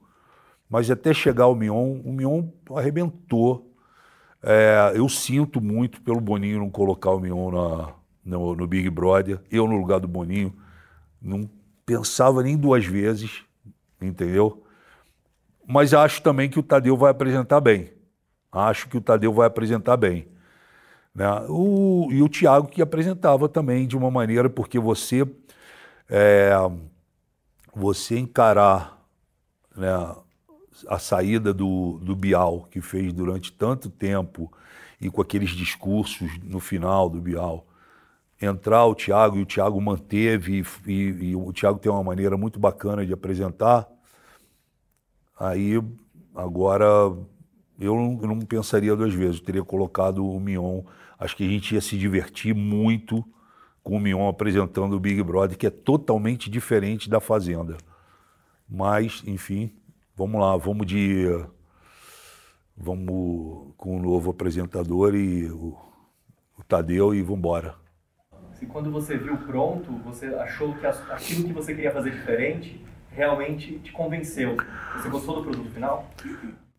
Mas 0.69 0.91
até 0.91 1.13
chegar 1.13 1.49
o 1.49 1.55
Mion, 1.55 2.01
o 2.03 2.13
Mion 2.13 2.45
arrebentou. 2.75 3.69
É, 4.43 4.93
eu 4.95 5.09
sinto 5.09 5.61
muito 5.61 6.01
pelo 6.01 6.21
Boninho 6.21 6.61
não 6.61 6.71
colocar 6.71 7.11
o 7.11 7.21
Mion 7.21 7.51
na, 7.51 7.93
no, 8.25 8.57
no 8.57 8.67
Big 8.67 8.89
Brother, 8.91 9.39
eu 9.51 9.69
no 9.69 9.77
lugar 9.77 10.01
do 10.01 10.09
Boninho 10.09 10.53
não 11.23 11.49
pensava 11.87 12.43
nem 12.43 12.57
duas 12.57 12.85
vezes, 12.85 13.43
entendeu? 14.01 14.62
Mas 15.66 15.95
acho 15.95 16.23
também 16.23 16.51
que 16.51 16.59
o 16.59 16.62
Tadeu 16.62 16.97
vai 16.97 17.11
apresentar 17.11 17.61
bem. 17.61 17.93
Acho 18.51 18.89
que 18.89 18.97
o 18.97 19.01
Tadeu 19.01 19.33
vai 19.33 19.47
apresentar 19.47 19.97
bem. 19.97 20.27
Né? 21.14 21.27
O, 21.49 22.09
e 22.11 22.23
o 22.23 22.29
Thiago 22.29 22.68
que 22.68 22.83
apresentava 22.83 23.49
também 23.49 23.87
de 23.87 23.97
uma 23.97 24.11
maneira, 24.11 24.51
porque 24.51 24.79
você, 24.79 25.27
é, 26.09 26.53
você 27.75 28.18
encarar 28.18 29.03
né, 29.77 29.89
a 30.89 30.99
saída 30.99 31.53
do, 31.55 31.99
do 32.03 32.16
Bial, 32.16 32.66
que 32.70 32.81
fez 32.81 33.12
durante 33.12 33.53
tanto 33.53 33.89
tempo, 33.89 34.53
e 35.01 35.11
com 35.11 35.20
aqueles 35.20 35.51
discursos 35.51 36.31
no 36.43 36.61
final 36.61 37.09
do 37.09 37.20
Bial, 37.20 37.66
entrar 38.43 38.84
o 38.86 38.95
Thiago 38.95 39.38
e 39.38 39.43
o 39.43 39.47
Thiago 39.47 39.80
manteve 39.80 40.64
e, 40.86 40.93
e, 40.93 41.36
o 41.36 41.53
Thiago 41.53 41.78
tem 41.78 41.90
uma 41.90 42.03
maneira 42.03 42.36
muito 42.36 42.59
bacana 42.59 43.07
de 43.07 43.12
apresentar. 43.12 43.88
Aí 45.38 45.80
agora 46.34 46.84
eu 47.78 47.95
não, 47.95 48.18
eu 48.20 48.28
não 48.28 48.40
pensaria 48.40 48.97
duas 48.97 49.14
vezes, 49.14 49.38
eu 49.38 49.45
teria 49.45 49.64
colocado 49.64 50.26
o 50.26 50.40
Mion. 50.40 50.82
Acho 51.18 51.36
que 51.36 51.45
a 51.45 51.49
gente 51.49 51.74
ia 51.74 51.80
se 51.80 51.97
divertir 51.97 52.55
muito 52.55 53.24
com 53.82 53.97
o 53.97 54.01
Mion 54.01 54.28
apresentando 54.28 54.95
o 54.95 55.01
Big 55.01 55.22
Brother, 55.22 55.57
que 55.57 55.66
é 55.66 55.70
totalmente 55.70 56.51
diferente 56.51 57.09
da 57.09 57.20
Fazenda. 57.20 57.76
Mas, 58.68 59.22
enfim, 59.26 59.72
vamos 60.16 60.40
lá, 60.40 60.57
vamos 60.57 60.86
de. 60.86 61.26
Vamos 62.76 63.74
com 63.76 63.97
o 63.97 64.03
novo 64.03 64.30
apresentador 64.30 65.14
e 65.14 65.49
o, 65.51 65.76
o 66.59 66.64
Tadeu 66.66 67.14
e 67.14 67.23
vamos 67.23 67.39
embora 67.39 67.82
se 68.62 68.66
quando 68.66 68.93
você 68.93 69.18
viu 69.18 69.36
pronto, 69.39 69.90
você 70.05 70.26
achou 70.26 70.72
que 70.74 70.86
aquilo 70.86 71.44
que 71.44 71.52
você 71.52 71.74
queria 71.74 71.90
fazer 71.90 72.12
diferente 72.12 72.80
realmente 73.10 73.80
te 73.80 73.90
convenceu. 73.90 74.56
Você 74.97 75.09
gostou 75.09 75.36
do 75.36 75.43
produto 75.43 75.70
final? 75.72 76.09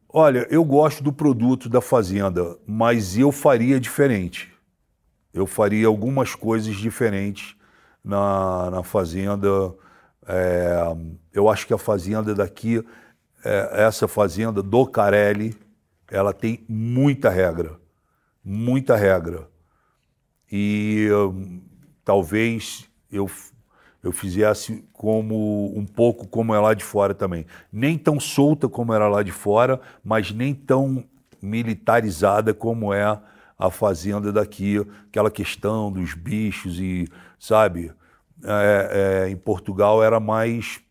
Olha, 0.08 0.48
eu 0.50 0.64
gosto 0.64 1.04
do 1.04 1.12
produto 1.12 1.68
da 1.68 1.82
Fazenda, 1.82 2.58
mas 2.66 3.18
eu 3.18 3.34
faria 3.34 3.82
diferente. 3.82 4.54
Eu 5.34 5.46
faria 5.46 5.86
algumas 5.88 6.34
coisas 6.34 6.74
diferentes 6.74 7.54
na, 8.02 8.72
na 8.72 8.84
Fazenda. 8.84 9.76
É, 10.26 10.78
eu 11.34 11.50
acho 11.50 11.68
que 11.68 11.74
a 11.74 11.78
Fazenda 11.78 12.34
daqui, 12.34 12.82
é, 13.44 13.84
essa 13.84 14.08
Fazenda 14.08 14.64
do 14.64 14.88
Carelli, 14.88 15.54
ela 16.10 16.32
tem 16.32 16.64
muita 16.70 17.30
regra. 17.30 17.78
Muita 18.42 18.96
regra. 18.96 19.50
E 20.50 21.10
talvez 22.04 22.90
eu, 23.12 23.30
eu 24.02 24.12
fizesse 24.12 24.84
como 24.92 25.72
um 25.78 25.86
pouco 25.86 26.28
como 26.28 26.54
é 26.54 26.60
lá 26.60 26.74
de 26.74 26.84
fora 26.84 27.14
também. 27.14 27.46
Nem 27.72 27.98
tão 27.98 28.20
solta 28.20 28.68
como 28.68 28.94
era 28.94 29.08
lá 29.08 29.24
de 29.24 29.32
fora, 29.32 29.80
mas 30.04 30.32
nem 30.32 30.54
tão 30.54 31.04
militarizada 31.42 32.54
como 32.54 32.94
é 32.94 33.20
a 33.58 33.70
fazenda 33.70 34.32
daqui, 34.32 34.80
aquela 35.08 35.30
questão 35.30 35.92
dos 35.92 36.14
bichos 36.14 36.80
e, 36.80 37.08
sabe, 37.40 37.92
é, 38.44 39.26
é, 39.26 39.30
em 39.30 39.38
Portugal 39.38 40.04
era 40.04 40.20
mais, 40.20 40.82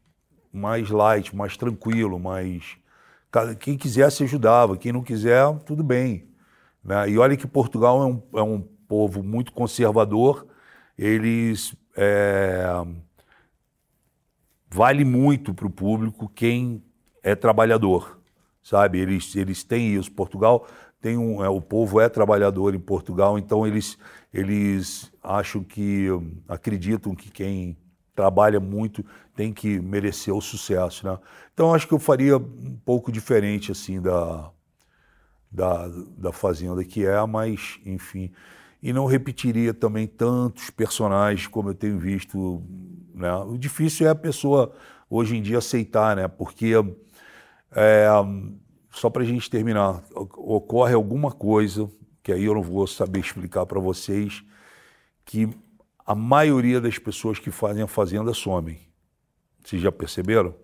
mais 0.52 0.88
light, 0.90 1.34
mais 1.34 1.56
tranquilo, 1.56 2.18
mais... 2.18 2.76
Quem 3.60 3.78
quisesse 3.78 4.22
ajudava, 4.24 4.76
quem 4.76 4.92
não 4.92 5.02
quiser, 5.02 5.50
tudo 5.60 5.82
bem. 5.82 6.28
Né? 6.84 7.10
E 7.10 7.18
olha 7.18 7.34
que 7.34 7.46
Portugal 7.46 8.02
é 8.02 8.06
um, 8.06 8.22
é 8.38 8.42
um 8.42 8.60
povo 8.86 9.22
muito 9.22 9.52
conservador, 9.52 10.46
eles 10.96 11.74
é, 11.96 12.64
vale 14.70 15.04
muito 15.04 15.52
para 15.54 15.66
o 15.66 15.70
público 15.70 16.28
quem 16.28 16.82
é 17.22 17.34
trabalhador, 17.34 18.18
sabe? 18.62 18.98
Eles, 18.98 19.34
eles 19.36 19.62
têm 19.62 19.94
isso. 19.94 20.10
Portugal 20.10 20.66
tem 21.00 21.18
um, 21.18 21.44
é, 21.44 21.48
o 21.48 21.60
povo 21.60 22.00
é 22.00 22.08
trabalhador 22.08 22.74
em 22.74 22.80
Portugal, 22.80 23.38
então 23.38 23.66
eles, 23.66 23.98
eles 24.32 25.12
acham 25.22 25.62
que, 25.62 26.06
acreditam 26.48 27.14
que 27.14 27.30
quem 27.30 27.76
trabalha 28.14 28.60
muito 28.60 29.04
tem 29.34 29.52
que 29.52 29.80
merecer 29.80 30.34
o 30.34 30.40
sucesso, 30.40 31.06
né? 31.06 31.18
Então 31.52 31.74
acho 31.74 31.88
que 31.88 31.94
eu 31.94 31.98
faria 31.98 32.36
um 32.36 32.78
pouco 32.84 33.10
diferente 33.10 33.72
assim 33.72 34.00
da, 34.00 34.50
da, 35.50 35.88
da 36.16 36.32
Fazenda 36.32 36.84
que 36.84 37.04
é, 37.04 37.24
mas 37.26 37.80
enfim, 37.84 38.30
e 38.82 38.92
não 38.92 39.06
repetiria 39.06 39.72
também 39.72 40.06
tantos 40.06 40.70
personagens 40.70 41.46
como 41.46 41.70
eu 41.70 41.74
tenho 41.74 41.98
visto, 41.98 42.62
né? 43.14 43.32
O 43.36 43.56
difícil 43.56 44.06
é 44.06 44.10
a 44.10 44.14
pessoa 44.14 44.74
hoje 45.08 45.36
em 45.36 45.42
dia 45.42 45.58
aceitar, 45.58 46.16
né? 46.16 46.26
Porque 46.26 46.72
é, 47.70 48.08
só 48.90 49.08
para 49.08 49.22
a 49.22 49.26
gente 49.26 49.48
terminar, 49.48 50.02
ocorre 50.14 50.94
alguma 50.94 51.30
coisa 51.30 51.88
que 52.22 52.32
aí 52.32 52.44
eu 52.44 52.54
não 52.54 52.62
vou 52.62 52.86
saber 52.86 53.20
explicar 53.20 53.66
para 53.66 53.80
vocês 53.80 54.44
que 55.24 55.48
a 56.04 56.14
maioria 56.14 56.80
das 56.80 56.98
pessoas 56.98 57.38
que 57.38 57.50
fazem 57.50 57.82
a 57.82 57.86
fazenda 57.86 58.34
somem. 58.34 58.80
Vocês 59.62 59.80
já 59.80 59.92
perceberam? 59.92 60.54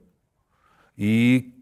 E 0.96 1.52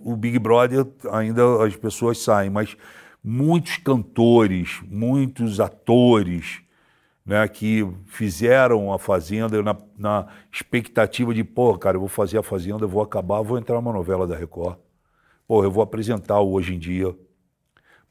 o 0.00 0.16
Big 0.16 0.38
Brother 0.38 0.86
ainda 1.10 1.64
as 1.64 1.76
pessoas 1.76 2.18
saem, 2.18 2.50
mas 2.50 2.76
muitos 3.24 3.78
cantores, 3.78 4.82
muitos 4.86 5.58
atores, 5.58 6.60
né, 7.24 7.48
que 7.48 7.88
fizeram 8.04 8.92
a 8.92 8.98
Fazenda 8.98 9.62
na, 9.62 9.76
na, 9.96 10.26
expectativa 10.52 11.32
de, 11.32 11.42
pô, 11.42 11.76
cara, 11.78 11.96
eu 11.96 12.00
vou 12.00 12.08
fazer 12.08 12.36
a 12.36 12.42
Fazenda, 12.42 12.84
eu 12.84 12.88
vou 12.88 13.02
acabar, 13.02 13.40
vou 13.40 13.56
entrar 13.56 13.76
numa 13.76 13.92
novela 13.92 14.26
da 14.26 14.36
Record. 14.36 14.76
Pô, 15.48 15.64
eu 15.64 15.70
vou 15.70 15.82
apresentar 15.82 16.40
o 16.40 16.52
Hoje 16.52 16.74
em 16.74 16.78
Dia. 16.78 17.16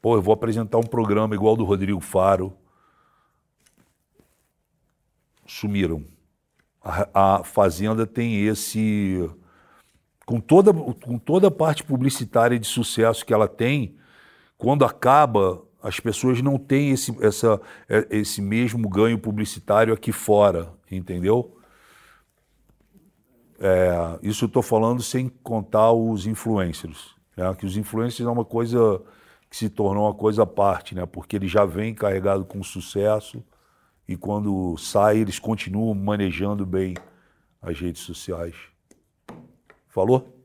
Pô, 0.01 0.15
eu 0.15 0.21
vou 0.21 0.33
apresentar 0.33 0.79
um 0.79 0.83
programa 0.83 1.35
igual 1.35 1.55
do 1.55 1.63
Rodrigo 1.63 1.99
Faro 1.99 2.57
sumiram. 5.45 6.03
A, 6.81 7.37
a 7.37 7.43
Fazenda 7.43 8.05
tem 8.05 8.45
esse. 8.45 9.29
Com 10.25 10.39
toda, 10.39 10.73
com 10.73 11.17
toda 11.17 11.47
a 11.47 11.51
parte 11.51 11.83
publicitária 11.83 12.57
de 12.57 12.65
sucesso 12.65 13.25
que 13.25 13.33
ela 13.33 13.47
tem, 13.47 13.97
quando 14.63 14.85
acaba, 14.85 15.61
as 15.81 15.99
pessoas 15.99 16.41
não 16.41 16.57
têm 16.57 16.91
esse, 16.91 17.13
essa, 17.21 17.59
é, 17.89 18.07
esse 18.11 18.41
mesmo 18.41 18.87
ganho 18.87 19.19
publicitário 19.19 19.93
aqui 19.93 20.13
fora, 20.13 20.71
entendeu? 20.89 21.57
É, 23.59 24.19
isso 24.21 24.45
eu 24.45 24.47
estou 24.47 24.63
falando 24.63 25.03
sem 25.03 25.27
contar 25.27 25.91
os 25.91 26.25
influencers. 26.25 27.13
Né? 27.35 27.53
Que 27.55 27.65
os 27.65 27.75
influencers 27.75 28.25
é 28.25 28.31
uma 28.31 28.45
coisa 28.45 29.01
que 29.49 29.57
se 29.57 29.69
tornou 29.69 30.05
uma 30.05 30.13
coisa 30.13 30.43
à 30.43 30.47
parte, 30.47 30.95
né? 30.95 31.05
porque 31.05 31.35
ele 31.35 31.47
já 31.49 31.65
vem 31.65 31.93
carregado 31.93 32.45
com 32.45 32.63
sucesso 32.63 33.43
e 34.07 34.15
quando 34.15 34.77
sai 34.77 35.17
eles 35.17 35.39
continuam 35.39 35.93
manejando 35.93 36.65
bem 36.65 36.93
as 37.61 37.77
redes 37.77 38.03
sociais. 38.03 38.55
Falou? 39.89 40.42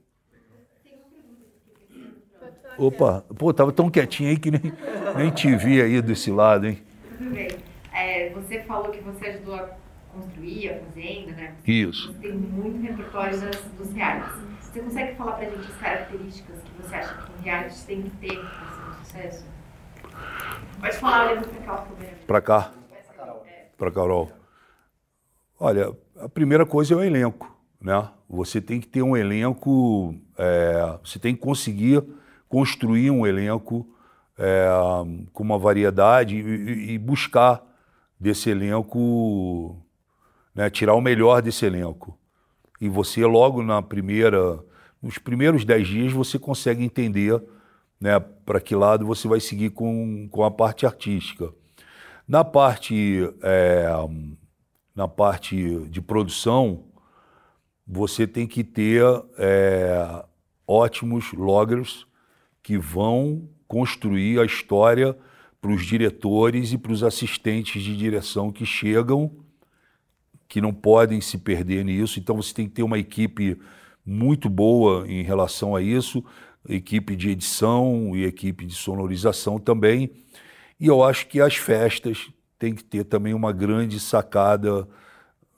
Opa, 2.79 3.25
pô, 3.37 3.53
tava 3.53 3.73
tão 3.73 3.91
quietinho 3.91 4.31
aí 4.31 4.39
que 4.39 4.53
nem, 4.53 4.73
nem 5.17 5.31
te 5.31 5.55
vi 5.57 5.83
aí 5.83 6.01
desse 6.01 6.31
lado, 6.31 6.69
hein? 6.69 6.81
Tudo 7.19 7.31
bem. 7.35 7.49
É, 7.93 8.31
você 8.31 8.61
falou 8.61 8.91
que 8.93 9.01
você 9.01 9.27
ajudou 9.27 9.57
a 9.57 9.69
construir 10.13 10.71
a 10.71 10.79
fazenda, 10.79 11.33
né? 11.33 11.55
Isso. 11.67 12.13
Você 12.13 12.29
tem 12.29 12.39
muito 12.39 12.81
repertório 12.81 13.41
das, 13.41 13.61
dos 13.77 13.93
realities. 13.93 14.33
Você 14.61 14.81
consegue 14.81 15.17
falar 15.17 15.33
pra 15.33 15.47
gente 15.47 15.67
as 15.71 15.77
características 15.77 16.57
que 16.61 16.83
você 16.83 16.95
acha 16.95 17.15
que 17.15 17.33
um 17.33 17.43
reality 17.43 17.85
tem 17.85 18.03
que 18.03 18.11
ter 18.11 18.39
para 18.39 18.69
ser 18.71 18.89
um 18.89 19.05
sucesso? 19.05 19.45
Pode 20.81 20.97
falar 20.99 21.33
olhando 21.33 21.49
pra 21.49 21.61
cá 21.61 21.75
o 21.75 21.87
problema. 21.87 22.13
Pra 22.27 22.41
cá 22.41 22.73
para 23.79 23.93
Carol? 23.93 24.31
Olha, 25.59 25.93
a 26.21 26.29
primeira 26.29 26.67
coisa 26.67 26.95
é 26.95 26.97
o 26.97 27.03
elenco, 27.03 27.57
né? 27.81 28.09
Você 28.29 28.61
tem 28.61 28.81
que 28.81 28.89
ter 28.89 29.03
um 29.03 29.17
elenco, 29.17 30.15
é, 30.37 30.99
você 31.03 31.19
tem 31.19 31.35
que 31.35 31.41
conseguir 31.41 32.03
construir 32.49 33.11
um 33.11 33.27
elenco 33.27 33.87
é, 34.39 34.69
com 35.33 35.43
uma 35.43 35.59
variedade 35.59 36.37
e, 36.37 36.93
e, 36.93 36.99
buscar 36.99 37.63
desse 38.19 38.51
elenco, 38.51 39.77
né, 40.55 40.71
tirar 40.71 40.95
o 40.95 41.01
melhor 41.01 41.43
desse 41.43 41.67
elenco. 41.67 42.19
E 42.81 42.89
você 42.89 43.25
logo 43.27 43.63
na 43.63 43.83
primeira, 43.83 44.59
nos 45.03 45.19
primeiros 45.19 45.65
dez 45.65 45.87
dias 45.87 46.13
você 46.13 46.39
consegue 46.39 46.85
entender, 46.85 47.43
né, 48.01 48.19
para 48.21 48.61
que 48.61 48.75
lado 48.75 49.05
você 49.05 49.27
vai 49.27 49.41
seguir 49.41 49.71
com, 49.71 50.29
com 50.31 50.45
a 50.45 50.51
parte 50.51 50.87
artística. 50.87 51.53
Na 52.27 52.45
parte, 52.45 53.29
é, 53.43 53.89
na 54.95 55.09
parte 55.09 55.81
de 55.89 56.01
produção, 56.01 56.85
você 57.87 58.27
tem 58.27 58.47
que 58.47 58.63
ter 58.63 59.03
é, 59.39 60.25
ótimos 60.67 61.33
loggers 61.33 62.08
que 62.69 62.77
vão 62.77 63.49
construir 63.67 64.39
a 64.39 64.45
história 64.45 65.17
para 65.61 65.73
os 65.73 65.85
diretores 65.85 66.73
e 66.73 66.79
para 66.79 66.93
os 66.93 67.03
assistentes 67.03 67.83
de 67.83 67.97
direção 67.97 68.53
que 68.53 68.67
chegam, 68.67 69.31
que 70.47 70.61
não 70.61 70.73
podem 70.73 71.21
se 71.21 71.39
perder 71.39 71.83
nisso. 71.83 72.21
Então 72.21 72.37
você 72.37 72.53
tem 72.53 72.69
que 72.69 72.75
ter 72.75 72.83
uma 72.83 72.99
equipe 72.99 73.59
muito 74.05 74.51
boa 74.51 75.07
em 75.09 75.23
relação 75.23 75.75
a 75.75 75.81
isso, 75.81 76.23
equipe 76.69 77.17
de 77.17 77.31
edição 77.31 78.15
e 78.15 78.25
equipe 78.25 78.67
de 78.67 78.75
sonorização 78.75 79.59
também 79.59 80.11
e 80.81 80.87
eu 80.87 81.03
acho 81.03 81.27
que 81.27 81.41
as 81.41 81.57
festas 81.57 82.31
têm 82.59 82.75
que 82.75 82.85
ter 82.85 83.05
também 83.05 83.35
uma 83.35 83.53
grande 83.53 83.99
sacada 83.99 84.87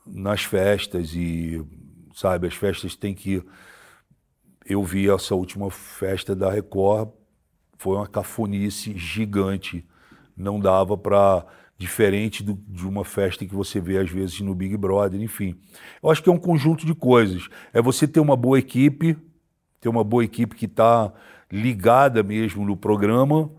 nas 0.07 0.45
festas 0.45 1.15
e, 1.15 1.62
sabe, 2.15 2.47
as 2.47 2.55
festas 2.55 2.97
têm 2.97 3.15
que. 3.15 3.43
Eu 4.66 4.82
vi 4.82 5.11
essa 5.11 5.35
última 5.35 5.70
festa 5.70 6.35
da 6.35 6.51
Record, 6.51 7.11
foi 7.78 7.97
uma 7.97 8.07
cafonice 8.07 8.97
gigante. 8.97 9.87
Não 10.37 10.61
dava 10.61 10.97
para. 10.97 11.47
Diferente 11.78 12.43
do, 12.43 12.59
de 12.69 12.87
uma 12.87 13.07
festa 13.07 13.47
que 13.47 13.55
você 13.55 13.81
vê 13.81 13.97
às 13.97 14.11
vezes 14.11 14.39
no 14.43 14.55
Big 14.55 14.77
Brother, 14.77 15.19
enfim. 15.19 15.59
Eu 16.03 16.11
acho 16.11 16.23
que 16.23 16.28
é 16.28 16.32
um 16.32 16.39
conjunto 16.39 16.85
de 16.85 16.95
coisas. 16.95 17.49
É 17.73 17.81
você 17.81 18.07
ter 18.07 18.20
uma 18.20 18.37
boa 18.37 18.59
equipe, 18.59 19.16
ter 19.81 19.89
uma 19.89 20.05
boa 20.05 20.23
equipe 20.23 20.55
que 20.55 20.66
está 20.66 21.11
ligada 21.51 22.23
mesmo 22.23 22.66
no 22.66 22.77
programa, 22.77 23.51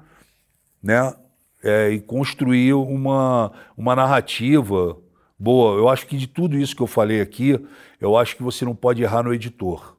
né? 0.84 1.16
é, 1.64 1.90
e 1.92 2.00
construir 2.00 2.74
uma, 2.74 3.52
uma 3.78 3.96
narrativa 3.96 4.98
boa. 5.38 5.78
Eu 5.78 5.90
acho 5.90 6.08
que 6.08 6.18
de 6.18 6.28
tudo 6.28 6.58
isso 6.58 6.76
que 6.76 6.82
eu 6.82 6.88
falei 6.88 7.22
aqui, 7.22 7.60
eu 8.00 8.18
acho 8.18 8.36
que 8.36 8.44
você 8.44 8.66
não 8.66 8.76
pode 8.76 9.02
errar 9.02 9.24
no 9.24 9.34
editor, 9.34 9.96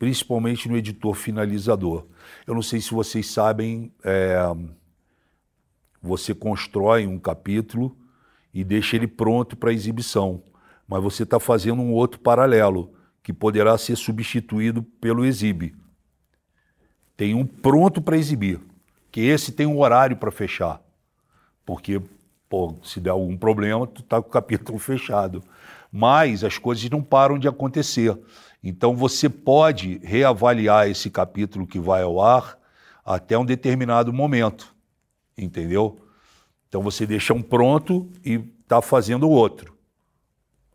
principalmente 0.00 0.66
no 0.66 0.78
editor 0.78 1.14
finalizador. 1.14 2.06
Eu 2.46 2.54
não 2.54 2.62
sei 2.62 2.80
se 2.80 2.90
vocês 2.90 3.26
sabem, 3.26 3.92
é, 4.02 4.34
você 6.00 6.34
constrói 6.34 7.06
um 7.06 7.18
capítulo 7.18 7.94
e 8.52 8.64
deixa 8.64 8.96
ele 8.96 9.06
pronto 9.06 9.58
para 9.58 9.74
exibição, 9.74 10.42
mas 10.88 11.02
você 11.02 11.24
está 11.24 11.38
fazendo 11.38 11.82
um 11.82 11.92
outro 11.92 12.18
paralelo 12.18 12.94
que 13.22 13.30
poderá 13.30 13.76
ser 13.76 13.94
substituído 13.94 14.82
pelo 14.82 15.22
exibe. 15.22 15.76
Tem 17.14 17.34
um 17.34 17.44
pronto 17.44 18.00
para 18.00 18.16
exibir 18.16 18.58
que 19.12 19.20
esse 19.20 19.52
tem 19.52 19.66
um 19.66 19.78
horário 19.78 20.16
para 20.16 20.30
fechar. 20.30 20.80
Porque, 21.66 22.00
pô, 22.48 22.74
se 22.82 23.00
der 23.00 23.10
algum 23.10 23.36
problema, 23.36 23.86
tu 23.86 24.02
tá 24.02 24.22
com 24.22 24.28
o 24.28 24.32
capítulo 24.32 24.78
fechado. 24.80 25.44
Mas 25.90 26.44
as 26.44 26.58
coisas 26.58 26.88
não 26.88 27.02
param 27.02 27.38
de 27.38 27.48
acontecer. 27.48 28.16
Então 28.62 28.94
você 28.94 29.28
pode 29.28 30.00
reavaliar 30.02 30.88
esse 30.88 31.10
capítulo 31.10 31.66
que 31.66 31.80
vai 31.80 32.02
ao 32.02 32.20
ar 32.20 32.58
até 33.04 33.36
um 33.36 33.44
determinado 33.44 34.12
momento. 34.12 34.74
Entendeu? 35.36 35.98
Então 36.68 36.82
você 36.82 37.06
deixa 37.06 37.34
um 37.34 37.42
pronto 37.42 38.08
e 38.24 38.40
está 38.62 38.80
fazendo 38.80 39.28
outro. 39.28 39.74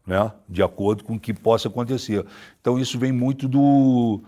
Né? 0.05 0.31
De 0.49 0.61
acordo 0.61 1.03
com 1.03 1.15
o 1.15 1.19
que 1.19 1.33
possa 1.33 1.67
acontecer. 1.67 2.25
Então 2.59 2.77
isso 2.77 2.99
vem 2.99 3.11
muito 3.11 3.47
do, 3.47 4.21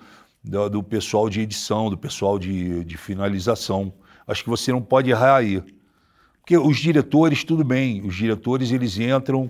do, 0.43 0.69
do 0.69 0.83
pessoal 0.83 1.29
de 1.29 1.41
edição, 1.41 1.89
do 1.89 1.97
pessoal 1.97 2.39
de, 2.39 2.83
de 2.85 2.97
finalização. 2.97 3.91
Acho 4.25 4.43
que 4.43 4.49
você 4.49 4.71
não 4.71 4.81
pode 4.81 5.09
errar 5.09 5.37
aí. 5.37 5.61
Porque 6.39 6.57
os 6.57 6.77
diretores, 6.77 7.43
tudo 7.43 7.63
bem, 7.63 8.05
os 8.05 8.15
diretores 8.15 8.71
eles 8.71 8.97
entram, 8.97 9.49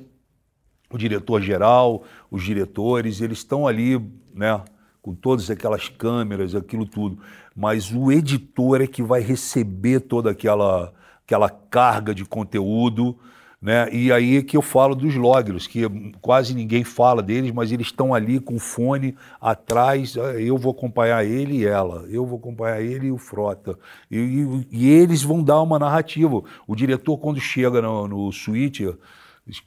o 0.89 0.97
diretor 0.97 1.41
geral, 1.41 2.03
os 2.31 2.43
diretores, 2.43 3.22
eles 3.22 3.39
estão 3.39 3.68
ali, 3.68 3.99
né, 4.34 4.61
com 5.01 5.14
todas 5.14 5.49
aquelas 5.49 5.89
câmeras, 5.89 6.55
aquilo 6.55 6.85
tudo. 6.85 7.19
Mas 7.55 7.91
o 7.91 8.11
editor 8.11 8.81
é 8.81 8.88
que 8.88 9.01
vai 9.01 9.22
receber 9.22 10.01
toda 10.01 10.31
aquela, 10.31 10.93
aquela 11.26 11.49
carga 11.49 12.14
de 12.14 12.23
conteúdo 12.26 13.18
Né? 13.59 13.89
E 13.91 14.11
aí 14.11 14.38
é 14.38 14.43
que 14.43 14.55
eu 14.55 14.61
falo 14.61 14.93
dos 14.93 15.15
logros, 15.15 15.65
que 15.65 15.81
quase 16.22 16.53
ninguém 16.53 16.84
fala 16.84 17.23
deles, 17.23 17.51
mas 17.51 17.72
eles 17.72 17.88
estão 17.88 18.14
ali 18.14 18.39
com 18.39 18.55
o 18.55 18.59
fone 18.59 19.15
atrás. 19.41 20.15
Ah, 20.15 20.39
eu 20.39 20.57
vou 20.57 20.72
acompanhar 20.72 21.26
ele 21.26 21.57
e 21.57 21.65
ela, 21.65 22.05
eu 22.07 22.23
vou 22.23 22.38
acompanhar 22.38 22.81
ele 22.81 23.07
e 23.07 23.11
o 23.11 23.18
Frota. 23.18 23.77
E, 24.11 24.18
e, 24.18 24.68
e 24.72 24.89
eles 24.89 25.23
vão 25.23 25.43
dar 25.43 25.59
uma 25.61 25.80
narrativa. 25.80 26.43
O 26.68 26.76
diretor, 26.76 27.18
quando 27.18 27.39
chega 27.39 27.81
no, 27.81 28.07
no 28.07 28.31
suíte, 28.31 28.93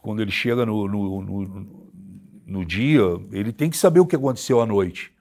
quando 0.01 0.21
ele 0.21 0.31
chega 0.31 0.67
no, 0.67 0.87
no, 0.87 1.23
no, 1.23 1.67
no 2.47 2.65
dia, 2.65 3.03
ele 3.33 3.53
tem 3.53 3.71
que 3.71 3.77
saber 3.77 4.01
o 4.01 4.07
que 4.07 4.17
aconteceu 4.17 4.61
à 4.61 4.67
noite. 4.67 5.13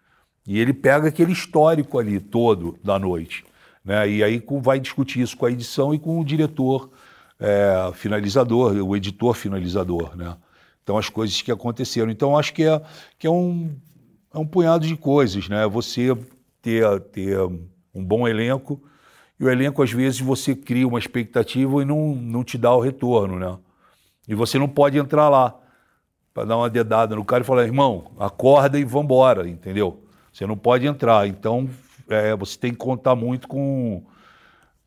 E 0.48 0.60
ele 0.60 0.74
pega 0.74 1.08
aquele 1.08 1.32
histórico 1.32 2.00
ali 2.00 2.20
todo 2.20 2.78
da 2.84 2.98
noite. 2.98 3.46
Né? 3.84 4.10
E 4.10 4.24
aí 4.24 4.44
vai 4.62 4.80
discutir 4.80 5.22
isso 5.22 5.38
com 5.38 5.46
a 5.46 5.52
edição 5.52 5.94
e 5.94 6.00
com 6.00 6.20
o 6.20 6.26
diretor 6.26 6.90
é, 7.40 7.92
finalizador, 7.94 8.76
o 8.76 8.96
editor 8.96 9.34
finalizador, 9.34 10.16
né? 10.16 10.36
Então 10.84 10.98
as 10.98 11.08
coisas 11.08 11.42
que 11.42 11.52
aconteceram. 11.52 12.12
Então 12.12 12.38
acho 12.38 12.54
que 12.54 12.64
é, 12.64 12.82
que 13.18 13.28
é, 13.28 13.30
um, 13.30 13.76
é 14.34 14.38
um 14.38 14.46
punhado 14.46 14.86
de 14.86 14.96
coisas, 14.98 15.48
né? 15.48 15.66
Você 15.68 16.18
ter, 16.62 17.00
ter 17.12 17.40
um 17.94 18.04
bom 18.04 18.28
elenco 18.28 18.82
e 19.40 19.46
o 19.46 19.50
elenco 19.50 19.82
às 19.82 19.92
vezes 19.92 20.20
você 20.20 20.54
cria 20.54 20.88
uma 20.88 21.00
expectativa 21.00 21.82
e 21.82 21.86
não, 21.86 22.14
não 22.16 22.44
te 22.44 22.58
dá 22.58 22.74
o 22.76 22.82
retorno, 22.82 23.40
né? 23.40 23.58
E 24.30 24.36
você 24.36 24.60
não 24.60 24.70
pode 24.70 24.98
entrar 24.98 25.28
lá 25.28 25.60
para 26.34 26.46
dar 26.46 26.58
uma 26.58 26.70
dedada 26.70 27.16
no 27.16 27.26
cara 27.26 27.42
e 27.42 27.46
falar, 27.46 27.64
irmão, 27.64 28.12
acorda 28.20 28.80
e 28.80 28.86
vambora, 28.86 29.50
entendeu? 29.50 30.04
Você 30.32 30.46
não 30.46 30.56
pode 30.56 30.86
entrar. 30.86 31.28
Então 31.28 31.68
é, 32.08 32.36
você 32.36 32.58
tem 32.58 32.72
que 32.72 32.78
contar 32.78 33.16
muito 33.16 33.48
com 33.48 34.06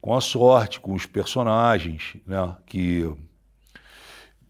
com 0.00 0.14
a 0.16 0.20
sorte, 0.20 0.80
com 0.80 0.94
os 0.94 1.06
personagens, 1.06 2.16
né? 2.26 2.56
Que 2.66 3.08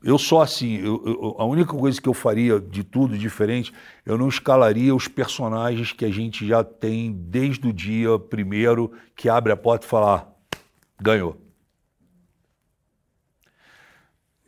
eu 0.02 0.18
só 0.18 0.40
assim, 0.40 0.76
eu, 0.76 1.02
eu, 1.06 1.36
a 1.38 1.44
única 1.44 1.74
coisa 1.74 2.00
que 2.00 2.08
eu 2.08 2.14
faria 2.14 2.58
de 2.58 2.82
tudo 2.82 3.16
diferente, 3.16 3.72
eu 4.04 4.16
não 4.16 4.28
escalaria 4.28 4.94
os 4.94 5.08
personagens 5.08 5.92
que 5.92 6.04
a 6.04 6.10
gente 6.10 6.46
já 6.46 6.64
tem 6.64 7.12
desde 7.12 7.68
o 7.68 7.72
dia 7.72 8.18
primeiro 8.18 8.92
que 9.14 9.28
abre 9.28 9.52
a 9.52 9.56
porta 9.56 9.86
e 9.86 9.88
fala, 9.88 10.16
ah, 10.16 10.58
ganhou. 11.00 11.41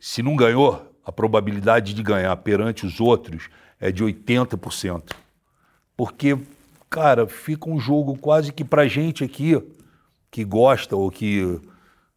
Se 0.07 0.21
não 0.21 0.35
ganhou, 0.35 0.87
a 1.03 1.11
probabilidade 1.11 1.91
de 1.91 2.03
ganhar 2.03 2.37
perante 2.37 2.85
os 2.85 2.99
outros 2.99 3.49
é 3.81 3.91
de 3.91 4.03
80%. 4.03 5.15
Porque, 5.97 6.37
cara, 6.91 7.25
fica 7.25 7.67
um 7.67 7.79
jogo 7.79 8.15
quase 8.15 8.53
que 8.53 8.63
pra 8.63 8.87
gente 8.87 9.23
aqui, 9.23 9.59
que 10.29 10.43
gosta 10.43 10.95
ou 10.95 11.09
que 11.09 11.59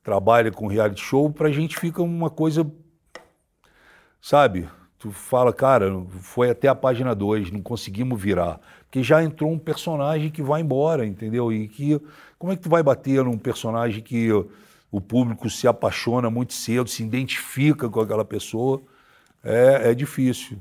trabalha 0.02 0.52
com 0.52 0.66
reality 0.66 1.00
show, 1.00 1.32
pra 1.32 1.50
gente 1.50 1.78
fica 1.78 2.02
uma 2.02 2.28
coisa, 2.28 2.70
sabe? 4.20 4.68
Tu 4.98 5.10
fala, 5.10 5.50
cara, 5.50 5.90
foi 6.20 6.50
até 6.50 6.68
a 6.68 6.74
página 6.74 7.14
2, 7.14 7.50
não 7.50 7.62
conseguimos 7.62 8.20
virar. 8.20 8.60
Porque 8.80 9.02
já 9.02 9.22
entrou 9.22 9.50
um 9.50 9.58
personagem 9.58 10.30
que 10.30 10.42
vai 10.42 10.60
embora, 10.60 11.06
entendeu? 11.06 11.50
E 11.50 11.66
que. 11.66 11.98
Como 12.38 12.52
é 12.52 12.56
que 12.56 12.62
tu 12.62 12.68
vai 12.68 12.82
bater 12.82 13.24
num 13.24 13.38
personagem 13.38 14.02
que 14.02 14.28
o 14.90 15.00
público 15.00 15.48
se 15.50 15.68
apaixona 15.68 16.30
muito 16.30 16.54
cedo, 16.54 16.88
se 16.88 17.02
identifica 17.02 17.88
com 17.88 18.00
aquela 18.00 18.24
pessoa? 18.24 18.80
É, 19.44 19.90
é 19.90 19.94
difícil. 19.94 20.58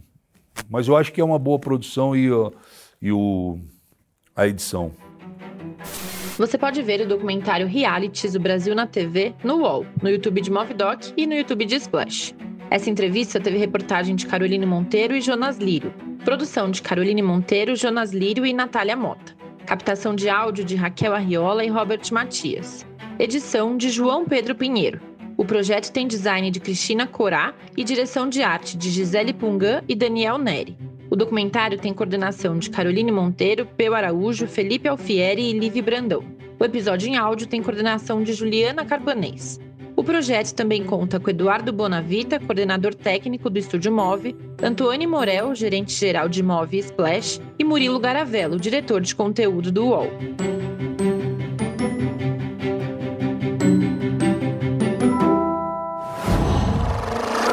Mas 0.70 0.88
eu 0.88 0.96
acho 0.96 1.12
que 1.12 1.22
é 1.22 1.24
uma 1.24 1.40
boa 1.40 1.60
produção 1.60 2.16
e, 2.16 2.30
e 3.02 3.12
o, 3.12 3.60
a 4.36 4.48
edição. 4.48 4.92
Você 6.38 6.58
pode 6.58 6.82
ver 6.84 7.02
o 7.02 7.08
documentário 7.08 7.68
Realities 7.68 8.34
do 8.34 8.40
Brasil 8.40 8.76
na 8.76 8.86
TV 8.86 9.34
no 9.44 9.58
UOL, 9.58 9.86
no 10.02 10.10
YouTube 10.10 10.42
de 10.42 10.52
Movidoc 10.52 11.12
e 11.18 11.26
no 11.26 11.34
YouTube 11.34 11.66
de 11.66 11.76
Splash. 11.76 12.36
Essa 12.70 12.90
entrevista 12.90 13.40
teve 13.40 13.58
reportagem 13.58 14.16
de 14.16 14.28
Caroline 14.28 14.66
Monteiro 14.66 15.16
e 15.16 15.22
Jonas 15.22 15.58
Lírio, 15.58 15.94
produção 16.24 16.70
de 16.70 16.82
Caroline 16.82 17.22
Monteiro, 17.22 17.76
Jonas 17.76 18.12
Lírio 18.12 18.46
e 18.46 18.54
Natália 18.54 18.96
Mota, 18.96 19.34
captação 19.66 20.14
de 20.14 20.30
áudio 20.30 20.66
de 20.66 20.76
Raquel 20.76 21.16
Arriola 21.16 21.64
e 21.64 21.70
Robert 21.70 22.02
Matias, 22.12 22.86
edição 23.20 23.76
de 23.76 23.90
João 23.90 24.26
Pedro 24.26 24.54
Pinheiro. 24.54 25.02
O 25.36 25.44
projeto 25.44 25.92
tem 25.92 26.08
design 26.08 26.50
de 26.52 26.60
Cristina 26.60 27.08
Corá 27.08 27.54
e 27.76 27.84
direção 27.84 28.30
de 28.30 28.44
arte 28.44 28.78
de 28.78 28.90
Gisele 28.90 29.34
Pungan 29.34 29.82
e 29.88 29.96
Daniel 29.96 30.38
Neri. 30.38 30.78
O 31.10 31.16
documentário 31.16 31.80
tem 31.80 31.94
coordenação 31.94 32.58
de 32.60 32.70
Caroline 32.70 33.12
Monteiro, 33.12 33.66
Peu 33.78 33.96
Araújo, 33.96 34.48
Felipe 34.48 34.88
Alfieri 34.88 35.50
e 35.50 35.58
Livi 35.58 35.82
Brandão. 35.82 36.24
O 36.60 36.66
episódio 36.66 37.08
em 37.08 37.16
áudio 37.16 37.48
tem 37.48 37.62
coordenação 37.62 38.22
de 38.22 38.34
Juliana 38.34 38.86
Carpanês. 38.86 39.60
O 39.96 40.04
projeto 40.04 40.54
também 40.54 40.84
conta 40.84 41.20
com 41.20 41.30
Eduardo 41.30 41.74
Bonavita, 41.74 42.40
coordenador 42.40 42.94
técnico 42.94 43.50
do 43.50 43.58
Estúdio 43.58 43.92
Move, 43.92 44.36
Antônio 44.62 45.10
Morel, 45.10 45.56
gerente-geral 45.56 46.30
de 46.30 46.44
Move 46.44 46.78
e 46.78 46.82
Splash, 46.82 47.42
e 47.58 47.64
Murilo 47.64 48.00
Garavello, 48.00 48.60
diretor 48.60 49.02
de 49.02 49.16
conteúdo 49.16 49.72
do 49.72 49.88
UOL. 49.88 50.08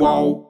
Qual? 0.05 0.44